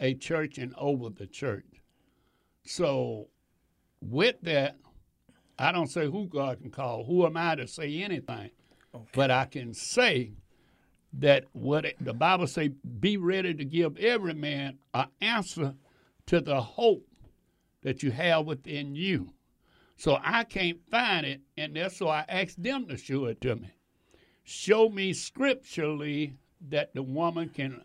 a 0.00 0.14
church 0.14 0.58
and 0.58 0.74
over 0.76 1.10
the 1.10 1.26
church. 1.26 1.64
So, 2.64 3.28
with 4.00 4.36
that, 4.42 4.76
I 5.58 5.72
don't 5.72 5.90
say 5.90 6.06
who 6.06 6.26
God 6.26 6.60
can 6.60 6.70
call. 6.70 7.04
Who 7.04 7.24
am 7.24 7.36
I 7.36 7.54
to 7.54 7.66
say 7.66 8.02
anything? 8.02 8.50
But 9.12 9.30
I 9.30 9.44
can 9.44 9.74
say 9.74 10.32
that 11.14 11.44
what 11.52 11.84
it, 11.84 11.96
the 12.00 12.12
Bible 12.12 12.46
say, 12.46 12.68
be 13.00 13.16
ready 13.16 13.54
to 13.54 13.64
give 13.64 13.96
every 13.98 14.34
man 14.34 14.78
an 14.94 15.06
answer 15.20 15.74
to 16.26 16.40
the 16.40 16.60
hope 16.60 17.06
that 17.82 18.02
you 18.02 18.10
have 18.10 18.46
within 18.46 18.94
you. 18.94 19.30
So 19.96 20.18
I 20.22 20.44
can't 20.44 20.78
find 20.90 21.26
it, 21.26 21.40
and 21.56 21.74
that's 21.74 21.96
so 21.96 22.08
I 22.08 22.24
asked 22.28 22.62
them 22.62 22.86
to 22.86 22.96
show 22.96 23.24
it 23.26 23.40
to 23.40 23.56
me. 23.56 23.70
Show 24.44 24.88
me 24.88 25.12
scripturally 25.12 26.34
that 26.68 26.94
the 26.94 27.02
woman 27.02 27.48
can 27.48 27.82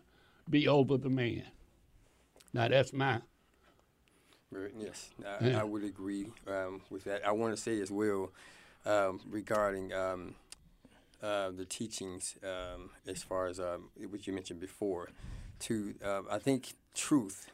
be 0.48 0.68
over 0.68 0.96
the 0.96 1.10
man. 1.10 1.44
Now 2.52 2.68
that's 2.68 2.92
my 2.92 3.20
Right, 4.54 4.70
Yes, 4.78 5.10
I, 5.26 5.48
Yeah. 5.48 5.60
I 5.60 5.64
would 5.64 5.82
agree 5.82 6.30
um, 6.46 6.80
with 6.88 7.04
that. 7.04 7.26
I 7.26 7.32
want 7.32 7.56
to 7.56 7.60
say 7.60 7.80
as 7.80 7.90
well 7.90 8.30
um, 8.86 9.20
regarding 9.28 9.92
um, 9.92 10.36
uh, 11.24 11.50
the 11.50 11.64
teachings 11.64 12.36
um, 12.42 12.90
as 13.06 13.22
far 13.22 13.46
as 13.46 13.58
um, 13.58 13.88
what 14.10 14.26
you 14.26 14.32
mentioned 14.32 14.60
before. 14.60 15.08
To 15.60 15.94
um, 16.04 16.26
I 16.30 16.38
think 16.38 16.74
truth 16.94 17.50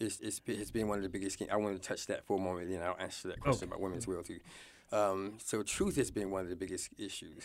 is, 0.00 0.20
is 0.20 0.40
has 0.46 0.70
been 0.70 0.88
one 0.88 0.98
of 0.98 1.04
the 1.04 1.08
biggest. 1.08 1.40
I 1.50 1.56
want 1.56 1.80
to 1.80 1.88
touch 1.88 2.06
that 2.06 2.24
for 2.24 2.38
a 2.38 2.40
moment, 2.40 2.70
and 2.70 2.82
I'll 2.82 2.96
answer 2.98 3.28
that 3.28 3.40
question 3.40 3.68
about 3.68 3.80
women's 3.80 4.04
as 4.04 4.08
well 4.08 4.22
too. 4.22 4.40
Um, 4.90 5.34
so 5.38 5.62
truth 5.62 5.96
has 5.96 6.10
been 6.10 6.30
one 6.30 6.42
of 6.42 6.48
the 6.48 6.56
biggest 6.56 6.90
issues 6.98 7.44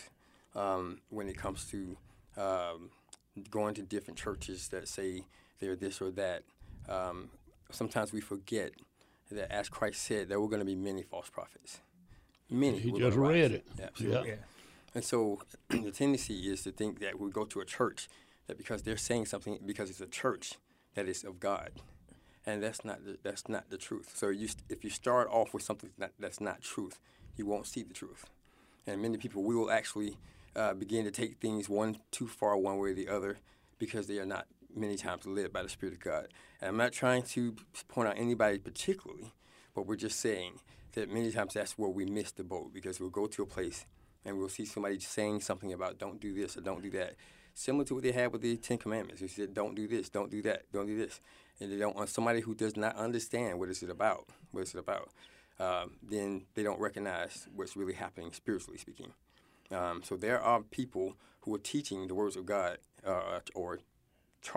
um, 0.54 0.98
when 1.08 1.28
it 1.28 1.36
comes 1.36 1.64
to 1.66 1.96
um, 2.36 2.90
going 3.50 3.74
to 3.74 3.82
different 3.82 4.18
churches 4.18 4.68
that 4.68 4.88
say 4.88 5.24
they're 5.60 5.76
this 5.76 6.00
or 6.00 6.10
that. 6.12 6.42
Um, 6.88 7.30
sometimes 7.70 8.12
we 8.12 8.20
forget 8.20 8.72
that, 9.30 9.52
as 9.52 9.68
Christ 9.68 10.02
said, 10.02 10.28
there 10.28 10.40
were 10.40 10.48
going 10.48 10.60
to 10.60 10.66
be 10.66 10.74
many 10.74 11.02
false 11.02 11.30
prophets. 11.30 11.78
Many. 12.50 12.80
He 12.80 12.90
just 12.90 13.16
read 13.16 13.52
it. 13.52 13.66
Absolutely. 13.80 14.30
Yeah. 14.30 14.36
And 14.94 15.04
so 15.04 15.40
the 15.68 15.90
tendency 15.90 16.50
is 16.50 16.62
to 16.62 16.72
think 16.72 17.00
that 17.00 17.20
we 17.20 17.30
go 17.30 17.44
to 17.44 17.60
a 17.60 17.64
church 17.64 18.08
that 18.46 18.58
because 18.58 18.82
they're 18.82 18.96
saying 18.96 19.26
something 19.26 19.58
because 19.64 19.90
it's 19.90 20.00
a 20.00 20.06
church 20.06 20.54
that 20.94 21.08
is 21.08 21.22
of 21.24 21.38
God, 21.38 21.70
and 22.44 22.62
that's 22.62 22.84
not 22.84 23.04
the, 23.04 23.18
that's 23.22 23.48
not 23.48 23.70
the 23.70 23.78
truth. 23.78 24.12
So 24.14 24.28
you 24.28 24.48
if 24.68 24.82
you 24.82 24.90
start 24.90 25.28
off 25.30 25.54
with 25.54 25.62
something 25.62 25.90
that, 25.98 26.12
that's 26.18 26.40
not 26.40 26.60
truth, 26.62 26.98
you 27.36 27.46
won't 27.46 27.66
see 27.66 27.82
the 27.82 27.94
truth. 27.94 28.26
And 28.86 29.00
many 29.00 29.18
people 29.18 29.44
will 29.44 29.70
actually 29.70 30.16
uh, 30.56 30.74
begin 30.74 31.04
to 31.04 31.10
take 31.10 31.38
things 31.38 31.68
one 31.68 31.98
too 32.10 32.26
far 32.26 32.56
one 32.56 32.78
way 32.78 32.90
or 32.90 32.94
the 32.94 33.08
other 33.08 33.38
because 33.78 34.08
they 34.08 34.18
are 34.18 34.26
not 34.26 34.46
many 34.74 34.96
times 34.96 35.26
led 35.26 35.52
by 35.52 35.62
the 35.62 35.68
Spirit 35.68 35.94
of 35.94 36.00
God. 36.00 36.28
And 36.60 36.70
I'm 36.70 36.76
not 36.76 36.92
trying 36.92 37.22
to 37.22 37.54
point 37.88 38.08
out 38.08 38.18
anybody 38.18 38.58
particularly, 38.58 39.32
but 39.74 39.86
we're 39.86 39.96
just 39.96 40.18
saying 40.18 40.60
that 40.92 41.12
many 41.12 41.30
times 41.30 41.54
that's 41.54 41.78
where 41.78 41.88
we 41.88 42.04
miss 42.04 42.32
the 42.32 42.44
boat 42.44 42.72
because 42.74 42.98
we'll 42.98 43.10
go 43.10 43.26
to 43.26 43.42
a 43.42 43.46
place 43.46 43.84
and 44.24 44.38
we'll 44.38 44.48
see 44.48 44.64
somebody 44.64 44.98
saying 45.00 45.40
something 45.40 45.72
about 45.72 45.98
don't 45.98 46.20
do 46.20 46.34
this 46.34 46.56
or 46.56 46.60
don't 46.60 46.82
do 46.82 46.90
that, 46.90 47.14
similar 47.54 47.84
to 47.84 47.94
what 47.94 48.02
they 48.02 48.12
had 48.12 48.32
with 48.32 48.42
the 48.42 48.56
Ten 48.56 48.78
Commandments. 48.78 49.20
They 49.20 49.28
said 49.28 49.54
don't 49.54 49.74
do 49.74 49.86
this, 49.86 50.08
don't 50.08 50.30
do 50.30 50.42
that, 50.42 50.64
don't 50.72 50.86
do 50.86 50.96
this, 50.96 51.20
and 51.60 51.72
they 51.72 51.76
don't 51.76 51.96
want 51.96 52.08
somebody 52.08 52.40
who 52.40 52.54
does 52.54 52.76
not 52.76 52.96
understand 52.96 53.58
what 53.58 53.68
is 53.68 53.82
it 53.82 53.90
about, 53.90 54.28
what 54.50 54.62
is 54.62 54.74
it 54.74 54.78
about. 54.78 55.10
Um, 55.58 55.92
then 56.02 56.46
they 56.54 56.62
don't 56.62 56.80
recognize 56.80 57.46
what's 57.54 57.76
really 57.76 57.92
happening 57.92 58.32
spiritually 58.32 58.78
speaking. 58.78 59.12
Um, 59.70 60.02
so 60.02 60.16
there 60.16 60.40
are 60.40 60.62
people 60.62 61.16
who 61.42 61.54
are 61.54 61.58
teaching 61.58 62.08
the 62.08 62.14
words 62.14 62.36
of 62.36 62.46
God 62.46 62.78
uh, 63.06 63.40
or 63.54 63.80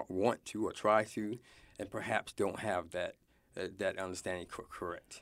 want 0.07 0.45
to 0.45 0.65
or 0.65 0.71
try 0.71 1.03
to, 1.03 1.39
and 1.77 1.91
perhaps 1.91 2.31
don't 2.33 2.59
have 2.59 2.91
that 2.91 3.15
uh, 3.57 3.67
that 3.77 3.99
understanding 3.99 4.47
cor- 4.47 4.65
correct. 4.71 5.21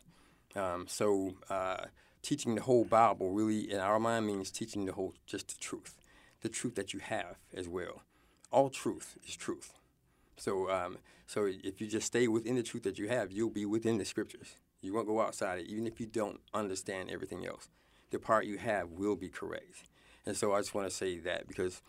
Um, 0.56 0.86
so 0.88 1.36
uh, 1.50 1.86
teaching 2.22 2.56
the 2.56 2.62
whole 2.62 2.86
Bible 2.86 3.32
really, 3.32 3.72
in 3.72 3.80
our 3.80 4.00
mind, 4.00 4.28
means 4.28 4.52
teaching 4.52 4.86
the 4.86 4.94
whole 4.94 5.14
just 5.26 5.48
the 5.50 5.60
truth, 5.60 5.98
the 6.42 6.50
truth 6.50 6.76
that 6.76 6.94
you 6.94 7.00
have 7.00 7.38
as 7.54 7.68
well. 7.68 8.02
All 8.52 8.70
truth 8.70 9.18
is 9.28 9.36
truth. 9.36 9.74
So 10.38 10.70
um, 10.70 10.98
so 11.28 11.48
if 11.48 11.80
you 11.80 11.88
just 11.88 12.08
stay 12.08 12.28
within 12.28 12.56
the 12.56 12.64
truth 12.64 12.84
that 12.84 13.00
you 13.00 13.08
have, 13.08 13.32
you'll 13.32 13.50
be 13.50 13.66
within 13.66 13.98
the 13.98 14.04
scriptures. 14.04 14.56
You 14.82 14.94
won't 14.94 15.08
go 15.08 15.22
outside 15.22 15.60
it, 15.60 15.68
even 15.68 15.88
if 15.88 16.00
you 16.00 16.06
don't 16.06 16.42
understand 16.54 17.10
everything 17.10 17.46
else. 17.46 17.70
The 18.10 18.20
part 18.20 18.46
you 18.46 18.58
have 18.58 18.90
will 18.90 19.16
be 19.16 19.30
correct. 19.30 19.84
And 20.26 20.36
so 20.36 20.54
I 20.54 20.60
just 20.60 20.76
want 20.76 20.90
to 20.90 20.94
say 20.94 21.20
that 21.20 21.48
because 21.48 21.82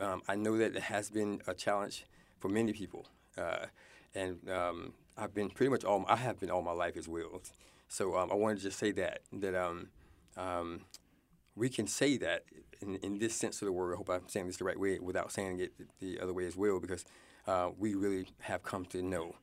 um, 0.00 0.20
I 0.28 0.34
know 0.34 0.58
that 0.58 0.76
it 0.76 0.82
has 0.82 1.08
been 1.08 1.40
a 1.46 1.54
challenge 1.54 2.04
for 2.38 2.48
many 2.48 2.72
people, 2.72 3.06
uh, 3.38 3.66
and 4.14 4.38
um, 4.50 4.92
I've 5.16 5.34
been 5.34 5.48
pretty 5.48 5.70
much 5.70 5.84
all 5.84 6.04
I 6.06 6.16
have 6.16 6.38
been 6.38 6.50
all 6.50 6.62
my 6.62 6.72
life 6.72 6.96
as 6.96 7.08
well. 7.08 7.40
So 7.90 8.16
um, 8.16 8.30
I 8.30 8.36
wanted 8.36 8.58
to 8.58 8.62
just 8.62 8.78
say 8.78 8.92
that 8.92 9.20
that 9.32 9.54
um, 9.54 9.88
um, 10.36 10.82
we 11.56 11.68
can 11.68 11.88
say 11.88 12.16
that 12.18 12.44
in, 12.80 12.94
in 12.96 13.18
this 13.18 13.34
sense 13.34 13.60
of 13.60 13.66
the 13.66 13.72
word. 13.72 13.92
I 13.92 13.96
hope 13.96 14.08
I'm 14.08 14.28
saying 14.28 14.46
this 14.46 14.58
the 14.58 14.64
right 14.64 14.78
way 14.78 15.00
without 15.00 15.32
saying 15.32 15.58
it 15.58 15.72
the, 15.76 15.86
the 16.00 16.20
other 16.22 16.32
way 16.32 16.46
as 16.46 16.56
well, 16.56 16.78
because 16.78 17.04
uh, 17.48 17.70
we 17.76 17.94
really 17.96 18.28
have 18.42 18.62
come 18.62 18.84
to 18.86 19.02
know 19.02 19.34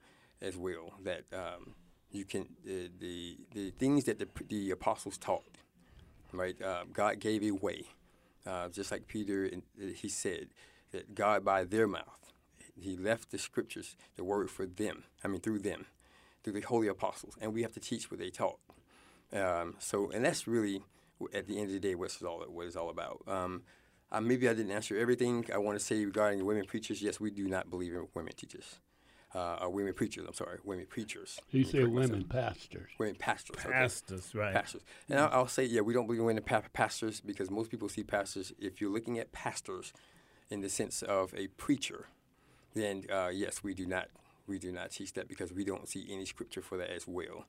as 0.42 0.56
well 0.56 0.94
that 1.04 1.24
um, 1.34 1.76
you 2.10 2.24
can 2.24 2.44
uh, 2.66 2.88
the 3.00 3.38
the 3.54 3.72
things 3.72 4.06
that 4.06 4.18
the, 4.18 4.28
the 4.48 4.72
apostles 4.72 5.18
taught, 5.18 5.58
right? 6.32 6.60
Uh, 6.62 6.86
God 6.94 7.20
gave 7.20 7.44
a 7.44 7.52
way, 7.52 7.84
uh, 8.46 8.70
just 8.70 8.92
like 8.92 9.08
Peter 9.08 9.44
and 9.44 9.62
uh, 9.78 9.88
he 9.94 10.08
said 10.08 10.48
that 10.92 11.14
God 11.14 11.44
by 11.44 11.66
their 11.66 11.86
mouth 11.88 12.18
he 12.80 12.96
left 12.96 13.32
the 13.32 13.38
scriptures, 13.38 13.96
the 14.16 14.24
word 14.24 14.50
for 14.50 14.66
them. 14.66 15.04
I 15.24 15.28
mean 15.28 15.42
through 15.42 15.60
them, 15.60 15.88
through 16.48 16.62
the 16.62 16.66
holy 16.66 16.88
apostles, 16.88 17.36
and 17.42 17.54
we 17.54 17.62
have 17.62 17.74
to 17.74 17.80
teach 17.82 18.10
what 18.10 18.20
they 18.22 18.30
taught. 18.30 18.60
Um, 19.34 19.76
so, 19.80 20.10
and 20.12 20.24
that's 20.24 20.48
really 20.48 20.82
at 21.34 21.46
the 21.46 21.58
end 21.58 21.68
of 21.68 21.74
the 21.74 21.80
day 21.80 21.94
what 21.94 22.06
it's 22.06 22.22
all 22.22 22.42
what 22.48 22.66
it's 22.66 22.78
all 22.78 22.90
about. 22.90 23.22
Um, 23.28 23.64
uh, 24.10 24.22
maybe 24.22 24.48
I 24.48 24.54
didn't 24.54 24.72
answer 24.72 24.98
everything. 24.98 25.46
I 25.54 25.58
want 25.58 25.78
to 25.78 25.84
say 25.84 26.06
regarding 26.06 26.46
women 26.46 26.64
preachers. 26.66 27.02
Yes, 27.02 27.20
we 27.20 27.32
do 27.32 27.50
not 27.50 27.70
believe 27.70 27.94
in 27.94 28.08
women 28.14 28.32
teachers. 28.34 28.80
Uh, 29.36 29.58
or 29.62 29.70
women 29.70 29.94
preachers. 29.94 30.26
I'm 30.26 30.34
sorry, 30.34 30.58
women 30.64 30.86
preachers. 30.90 31.38
He 31.48 31.60
Let 31.60 31.66
me 31.66 31.72
said 31.72 31.88
women 31.90 32.12
myself. 32.12 32.30
pastors. 32.30 32.90
Women 32.98 33.16
pastors. 33.20 33.58
okay. 33.60 33.70
Pastors, 33.72 34.34
right. 34.34 34.54
Pastors. 34.54 34.84
And 35.10 35.20
I'll, 35.20 35.30
I'll 35.34 35.48
say, 35.50 35.66
yeah, 35.66 35.82
we 35.82 35.94
don't 35.94 36.08
believe 36.08 36.22
in 36.22 36.26
women 36.26 36.44
pa- 36.44 36.64
pastors 36.72 37.20
because 37.20 37.52
most 37.52 37.70
people 37.70 37.90
see 37.90 38.04
pastors. 38.04 38.54
If 38.58 38.80
you're 38.80 38.90
looking 38.90 39.20
at 39.20 39.34
pastors 39.34 39.92
in 40.50 40.62
the 40.62 40.70
sense 40.70 41.02
of 41.02 41.34
a 41.36 41.48
preacher, 41.48 42.08
then 42.74 43.04
uh, 43.12 43.30
yes, 43.34 43.62
we 43.66 43.74
do 43.74 43.86
not 43.86 44.08
we 44.48 44.60
do 44.60 44.72
not 44.72 44.92
teach 44.92 45.14
that 45.14 45.28
because 45.28 45.54
we 45.54 45.64
don't 45.64 45.88
see 45.88 46.08
any 46.10 46.26
scripture 46.26 46.62
for 46.62 46.78
that 46.78 46.90
as 46.90 47.08
well. 47.08 47.46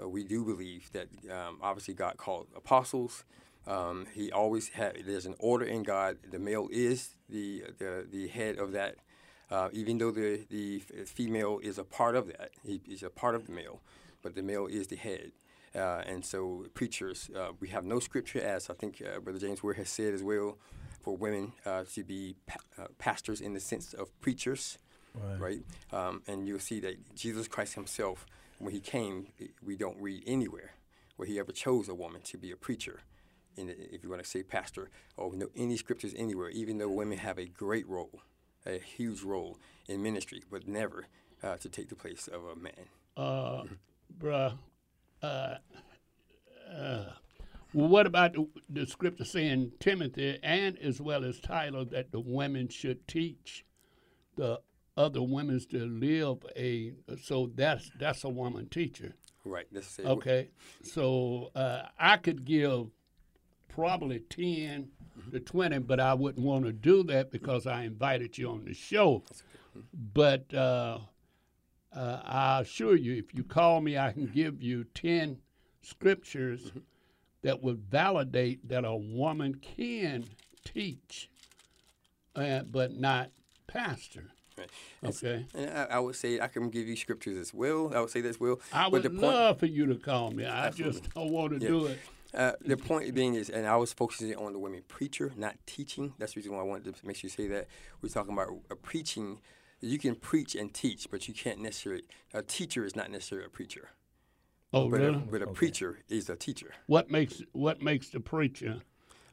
Uh, 0.00 0.08
we 0.08 0.24
do 0.24 0.44
believe 0.44 0.90
that 0.92 1.08
um, 1.30 1.58
obviously 1.62 1.94
God 1.94 2.16
called 2.16 2.46
apostles. 2.56 3.24
Um, 3.66 4.06
he 4.14 4.32
always 4.32 4.68
had 4.68 5.02
there's 5.06 5.26
an 5.26 5.34
order 5.38 5.64
in 5.64 5.82
God. 5.82 6.18
The 6.30 6.38
male 6.38 6.68
is 6.70 7.16
the 7.28 7.64
the, 7.78 8.06
the 8.10 8.28
head 8.28 8.58
of 8.58 8.72
that. 8.72 8.96
Uh, 9.50 9.68
even 9.72 9.98
though 9.98 10.10
the 10.10 10.46
the 10.50 10.80
female 11.06 11.58
is 11.62 11.78
a 11.78 11.84
part 11.84 12.14
of 12.14 12.26
that, 12.28 12.50
he 12.62 12.80
is 12.88 13.02
a 13.02 13.10
part 13.10 13.34
of 13.34 13.46
the 13.46 13.52
male, 13.52 13.80
but 14.22 14.34
the 14.34 14.42
male 14.42 14.66
is 14.66 14.86
the 14.88 14.96
head. 14.96 15.32
Uh, 15.74 16.02
and 16.06 16.24
so 16.24 16.64
preachers, 16.74 17.30
uh, 17.36 17.50
we 17.60 17.68
have 17.68 17.84
no 17.84 17.98
scripture, 18.00 18.40
as 18.40 18.70
I 18.70 18.74
think 18.74 19.02
uh, 19.02 19.20
Brother 19.20 19.38
James 19.38 19.62
Ware 19.62 19.74
has 19.74 19.90
said 19.90 20.14
as 20.14 20.22
well, 20.22 20.58
for 21.02 21.16
women 21.16 21.52
uh, 21.66 21.84
to 21.94 22.04
be 22.04 22.36
pa- 22.46 22.86
pastors 22.98 23.40
in 23.40 23.52
the 23.52 23.60
sense 23.60 23.92
of 23.92 24.18
preachers, 24.20 24.78
right? 25.38 25.60
Um, 25.92 26.22
and 26.26 26.46
you'll 26.46 26.58
see 26.58 26.80
that 26.80 27.14
Jesus 27.14 27.48
Christ 27.48 27.74
himself, 27.74 28.26
when 28.58 28.72
he 28.72 28.80
came, 28.80 29.28
we 29.64 29.76
don't 29.76 30.00
read 30.00 30.22
anywhere 30.26 30.72
where 31.16 31.26
he 31.26 31.38
ever 31.38 31.52
chose 31.52 31.88
a 31.88 31.94
woman 31.94 32.22
to 32.22 32.38
be 32.38 32.50
a 32.52 32.56
preacher 32.56 33.00
in 33.56 33.68
if 33.68 34.04
you 34.04 34.10
want 34.10 34.22
to 34.22 34.28
say 34.28 34.42
pastor 34.42 34.88
or 35.16 35.34
know 35.34 35.48
any 35.56 35.76
scriptures 35.76 36.14
anywhere, 36.16 36.48
even 36.50 36.78
though 36.78 36.88
women 36.88 37.18
have 37.18 37.38
a 37.38 37.46
great 37.46 37.88
role, 37.88 38.22
a 38.64 38.78
huge 38.78 39.22
role 39.22 39.58
in 39.88 40.02
ministry, 40.02 40.42
but 40.50 40.66
never 40.68 41.06
uh, 41.42 41.56
to 41.56 41.68
take 41.68 41.88
the 41.88 41.96
place 41.96 42.28
of 42.28 42.44
a 42.44 42.56
man. 42.56 42.72
uh, 43.16 43.64
bruh, 44.18 44.56
uh, 45.22 45.54
uh, 46.72 47.04
well, 47.74 47.88
what 47.88 48.06
about 48.06 48.34
the, 48.34 48.46
the 48.70 48.86
scripture 48.86 49.24
saying 49.24 49.72
Timothy 49.80 50.38
and 50.42 50.78
as 50.78 51.00
well 51.00 51.24
as 51.24 51.40
Titus 51.40 51.88
that 51.90 52.12
the 52.12 52.20
women 52.20 52.68
should 52.68 53.06
teach 53.08 53.64
the 54.36 54.60
other 54.98 55.22
women 55.22 55.60
to 55.70 55.86
live 55.86 56.38
a 56.56 56.92
so 57.22 57.50
that's 57.54 57.90
that's 57.98 58.24
a 58.24 58.28
woman 58.28 58.68
teacher. 58.68 59.14
Right. 59.44 59.66
Okay, 60.04 60.50
so 60.82 61.50
uh, 61.54 61.82
I 61.98 62.16
could 62.18 62.44
give 62.44 62.88
probably 63.68 64.18
10 64.18 64.88
to 65.30 65.40
20, 65.40 65.78
but 65.78 66.00
I 66.00 66.14
wouldn't 66.14 66.44
want 66.44 66.64
to 66.64 66.72
do 66.72 67.04
that 67.04 67.30
because 67.30 67.66
I 67.66 67.84
invited 67.84 68.36
you 68.36 68.50
on 68.50 68.64
the 68.64 68.74
show. 68.74 69.22
But 70.12 70.52
uh, 70.52 70.98
uh, 71.94 72.20
I 72.24 72.60
assure 72.60 72.96
you, 72.96 73.14
if 73.14 73.32
you 73.34 73.44
call 73.44 73.80
me, 73.80 73.96
I 73.96 74.12
can 74.12 74.26
give 74.26 74.60
you 74.60 74.84
10 74.94 75.38
scriptures 75.80 76.72
that 77.42 77.62
would 77.62 77.78
validate 77.78 78.68
that 78.68 78.84
a 78.84 78.96
woman 78.96 79.54
can 79.54 80.24
teach, 80.64 81.30
uh, 82.34 82.62
but 82.64 82.96
not 82.96 83.30
pastor. 83.68 84.32
Right. 84.58 84.70
Okay. 85.04 85.46
And 85.54 85.70
I, 85.70 85.84
I 85.84 85.98
would 85.98 86.16
say 86.16 86.40
I 86.40 86.48
can 86.48 86.68
give 86.70 86.86
you 86.88 86.96
scriptures 86.96 87.36
as 87.36 87.54
well. 87.54 87.92
I 87.94 88.00
would 88.00 88.10
say 88.10 88.20
that 88.20 88.28
as 88.28 88.40
well. 88.40 88.60
I 88.72 88.88
would 88.88 89.02
the 89.02 89.10
point, 89.10 89.22
love 89.22 89.58
for 89.58 89.66
you 89.66 89.86
to 89.86 89.94
call 89.94 90.30
me. 90.30 90.44
I 90.44 90.66
Absolutely. 90.66 91.00
just 91.00 91.14
don't 91.14 91.30
want 91.30 91.58
to 91.58 91.60
Yeah. 91.60 91.68
do 91.68 91.86
it. 91.86 91.98
Uh, 92.34 92.52
the 92.60 92.76
point 92.76 93.14
being 93.14 93.34
is, 93.34 93.48
and 93.48 93.66
I 93.66 93.76
was 93.76 93.92
focusing 93.94 94.34
on 94.36 94.52
the 94.52 94.58
women 94.58 94.82
preacher, 94.86 95.32
not 95.36 95.56
teaching. 95.64 96.12
That's 96.18 96.34
the 96.34 96.40
reason 96.40 96.52
why 96.52 96.60
I 96.60 96.64
wanted 96.64 96.94
to 96.94 97.06
make 97.06 97.16
sure 97.16 97.28
you 97.28 97.30
say 97.30 97.46
that. 97.48 97.68
We're 98.02 98.10
talking 98.10 98.34
about 98.34 98.48
a 98.70 98.76
preaching. 98.76 99.40
You 99.80 99.98
can 99.98 100.14
preach 100.14 100.54
and 100.54 100.74
teach, 100.74 101.08
but 101.10 101.26
you 101.26 101.32
can't 101.32 101.60
necessarily. 101.60 102.02
A 102.34 102.42
teacher 102.42 102.84
is 102.84 102.94
not 102.94 103.10
necessarily 103.10 103.46
a 103.46 103.48
preacher. 103.48 103.90
Oh, 104.74 104.90
but 104.90 105.00
really? 105.00 105.14
A, 105.14 105.18
but 105.20 105.40
a 105.40 105.46
preacher 105.46 106.00
is 106.10 106.28
a 106.28 106.36
teacher. 106.36 106.74
What 106.86 107.10
makes 107.10 107.42
what 107.52 107.80
makes 107.80 108.10
the 108.10 108.20
preacher? 108.20 108.82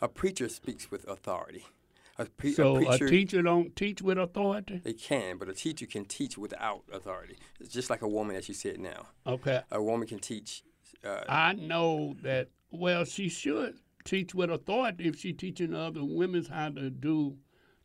A 0.02 0.08
preacher 0.08 0.48
speaks 0.48 0.90
with 0.90 1.06
authority. 1.08 1.66
A, 2.18 2.26
pre- 2.26 2.54
So 2.54 2.78
a 2.78 2.92
a, 2.94 2.98
teacher 2.98 3.42
don't 3.42 3.76
teach 3.76 4.02
with 4.02 4.18
authority. 4.18 4.80
they 4.84 4.94
can, 4.94 5.38
but 5.38 5.50
a 5.50 5.54
teacher 5.54 5.86
can 5.86 6.06
teach 6.06 6.38
without 6.38 6.84
authority. 6.92 7.38
It's 7.60 7.74
just 7.74 7.90
like 7.90 8.02
a 8.02 8.08
woman, 8.08 8.36
as 8.36 8.48
you 8.48 8.54
said 8.54 8.80
now. 8.80 9.08
Okay, 9.28 9.62
A 9.72 9.82
woman 9.84 10.08
can 10.08 10.20
teach. 10.20 10.64
Uh, 11.04 11.24
I 11.28 11.54
know 11.54 12.16
that. 12.24 12.50
Well, 12.72 13.06
she 13.06 13.30
should 13.30 13.76
teach 14.04 14.34
with 14.34 14.50
authority 14.50 15.08
if 15.08 15.20
she's 15.20 15.36
teaching 15.38 15.74
other 15.74 16.04
women 16.04 16.46
how 16.46 16.70
to 16.70 16.90
do 16.90 17.38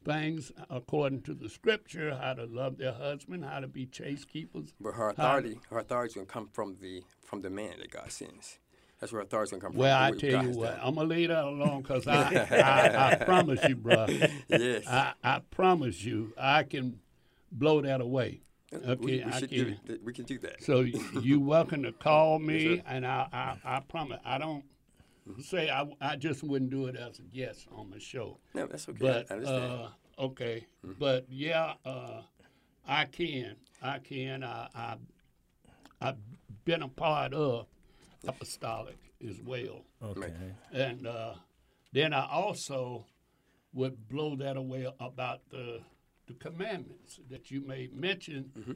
things 0.05 0.51
according 0.71 1.23
to 1.23 1.35
the 1.35 1.49
scripture, 1.49 2.17
how 2.17 2.35
to 2.35 2.45
love 2.47 2.79
their 2.79 2.93
husband, 2.93 3.45
how 3.45 3.61
to 3.61 3.69
be 3.69 3.87
chase 3.87 4.25
keepers. 4.25 4.75
but 4.81 4.93
her 4.95 5.11
authority, 5.11 5.61
her 5.71 5.79
authority 5.79 6.11
is 6.11 6.15
going 6.15 6.27
to 6.27 6.33
come 6.33 6.49
from 6.53 6.77
the 6.81 7.03
from 7.25 7.43
the 7.43 7.51
man 7.51 7.75
that 7.81 7.91
God 7.91 8.11
sends. 8.11 8.59
That's 9.01 9.13
where 9.13 9.23
authority 9.23 9.49
is 9.49 9.51
going 9.51 9.61
to 9.63 9.67
come 9.69 9.77
Well, 9.77 9.97
from. 9.97 10.11
Well, 10.11 10.15
I 10.15 10.43
tell 10.43 10.45
you 10.45 10.59
what. 10.59 10.79
I'm 10.83 10.95
gonna 10.95 11.09
leave 11.09 11.29
that 11.29 11.45
alone 11.45 11.81
because 11.81 12.07
I, 12.07 12.35
I, 12.51 13.13
I 13.13 13.15
promise 13.17 13.61
you, 13.67 13.77
bro. 13.77 14.07
Yes. 14.49 14.87
I, 14.87 15.15
I 15.25 15.41
promise 15.51 16.05
you, 16.05 16.35
I 16.39 16.65
can 16.65 17.01
blow 17.51 17.81
that 17.81 18.03
away. 18.03 18.43
Okay, 18.73 18.95
we, 19.01 19.13
we 19.13 19.25
I 19.25 19.41
can. 19.41 19.49
do. 19.49 19.99
We 20.05 20.13
can 20.13 20.25
do 20.27 20.39
that. 20.41 20.63
So 20.63 20.81
you 21.23 21.41
welcome 21.41 21.83
to 21.85 21.93
call 21.93 22.39
me, 22.39 22.77
sir. 22.77 22.83
and 22.87 23.07
I, 23.07 23.27
I, 23.33 23.77
I 23.77 23.81
promise 23.81 24.21
I 24.25 24.37
don't 24.39 24.65
say 25.43 25.71
I, 25.71 25.87
I 26.01 26.17
just 26.17 26.43
wouldn't 26.43 26.71
do 26.71 26.87
it 26.87 26.95
as 26.95 27.19
a 27.19 27.23
guest 27.23 27.67
on 27.75 27.91
the 27.91 27.99
show. 28.01 28.39
No, 28.55 28.67
that's 28.67 28.89
okay. 28.89 28.99
But 29.01 29.27
I 29.31 29.35
understand. 29.35 29.73
uh, 29.73 29.89
okay, 30.25 30.67
but 30.99 31.25
yeah, 31.31 31.73
uh, 31.87 32.21
I 32.87 33.07
can, 33.07 33.57
I 33.83 33.99
can. 33.99 34.45
I, 34.45 34.69
I, 34.75 34.97
I've 36.03 36.17
been 36.65 36.83
a 36.83 36.89
part 36.89 37.33
of 37.33 37.67
apostolic 38.27 38.99
as 39.29 39.41
well, 39.43 39.85
Okay. 40.03 40.33
and 40.73 41.07
uh, 41.07 41.35
then 41.93 42.13
I 42.13 42.27
also 42.27 43.07
would 43.73 44.09
blow 44.09 44.37
that 44.37 44.57
away 44.57 44.87
about 44.99 45.41
the 45.51 45.81
the 46.27 46.35
commandments 46.35 47.19
that 47.29 47.51
you 47.51 47.61
may 47.61 47.89
mention 47.93 48.53
mm-hmm. 48.57 48.73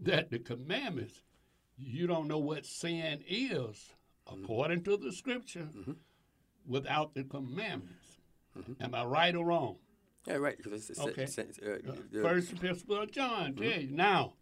that 0.00 0.30
the 0.30 0.38
commandments 0.38 1.22
you 1.78 2.06
don't 2.06 2.28
know 2.28 2.38
what 2.38 2.66
sin 2.66 3.22
is 3.26 3.94
mm-hmm. 4.28 4.44
according 4.44 4.82
to 4.84 4.96
the 4.96 5.12
scripture 5.12 5.68
mm-hmm. 5.74 5.92
without 6.66 7.14
the 7.14 7.24
commandments. 7.24 7.94
Am 8.80 8.94
I 8.94 9.04
right 9.04 9.34
or 9.34 9.46
wrong? 9.46 9.76
yeah, 10.26 10.34
right. 10.34 10.56
Because 10.56 10.72
it's, 10.72 10.90
it's, 10.90 11.00
Okay. 11.00 11.22
it's, 11.22 11.38
it's, 11.38 11.58
uh, 11.60 11.78
uh 11.88 11.92
the- 12.10 12.22
First 12.22 12.52
epistle 12.52 13.02
of 13.02 13.10
John 13.10 13.54
tell 13.54 13.80
you. 13.80 13.90
Now, 13.90 14.34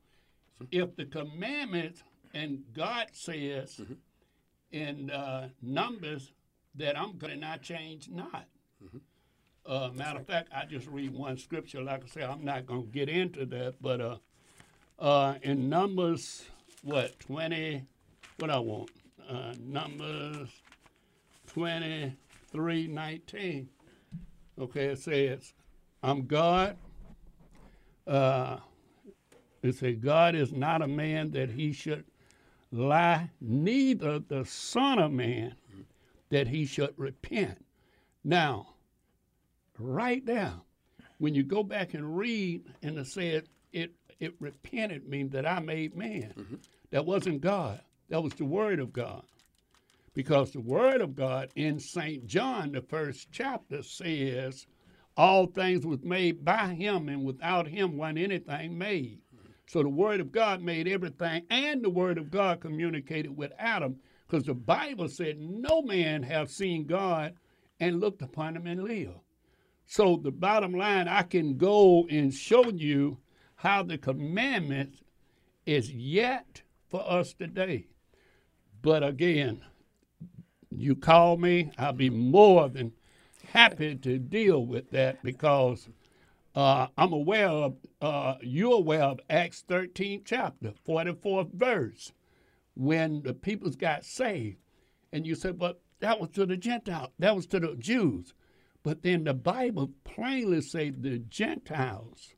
if 0.73 0.97
the 0.97 1.05
commandments 1.05 2.03
and 2.35 2.65
God 2.73 3.09
says 3.13 3.81
in 4.73 5.11
uh, 5.11 5.49
Numbers 5.63 6.33
that 6.75 6.99
I'm 6.99 7.17
going 7.19 7.33
to 7.33 7.39
not 7.39 7.63
change 7.63 8.09
not. 8.09 8.47
Uh, 9.65 9.91
matter 9.95 10.21
of 10.21 10.27
fact, 10.27 10.49
I 10.55 10.65
just 10.65 10.87
read 10.87 11.13
one 11.13 11.37
scripture. 11.39 11.83
Like 11.83 12.05
I 12.05 12.07
say, 12.07 12.23
I'm 12.23 12.45
not 12.45 12.67
going 12.67 12.83
to 12.83 12.89
get 12.89 13.09
into 13.09 13.45
that, 13.47 13.75
but 13.81 14.01
uh, 14.01 14.17
uh, 14.99 15.35
in 15.43 15.69
Numbers, 15.69 16.45
what 16.83 17.19
twenty? 17.19 17.85
What 18.39 18.51
I 18.51 18.59
want? 18.59 18.91
Uh, 19.29 19.55
Numbers 19.59 20.49
twenty-three 21.49 22.87
nineteen. 22.87 23.69
Okay, 24.59 24.87
it 24.87 24.99
says, 24.99 25.53
"I'm 26.03 26.27
God." 26.27 26.77
Uh, 28.07 28.59
it 29.63 29.75
says, 29.75 29.97
"God 29.97 30.37
is 30.37 30.53
not 30.53 30.81
a 30.81 30.87
man 30.87 31.33
that 31.33 31.51
he 31.51 31.73
should 31.73 32.05
lie, 32.71 33.31
neither 33.41 34.19
the 34.19 34.45
Son 34.45 34.99
of 34.99 35.13
Man 35.13 35.55
that 36.31 36.49
he 36.49 36.67
should 36.67 36.95
repent." 36.97 37.65
Now, 38.25 38.75
right 39.79 40.25
now, 40.25 40.65
when 41.19 41.35
you 41.35 41.43
go 41.43 41.63
back 41.63 41.95
and 41.95 42.17
read, 42.17 42.65
and 42.83 42.99
it 42.99 43.07
said 43.07 43.49
it 43.73 43.95
it 44.19 44.35
repented 44.41 45.09
means 45.09 45.33
that 45.33 45.47
I 45.47 45.61
made 45.61 45.97
man. 45.97 46.33
Mm-hmm. 46.37 46.55
That 46.91 47.07
wasn't 47.07 47.41
God. 47.41 47.81
That 48.09 48.23
was 48.23 48.35
the 48.35 48.45
Word 48.45 48.79
of 48.79 48.93
God. 48.93 49.25
Because 50.15 50.53
the 50.53 50.61
Word 50.61 51.01
of 51.01 51.15
God 51.15 51.51
in 51.57 51.79
St. 51.79 52.27
John, 52.27 52.73
the 52.73 52.81
first 52.81 53.29
chapter, 53.31 53.83
says, 53.83 54.67
All 55.17 55.47
things 55.47 55.85
was 55.85 56.03
made 56.03 56.45
by 56.45 56.69
him, 56.75 57.09
and 57.09 57.25
without 57.25 57.69
him 57.69 57.99
wasn't 57.99 58.19
anything 58.19 58.79
made. 58.79 59.21
So 59.67 59.83
the 59.83 59.89
Word 59.89 60.21
of 60.21 60.31
God 60.31 60.63
made 60.63 60.87
everything, 60.87 61.43
and 61.51 61.83
the 61.83 61.91
Word 61.91 62.19
of 62.19 62.31
God 62.31 62.61
communicated 62.61 63.37
with 63.37 63.53
Adam, 63.59 63.97
because 64.27 64.45
the 64.45 64.55
Bible 64.55 65.09
said, 65.09 65.39
No 65.39 65.83
man 65.83 66.23
have 66.23 66.51
seen 66.51 66.87
God 66.87 67.35
and 67.81 68.01
looked 68.01 68.23
upon 68.23 68.57
him 68.57 68.67
and 68.67 68.85
live. 68.85 69.15
So 69.87 70.17
the 70.17 70.31
bottom 70.31 70.73
line, 70.73 71.09
I 71.09 71.23
can 71.23 71.57
go 71.57 72.07
and 72.11 72.33
show 72.33 72.71
you 72.71 73.19
how 73.57 73.83
the 73.83 73.99
commandments 73.99 75.03
is 75.65 75.93
yet 75.93 76.63
for 76.89 77.09
us 77.09 77.33
today. 77.33 77.87
But 78.83 79.03
again, 79.03 79.65
you 80.71 80.95
call 80.95 81.37
me, 81.37 81.71
I'll 81.79 81.93
be 81.93 82.11
more 82.11 82.69
than 82.69 82.93
happy 83.53 83.97
to 83.97 84.19
deal 84.19 84.65
with 84.65 84.91
that 84.91 85.23
because 85.23 85.89
uh, 86.57 86.87
I'm 86.97 87.13
aware 87.13 87.49
of, 87.49 87.77
uh, 88.01 88.37
you're 88.41 88.79
aware 88.79 89.03
of 89.03 89.21
Acts 89.29 89.63
13 89.69 90.23
chapter, 90.25 90.73
44th 90.89 91.53
verse, 91.53 92.13
when 92.75 93.23
the 93.23 93.35
peoples 93.35 93.77
got 93.77 94.07
saved. 94.07 94.57
And 95.13 95.27
you 95.27 95.35
said, 95.35 95.59
but 95.59 95.83
that 96.01 96.19
was 96.19 96.31
to 96.31 96.47
the 96.47 96.57
Gentiles, 96.57 97.11
that 97.19 97.37
was 97.37 97.47
to 97.49 97.61
the 97.61 97.77
Jews. 97.79 98.33
But 98.83 99.03
then 99.03 99.25
the 99.25 99.35
Bible 99.35 99.91
plainly 100.05 100.63
say 100.63 100.91
the 100.91 101.19
Gentiles 101.19 102.35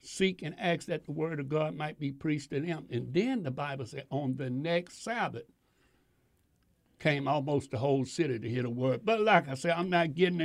seek 0.00 0.40
and 0.42 0.54
ask 0.58 0.86
that 0.86 1.04
the 1.04 1.12
word 1.12 1.38
of 1.38 1.48
God 1.48 1.76
might 1.76 1.98
be 1.98 2.12
preached 2.12 2.50
to 2.50 2.60
them. 2.60 2.86
And 2.90 3.12
then 3.12 3.42
the 3.42 3.50
Bible 3.50 3.84
said 3.84 4.06
on 4.10 4.36
the 4.36 4.48
next 4.48 5.04
Sabbath 5.04 5.44
came 6.98 7.28
almost 7.28 7.72
the 7.72 7.78
whole 7.78 8.04
city 8.04 8.38
to 8.38 8.48
hear 8.48 8.62
the 8.62 8.70
word. 8.70 9.00
But 9.04 9.20
like 9.20 9.48
I 9.48 9.54
said, 9.54 9.72
I'm 9.72 9.90
not 9.90 10.14
getting 10.14 10.40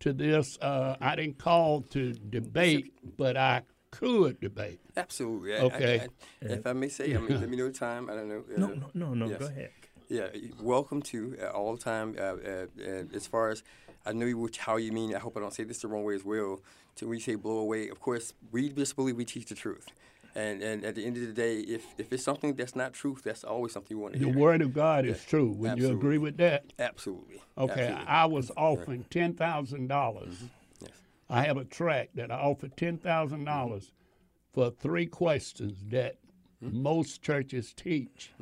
into 0.00 0.12
this. 0.16 0.58
Uh, 0.60 0.96
I 1.00 1.14
didn't 1.16 1.38
call 1.38 1.82
to 1.90 2.12
debate, 2.12 2.92
but 3.16 3.36
I 3.36 3.62
could 3.90 4.40
debate. 4.40 4.80
Absolutely. 4.96 5.54
I- 5.54 5.58
I- 5.58 5.62
Okay. 5.62 6.00
I- 6.42 6.44
if 6.46 6.66
I 6.66 6.72
may 6.72 6.88
say, 6.88 7.14
I 7.14 7.18
mean, 7.18 7.40
let 7.40 7.48
me 7.48 7.56
know 7.56 7.68
the 7.68 7.72
time. 7.78 8.08
I 8.08 8.14
don't 8.14 8.28
know. 8.28 8.44
No, 8.56 8.66
uh, 8.66 8.74
no, 8.74 8.90
no, 8.94 9.14
no. 9.14 9.26
yes. 9.28 9.38
Go 9.38 9.46
ahead. 9.46 9.70
Yeah, 10.08 10.28
welcome 10.60 11.02
to 11.02 11.36
uh, 11.40 11.46
all 11.50 11.76
time. 11.76 12.16
Uh, 12.18 12.22
uh, 12.22 12.66
uh, 12.80 13.04
as 13.14 13.26
far 13.28 13.50
as 13.50 13.62
I 14.04 14.12
know 14.12 14.28
which 14.36 14.58
how 14.58 14.76
you 14.76 14.90
mean. 14.92 15.14
I 15.14 15.18
hope 15.20 15.36
I 15.36 15.40
don't 15.40 15.54
say 15.54 15.62
this 15.64 15.82
the 15.82 15.88
wrong 15.88 16.02
way 16.04 16.14
as 16.16 16.24
well. 16.24 16.60
To 16.96 17.06
when 17.06 17.18
you 17.18 17.22
say 17.22 17.36
blow 17.36 17.58
away, 17.58 17.88
of 17.88 18.00
course, 18.00 18.32
we 18.50 18.70
just 18.70 18.96
believe 18.96 19.16
we 19.16 19.24
teach 19.24 19.46
the 19.46 19.54
truth. 19.54 19.86
And 20.34 20.62
and 20.62 20.84
at 20.84 20.94
the 20.94 21.04
end 21.04 21.16
of 21.16 21.26
the 21.26 21.32
day, 21.32 21.58
if 21.58 21.84
if 21.98 22.12
it's 22.12 22.22
something 22.22 22.54
that's 22.54 22.76
not 22.76 22.92
truth, 22.92 23.22
that's 23.24 23.42
always 23.42 23.72
something 23.72 23.96
you 23.96 24.02
want 24.02 24.14
to 24.14 24.18
The 24.20 24.26
hear. 24.26 24.34
The 24.34 24.40
word 24.40 24.62
of 24.62 24.72
God 24.72 25.04
is 25.04 25.22
true. 25.24 25.50
Would 25.52 25.78
you 25.78 25.90
agree 25.90 26.18
with 26.18 26.36
that? 26.36 26.72
Absolutely. 26.78 27.42
Okay, 27.58 27.72
Absolutely. 27.88 28.06
I 28.06 28.24
was 28.26 28.50
offering 28.56 29.04
ten 29.10 29.34
thousand 29.34 29.88
dollars. 29.88 30.34
Mm-hmm. 30.34 30.46
Yes. 30.82 30.90
I 31.28 31.42
have 31.42 31.56
a 31.56 31.64
track 31.64 32.10
that 32.14 32.30
I 32.30 32.36
offer 32.36 32.68
ten 32.68 32.98
thousand 32.98 33.44
dollars 33.44 33.84
mm-hmm. 33.84 34.60
for 34.60 34.70
three 34.70 35.06
questions 35.06 35.78
that 35.88 36.18
mm-hmm. 36.62 36.80
most 36.80 37.22
churches 37.22 37.72
teach, 37.74 38.32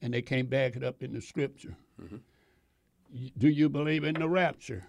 and 0.00 0.14
they 0.14 0.22
can't 0.22 0.48
back 0.48 0.76
it 0.76 0.84
up 0.84 1.02
in 1.02 1.12
the 1.14 1.20
scripture. 1.20 1.76
Y- 2.00 3.32
Do 3.36 3.48
you 3.48 3.68
believe 3.68 4.04
in 4.04 4.14
the 4.14 4.28
rapture? 4.28 4.86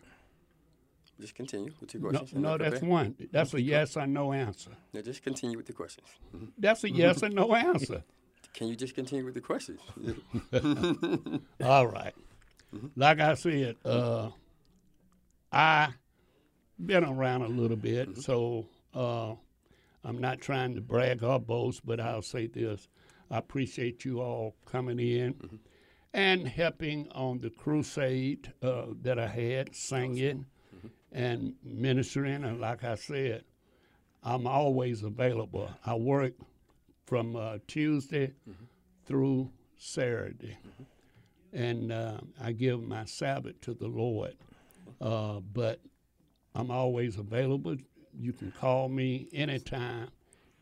Just 1.19 1.35
continue 1.35 1.71
with 1.81 1.93
your 1.93 2.01
questions. 2.01 2.31
and 2.33 2.41
no, 2.43 2.57
that's 2.57 2.81
one. 2.81 3.15
That's 3.31 3.53
a 3.53 3.61
yes 3.61 3.97
or 3.97 4.07
no 4.07 4.31
answer. 4.31 4.71
No, 4.93 5.01
just 5.01 5.21
continue 5.21 5.57
with 5.57 5.65
the 5.65 5.73
questions. 5.73 6.07
Mhm. 6.33 6.51
That's 6.57 6.83
a 6.85 6.89
yes 6.89 7.21
or 7.23 7.29
no 7.29 7.53
answer. 7.53 8.03
Can 8.53 8.67
you 8.67 8.75
just 8.75 8.95
continue 8.95 9.25
with 9.25 9.33
the 9.35 9.41
questions? 9.41 9.81
All 11.63 11.87
right. 11.87 12.13
Like 12.95 13.19
I 13.19 13.33
said, 13.35 13.75
uh, 13.83 14.29
I 15.51 15.89
been 16.83 17.03
around 17.03 17.41
a 17.41 17.47
little 17.47 17.77
bit, 17.77 18.17
so 18.17 18.65
uh, 18.93 19.33
I'm 20.03 20.19
not 20.19 20.39
trying 20.39 20.75
to 20.75 20.81
brag 20.81 21.23
or 21.23 21.39
boast, 21.39 21.85
but 21.85 21.99
I'll 21.99 22.21
say 22.21 22.47
this: 22.47 22.87
I 23.29 23.37
appreciate 23.39 24.05
you 24.05 24.21
all 24.21 24.55
coming 24.65 24.99
in 24.99 25.59
and 26.13 26.47
helping 26.47 27.09
on 27.11 27.39
the 27.39 27.49
crusade 27.49 28.53
uh, 28.61 28.85
that 29.01 29.19
I 29.19 29.27
had, 29.27 29.75
singing 29.75 30.45
and 31.11 31.53
ministering. 31.63 32.43
And 32.43 32.59
like 32.59 32.83
I 32.83 32.95
said, 32.95 33.43
I'm 34.23 34.47
always 34.47 35.03
available. 35.03 35.69
I 35.85 35.95
work 35.95 36.33
from 37.05 37.35
uh, 37.35 37.57
Tuesday 37.67 38.33
through 39.05 39.49
Saturday 39.77 40.57
and 41.53 41.91
uh, 41.91 42.17
I 42.41 42.51
give 42.51 42.81
my 42.83 43.05
Sabbath 43.05 43.59
to 43.61 43.73
the 43.73 43.87
Lord. 43.87 44.35
Uh, 45.01 45.39
but 45.53 45.79
I'm 46.55 46.71
always 46.71 47.17
available. 47.17 47.77
You 48.17 48.33
can 48.33 48.51
call 48.51 48.89
me 48.89 49.27
anytime, 49.33 50.09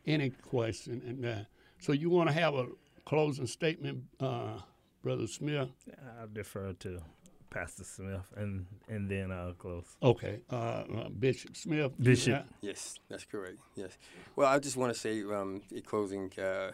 any 0.06 0.30
question. 0.30 1.02
And 1.06 1.26
uh, 1.26 1.44
so, 1.80 1.92
you 1.92 2.10
want 2.10 2.30
to 2.30 2.34
have 2.34 2.56
a 2.56 2.68
closing 3.06 3.48
statement, 3.48 4.04
uh, 4.20 4.60
Brother 5.04 5.28
Smith? 5.28 5.70
I'll 6.20 6.28
defer 6.28 6.74
to 6.74 7.02
Pastor 7.50 7.84
Smith, 7.84 8.32
and 8.36 8.66
and 8.88 9.10
then 9.10 9.32
I'll 9.32 9.54
close. 9.54 9.86
Okay, 10.02 10.42
uh, 10.52 10.56
uh, 10.56 11.10
Bishop 11.10 11.56
Smith. 11.58 11.92
Bishop. 12.02 12.34
got- 12.34 12.48
Yes, 12.62 13.00
that's 13.10 13.26
correct. 13.26 13.58
Yes. 13.76 13.98
Well, 14.36 14.48
I 14.48 14.60
just 14.60 14.78
want 14.78 14.94
to 14.94 15.00
say, 15.00 15.22
um, 15.24 15.62
in 15.72 15.82
closing, 15.82 16.32
uh, 16.40 16.72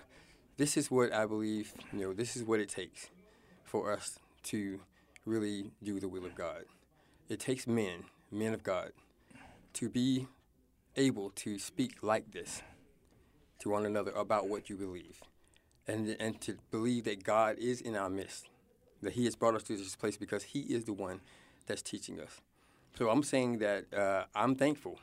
this 0.57 0.77
is 0.77 0.89
what 0.91 1.13
I 1.13 1.25
believe. 1.25 1.73
You 1.91 1.99
know, 1.99 2.13
this 2.13 2.35
is 2.35 2.43
what 2.43 2.59
it 2.59 2.69
takes 2.69 3.09
for 3.63 3.91
us 3.91 4.19
to 4.43 4.79
really 5.25 5.71
do 5.81 5.99
the 5.99 6.07
will 6.09 6.25
of 6.25 6.35
God. 6.35 6.63
It 7.29 7.39
takes 7.39 7.65
men, 7.67 8.03
men 8.31 8.53
of 8.53 8.63
God, 8.63 8.91
to 9.73 9.89
be 9.89 10.27
able 10.95 11.29
to 11.31 11.57
speak 11.57 12.03
like 12.03 12.31
this 12.31 12.61
to 13.59 13.69
one 13.69 13.85
another 13.85 14.11
about 14.11 14.47
what 14.49 14.69
you 14.69 14.75
believe, 14.75 15.21
and 15.87 16.09
and 16.19 16.41
to 16.41 16.57
believe 16.71 17.05
that 17.05 17.23
God 17.23 17.57
is 17.57 17.79
in 17.81 17.95
our 17.95 18.09
midst, 18.09 18.49
that 19.03 19.13
He 19.13 19.25
has 19.25 19.35
brought 19.35 19.55
us 19.55 19.63
to 19.63 19.77
this 19.77 19.95
place 19.95 20.17
because 20.17 20.43
He 20.43 20.61
is 20.61 20.85
the 20.85 20.93
one 20.93 21.21
that's 21.67 21.81
teaching 21.81 22.19
us. 22.19 22.41
So 22.97 23.09
I'm 23.09 23.23
saying 23.23 23.59
that 23.59 23.93
uh, 23.93 24.25
I'm 24.35 24.55
thankful 24.55 24.99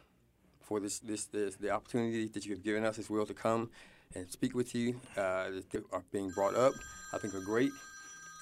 for 0.60 0.78
this, 0.80 1.00
this, 1.00 1.24
this, 1.26 1.56
the 1.56 1.70
opportunity 1.70 2.28
that 2.28 2.46
you 2.46 2.52
have 2.52 2.62
given 2.62 2.84
us 2.84 2.98
as 2.98 3.10
well 3.10 3.26
to 3.26 3.34
come 3.34 3.70
and 4.14 4.30
speak 4.30 4.54
with 4.54 4.74
you. 4.74 5.00
Uh, 5.16 5.50
that 5.50 5.84
are 5.92 6.04
being 6.12 6.30
brought 6.30 6.54
up, 6.54 6.72
I 7.12 7.18
think 7.18 7.34
are 7.34 7.40
great, 7.40 7.72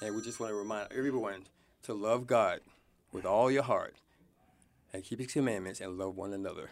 and 0.01 0.15
we 0.15 0.21
just 0.21 0.39
want 0.39 0.51
to 0.51 0.55
remind 0.55 0.91
everyone 0.91 1.45
to 1.83 1.93
love 1.93 2.27
God 2.27 2.61
with 3.11 3.25
all 3.25 3.49
your 3.49 3.63
heart 3.63 3.95
and 4.93 5.03
keep 5.03 5.19
His 5.19 5.33
commandments 5.33 5.81
and 5.81 5.97
love 5.97 6.15
one 6.15 6.33
another, 6.33 6.69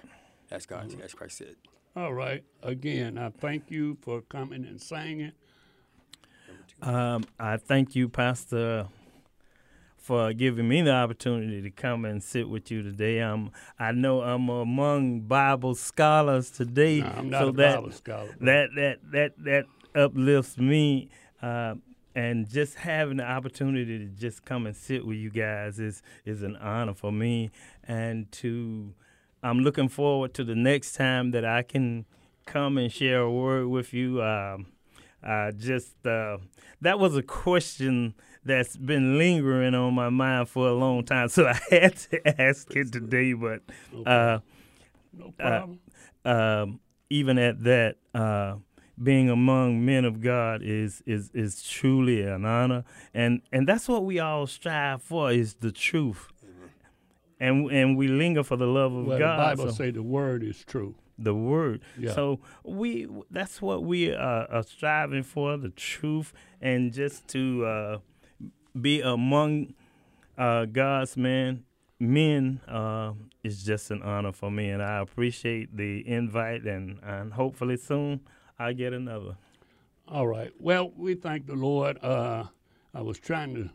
as 0.51 0.65
God, 0.65 0.93
as 1.03 1.13
Christ 1.13 1.38
said. 1.38 1.55
All 1.95 2.13
right. 2.13 2.43
Again, 2.61 3.17
I 3.17 3.29
thank 3.29 3.71
you 3.71 3.97
for 4.01 4.21
coming 4.21 4.65
and 4.65 4.79
singing. 4.79 5.31
Um, 6.82 7.26
I 7.39 7.57
thank 7.57 7.95
you, 7.95 8.09
Pastor, 8.09 8.88
for 9.97 10.32
giving 10.34 10.68
me 10.68 10.82
the 10.82 10.93
opportunity 10.93 11.61
to 11.61 11.70
come 11.70 12.05
and 12.05 12.24
sit 12.24 12.47
with 12.47 12.72
you 12.72 12.84
today. 12.84 13.22
Um, 13.22 13.51
I 13.80 13.91
know 13.91 14.22
I'm 14.22 14.47
among 14.49 15.22
Bible 15.22 15.76
scholars 15.76 16.49
today, 16.49 17.01
No, 17.01 17.07
I'm 17.07 17.30
not 17.30 17.41
so 17.41 17.51
that, 17.51 17.93
scholar. 17.93 18.36
That 18.39 18.70
that 18.76 18.99
that 19.11 19.32
that 19.43 19.65
uplifts 19.95 20.57
me. 20.57 21.09
Uh, 21.41 21.76
and 22.15 22.49
just 22.49 22.76
having 22.76 23.18
the 23.18 23.24
opportunity 23.24 23.99
to 23.99 24.05
just 24.05 24.43
come 24.43 24.65
and 24.65 24.76
sit 24.76 25.05
with 25.05 25.18
you 25.18 25.30
guys 25.30 25.80
is 25.80 26.01
is 26.26 26.41
an 26.41 26.55
honor 26.55 26.95
for 26.95 27.11
me. 27.11 27.51
And 27.88 28.32
to, 28.34 28.93
I'm 29.43 29.59
looking 29.59 29.88
forward 29.88 30.34
to 30.34 30.43
the 30.43 30.55
next 30.55 30.93
time 30.93 31.30
that 31.32 31.45
I 31.45 31.61
can 31.61 32.05
come 32.47 32.78
and 32.80 32.91
share 32.91 33.22
a 33.22 33.32
word 33.32 33.68
with 33.68 33.93
you. 33.93 34.24
Um, 34.24 34.65
uh, 35.24 35.51
just 35.51 36.05
uh, 36.05 36.38
that 36.82 36.99
was 36.99 37.15
a 37.18 37.24
question 37.24 38.13
that's 38.45 38.78
been 38.78 39.18
lingering 39.18 39.76
on 39.76 39.93
my 39.93 40.09
mind 40.09 40.47
for 40.49 40.68
a 40.68 40.74
long 40.74 41.03
time, 41.03 41.28
so 41.38 41.47
I 41.47 41.59
had 41.70 41.97
to 41.97 42.41
ask 42.41 42.74
it 42.76 42.91
today. 42.91 43.34
But 43.34 43.61
uh, 44.05 44.39
No 45.13 45.34
uh, 45.39 45.49
problem. 45.49 45.80
um, 46.26 46.80
even 47.09 47.38
at 47.38 47.63
that, 47.63 47.95
uh, 48.13 48.55
being 49.01 49.30
among 49.30 49.86
men 49.86 50.05
of 50.05 50.22
God 50.22 50.61
is 50.63 51.01
is 51.05 51.30
is 51.34 51.61
truly 51.63 52.22
an 52.22 52.45
honor, 52.45 52.84
and 53.13 53.41
and 53.51 53.68
that's 53.68 53.88
what 53.88 54.05
we 54.05 54.20
all 54.20 54.47
strive 54.47 55.01
for 55.01 55.32
is 55.32 55.55
the 55.55 55.72
truth, 55.72 56.28
and 57.39 57.70
and 57.72 57.97
we 57.97 58.07
linger 58.07 58.43
for 58.43 58.55
the 58.55 58.65
love 58.65 58.93
of 58.93 59.05
well, 59.05 59.20
God. 59.20 59.38
the 59.39 59.43
Bible 59.63 59.72
so- 59.72 59.78
say 59.84 59.91
the 59.91 60.03
word 60.03 60.43
is 60.43 60.63
true. 60.65 60.95
The 61.18 61.34
word. 61.34 61.82
Yeah. 61.97 62.13
So 62.13 62.39
we 62.63 63.07
that's 63.32 63.61
what 63.61 63.84
we 63.84 64.11
are, 64.11 64.47
are 64.49 64.63
striving 64.63 65.24
for 65.24 65.57
the 65.57 65.70
truth 65.70 66.34
and 66.61 66.93
just 66.93 67.28
to 67.30 67.65
uh, 67.65 67.97
be 68.80 69.01
among 69.01 69.74
uh, 70.38 70.65
God's 70.65 71.18
men 71.18 71.63
men 71.99 72.61
uh, 72.68 73.13
is 73.43 73.63
just 73.63 73.89
an 73.89 74.03
honor 74.03 74.32
for 74.32 74.51
me 74.51 74.70
and 74.70 74.84
I 74.84 74.99
appreciate 74.99 75.76
the 75.76 76.07
invite 76.07 76.63
and 76.63 76.99
and 77.03 77.34
hopefully 77.34 77.78
soon 77.78 78.22
I 78.59 78.74
get 78.74 78.93
another. 78.93 79.38
All 80.07 80.28
right. 80.28 80.51
Well, 80.59 80.91
we 80.95 81.15
thank 81.15 81.47
the 81.47 81.55
Lord. 81.55 82.01
Uh, 82.01 82.45
I 82.93 83.01
was 83.01 83.20
trying 83.20 83.53
to 83.55 83.70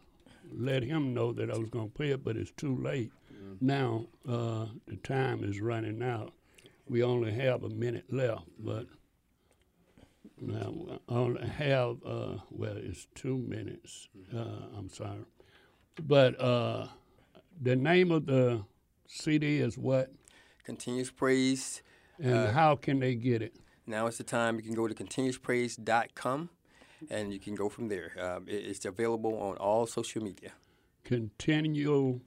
let 0.51 0.83
him 0.83 1.13
know 1.13 1.33
that 1.33 1.51
I 1.51 1.59
was 1.59 1.69
going 1.71 1.89
to 1.91 1.95
play 1.95 2.11
it, 2.11 2.25
but 2.25 2.37
it's 2.37 2.51
too 2.53 2.77
late. 2.77 3.13
Now 3.61 4.07
uh, 4.29 4.67
the 4.87 4.97
time 5.03 5.45
is 5.45 5.61
running 5.61 6.03
out. 6.03 6.33
We 6.93 7.03
only 7.03 7.33
have 7.33 7.63
a 7.65 7.71
minute 7.71 8.13
left, 8.13 8.45
but 8.59 8.85
now 10.39 10.75
I 11.09 11.15
only 11.15 11.47
have 11.49 11.97
uh, 12.05 12.37
well, 12.51 12.77
it's 12.77 13.07
two 13.15 13.39
minutes. 13.39 14.11
Uh, 14.31 14.67
I'm 14.77 14.91
sorry, 14.91 15.25
but 16.07 16.39
uh, 16.39 16.89
the 17.63 17.77
name 17.77 18.11
of 18.11 18.27
the 18.27 18.63
CD 19.07 19.61
is 19.61 19.79
what, 19.79 20.13
Continuous 20.65 21.11
praise. 21.11 21.83
and 22.19 22.35
Uh, 22.49 22.53
how 22.53 22.77
can 22.77 23.01
they 23.01 23.15
get 23.15 23.41
it? 23.41 23.57
Now 23.87 24.07
is 24.07 24.19
the 24.19 24.25
time. 24.25 24.57
You 24.57 24.63
can 24.63 24.75
go 24.75 24.87
to 24.87 24.93
continuouspraise.com 24.95 26.51
and 27.09 27.33
you 27.33 27.41
can 27.41 27.55
go 27.55 27.71
from 27.71 27.89
there. 27.89 28.13
Um, 28.21 28.47
it- 28.47 28.67
it's 28.67 28.85
available 28.85 29.35
on 29.39 29.57
all 29.57 29.87
social 29.87 30.23
media. 30.23 30.53
Continual 31.05 32.21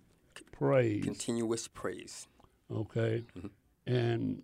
praise. 0.51 1.03
Continuous 1.03 1.68
praise. 1.68 2.28
Okay. 2.72 3.26
And 3.86 4.41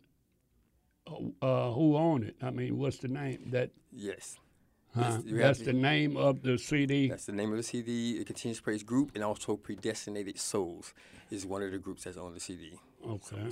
uh, 1.08 1.72
who 1.72 1.96
own 1.96 2.24
it? 2.24 2.36
I 2.42 2.52
mean, 2.52 2.78
what's 2.78 2.98
the 2.98 3.08
name? 3.08 3.50
That 3.52 3.72
Yes. 3.92 4.38
huh? 4.94 5.02
Yes, 5.02 5.24
you 5.26 5.36
have 5.38 5.40
That's 5.48 5.60
to- 5.60 5.66
the 5.66 5.74
name 5.74 6.18
of 6.18 6.42
the 6.42 6.58
CD. 6.58 7.10
That's 7.10 7.26
the 7.26 7.32
name 7.32 7.52
of 7.52 7.58
the 7.58 7.64
CD, 7.64 8.18
the 8.18 8.26
Continuous 8.26 8.60
Praise 8.62 8.84
Group, 8.84 9.12
and 9.16 9.24
also 9.24 9.56
Predestinated 9.58 10.38
Souls 10.38 10.94
is 11.30 11.46
one 11.46 11.64
of 11.64 11.72
the 11.72 11.78
groups 11.80 12.04
that's 12.04 12.18
on 12.18 12.34
the 12.34 12.40
CD. 12.40 12.74
Okay. 13.06 13.50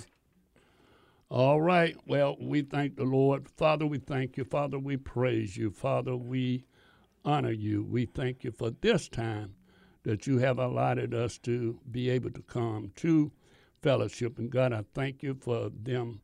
All 1.29 1.61
right. 1.61 1.95
Well, 2.07 2.37
we 2.39 2.63
thank 2.63 2.95
the 2.95 3.03
Lord. 3.03 3.47
Father, 3.49 3.85
we 3.85 3.99
thank 3.99 4.35
you. 4.37 4.43
Father, 4.43 4.79
we 4.79 4.97
praise 4.97 5.57
you. 5.57 5.69
Father, 5.69 6.15
we 6.15 6.65
honor 7.23 7.51
you. 7.51 7.83
We 7.83 8.05
thank 8.05 8.43
you 8.43 8.51
for 8.51 8.71
this 8.71 9.07
time 9.07 9.53
that 10.03 10.25
you 10.25 10.39
have 10.39 10.57
allotted 10.57 11.13
us 11.13 11.37
to 11.39 11.79
be 11.91 12.09
able 12.09 12.31
to 12.31 12.41
come 12.41 12.91
to 12.95 13.31
fellowship. 13.83 14.39
And 14.39 14.49
God, 14.49 14.73
I 14.73 14.83
thank 14.95 15.21
you 15.21 15.35
for 15.35 15.69
them 15.69 16.21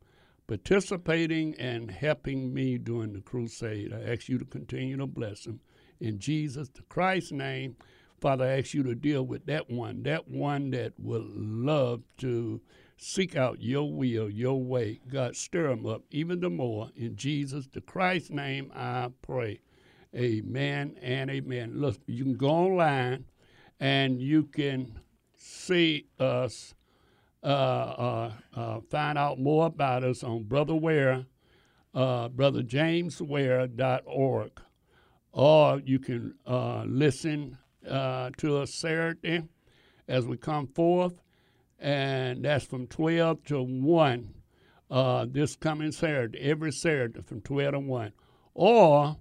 participating 0.47 1.55
and 1.55 1.89
helping 1.89 2.53
me 2.53 2.77
during 2.77 3.13
the 3.13 3.21
crusade. 3.21 3.93
I 3.93 4.11
ask 4.11 4.29
you 4.29 4.37
to 4.37 4.45
continue 4.45 4.97
to 4.97 5.07
bless 5.07 5.43
them. 5.43 5.59
In 5.99 6.19
Jesus 6.19 6.69
the 6.69 6.83
Christ's 6.83 7.31
name, 7.31 7.75
Father, 8.21 8.45
I 8.45 8.59
ask 8.59 8.73
you 8.73 8.83
to 8.83 8.95
deal 8.95 9.23
with 9.23 9.45
that 9.45 9.69
one, 9.69 10.03
that 10.03 10.27
one 10.27 10.71
that 10.71 10.93
will 10.97 11.25
love 11.27 12.03
to 12.17 12.61
seek 12.97 13.35
out 13.35 13.61
your 13.61 13.91
will, 13.91 14.29
your 14.29 14.61
way. 14.61 15.01
God, 15.07 15.35
stir 15.35 15.69
them 15.69 15.85
up 15.85 16.03
even 16.11 16.39
the 16.39 16.49
more. 16.49 16.89
In 16.95 17.15
Jesus 17.15 17.67
the 17.67 17.81
Christ's 17.81 18.29
name, 18.29 18.71
I 18.73 19.09
pray. 19.21 19.61
Amen 20.15 20.97
and 21.01 21.29
amen. 21.29 21.73
Look, 21.75 21.97
you 22.07 22.23
can 22.23 22.35
go 22.35 22.49
online 22.49 23.25
and 23.79 24.21
you 24.21 24.43
can 24.43 24.99
see 25.35 26.07
us, 26.19 26.73
uh, 27.45 27.47
uh, 27.47 28.31
uh, 28.55 28.79
find 28.89 29.19
out 29.19 29.39
more 29.39 29.67
about 29.67 30.03
us 30.03 30.23
on 30.23 30.43
Brother 30.43 30.75
Ware, 30.75 31.25
uh, 31.93 32.29
brotherjamesware.org. 32.29 34.51
Or 35.31 35.79
you 35.85 35.99
can 35.99 36.33
uh, 36.47 36.83
listen 36.87 37.59
to 37.83 38.57
us 38.57 38.73
Saturday 38.73 39.43
as 40.07 40.25
we 40.25 40.37
come 40.37 40.65
forth, 40.67 41.21
and 41.77 42.43
that's 42.43 42.65
from 42.65 42.87
12 42.87 43.43
to 43.45 43.61
1 43.61 44.33
uh, 44.89 45.25
this 45.29 45.55
coming 45.55 45.91
Saturday, 45.91 46.39
every 46.39 46.71
Saturday 46.71 47.21
from 47.21 47.41
12 47.41 47.73
to 47.73 47.79
1. 47.79 48.11
Or 48.53 49.17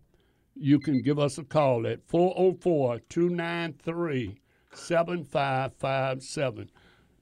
you 0.55 0.79
can 0.79 1.03
give 1.03 1.19
us 1.19 1.39
a 1.39 1.45
call 1.45 1.87
at 1.87 2.07
404 2.07 3.01
293 3.09 4.39
7557. 4.73 6.71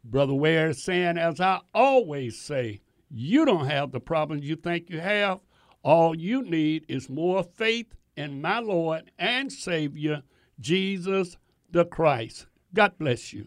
Brother 0.04 0.34
Ware 0.34 0.72
saying, 0.72 1.18
as 1.18 1.40
I 1.40 1.60
always 1.72 2.40
say, 2.40 2.80
you 3.10 3.44
don't 3.44 3.66
have 3.66 3.92
the 3.92 4.00
problems 4.00 4.44
you 4.44 4.56
think 4.56 4.90
you 4.90 5.00
have. 5.00 5.40
All 5.82 6.16
you 6.16 6.42
need 6.42 6.84
is 6.88 7.08
more 7.08 7.42
faith 7.42 7.94
in 8.16 8.40
my 8.40 8.58
Lord 8.58 9.10
and 9.18 9.52
Savior, 9.52 10.22
Jesus 10.60 11.36
the 11.70 11.84
Christ. 11.84 12.46
God 12.74 12.92
bless 12.98 13.32
you. 13.32 13.46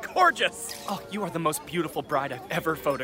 Gorgeous! 0.00 0.74
Oh, 0.88 1.00
you 1.10 1.22
are 1.22 1.30
the 1.30 1.38
most 1.38 1.64
beautiful 1.66 2.02
bride 2.02 2.32
I've 2.32 2.50
ever 2.50 2.76
photographed. 2.76 3.00